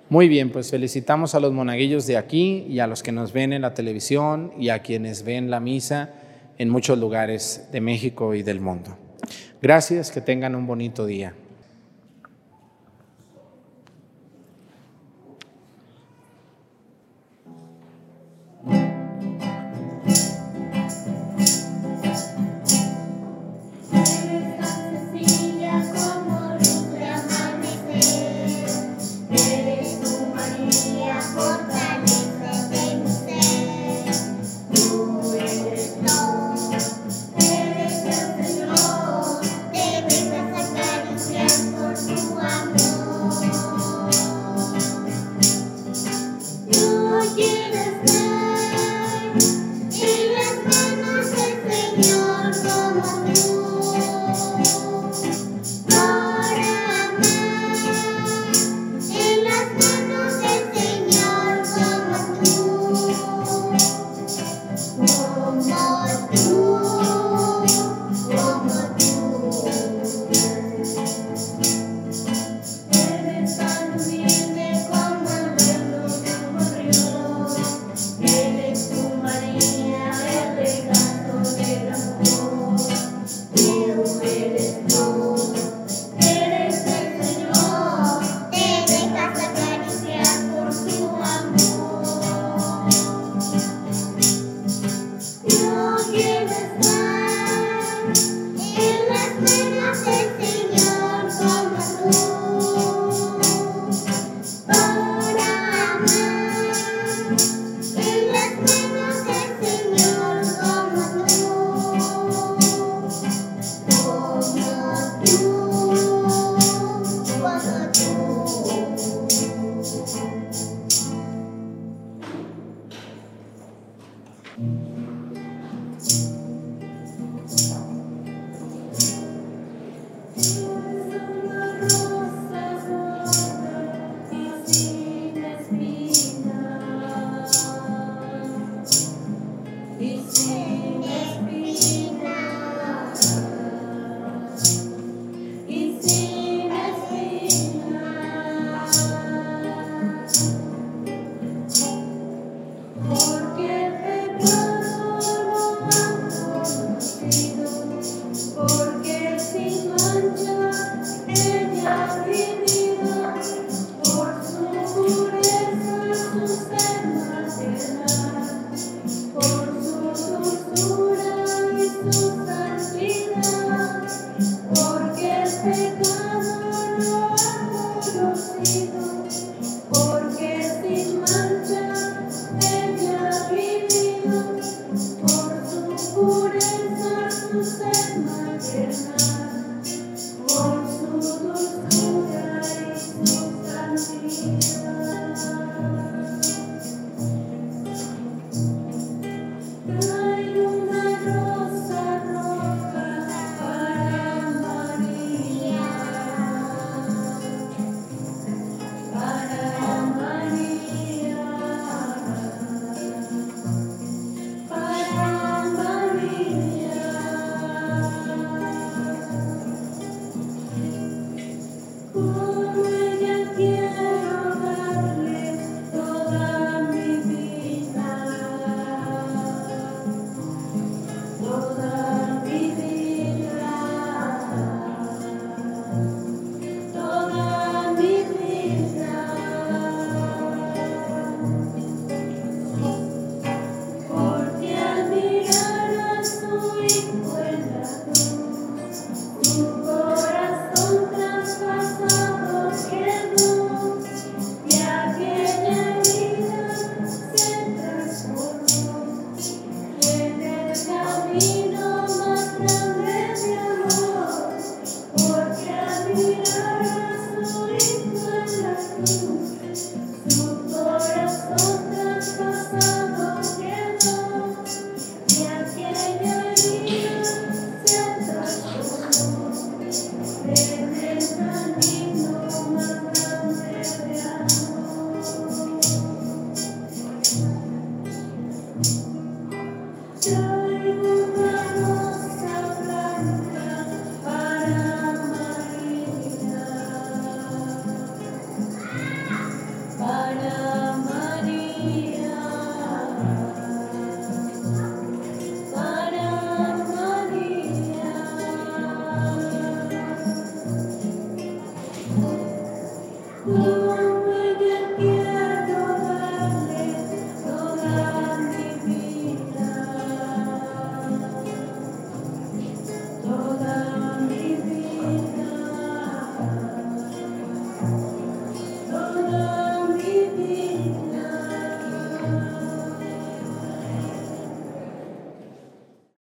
Muy 0.10 0.28
bien, 0.28 0.50
pues 0.50 0.72
felicitamos 0.72 1.36
a 1.36 1.40
los 1.40 1.54
monaguillos 1.54 2.08
de 2.08 2.18
aquí 2.18 2.66
y 2.68 2.80
a 2.80 2.88
los 2.88 3.04
que 3.04 3.12
nos 3.12 3.32
ven 3.32 3.54
en 3.54 3.62
la 3.62 3.76
televisión 3.76 4.54
y 4.58 4.70
a 4.70 4.80
quienes 4.80 5.24
ven 5.24 5.52
la 5.52 5.60
misa 5.60 6.10
en 6.58 6.70
muchos 6.70 6.98
lugares 6.98 7.70
de 7.72 7.80
México 7.80 8.34
y 8.34 8.42
del 8.42 8.60
mundo. 8.60 8.98
Gracias, 9.62 10.10
que 10.10 10.20
tengan 10.20 10.56
un 10.56 10.66
bonito 10.66 11.06
día. 11.06 11.36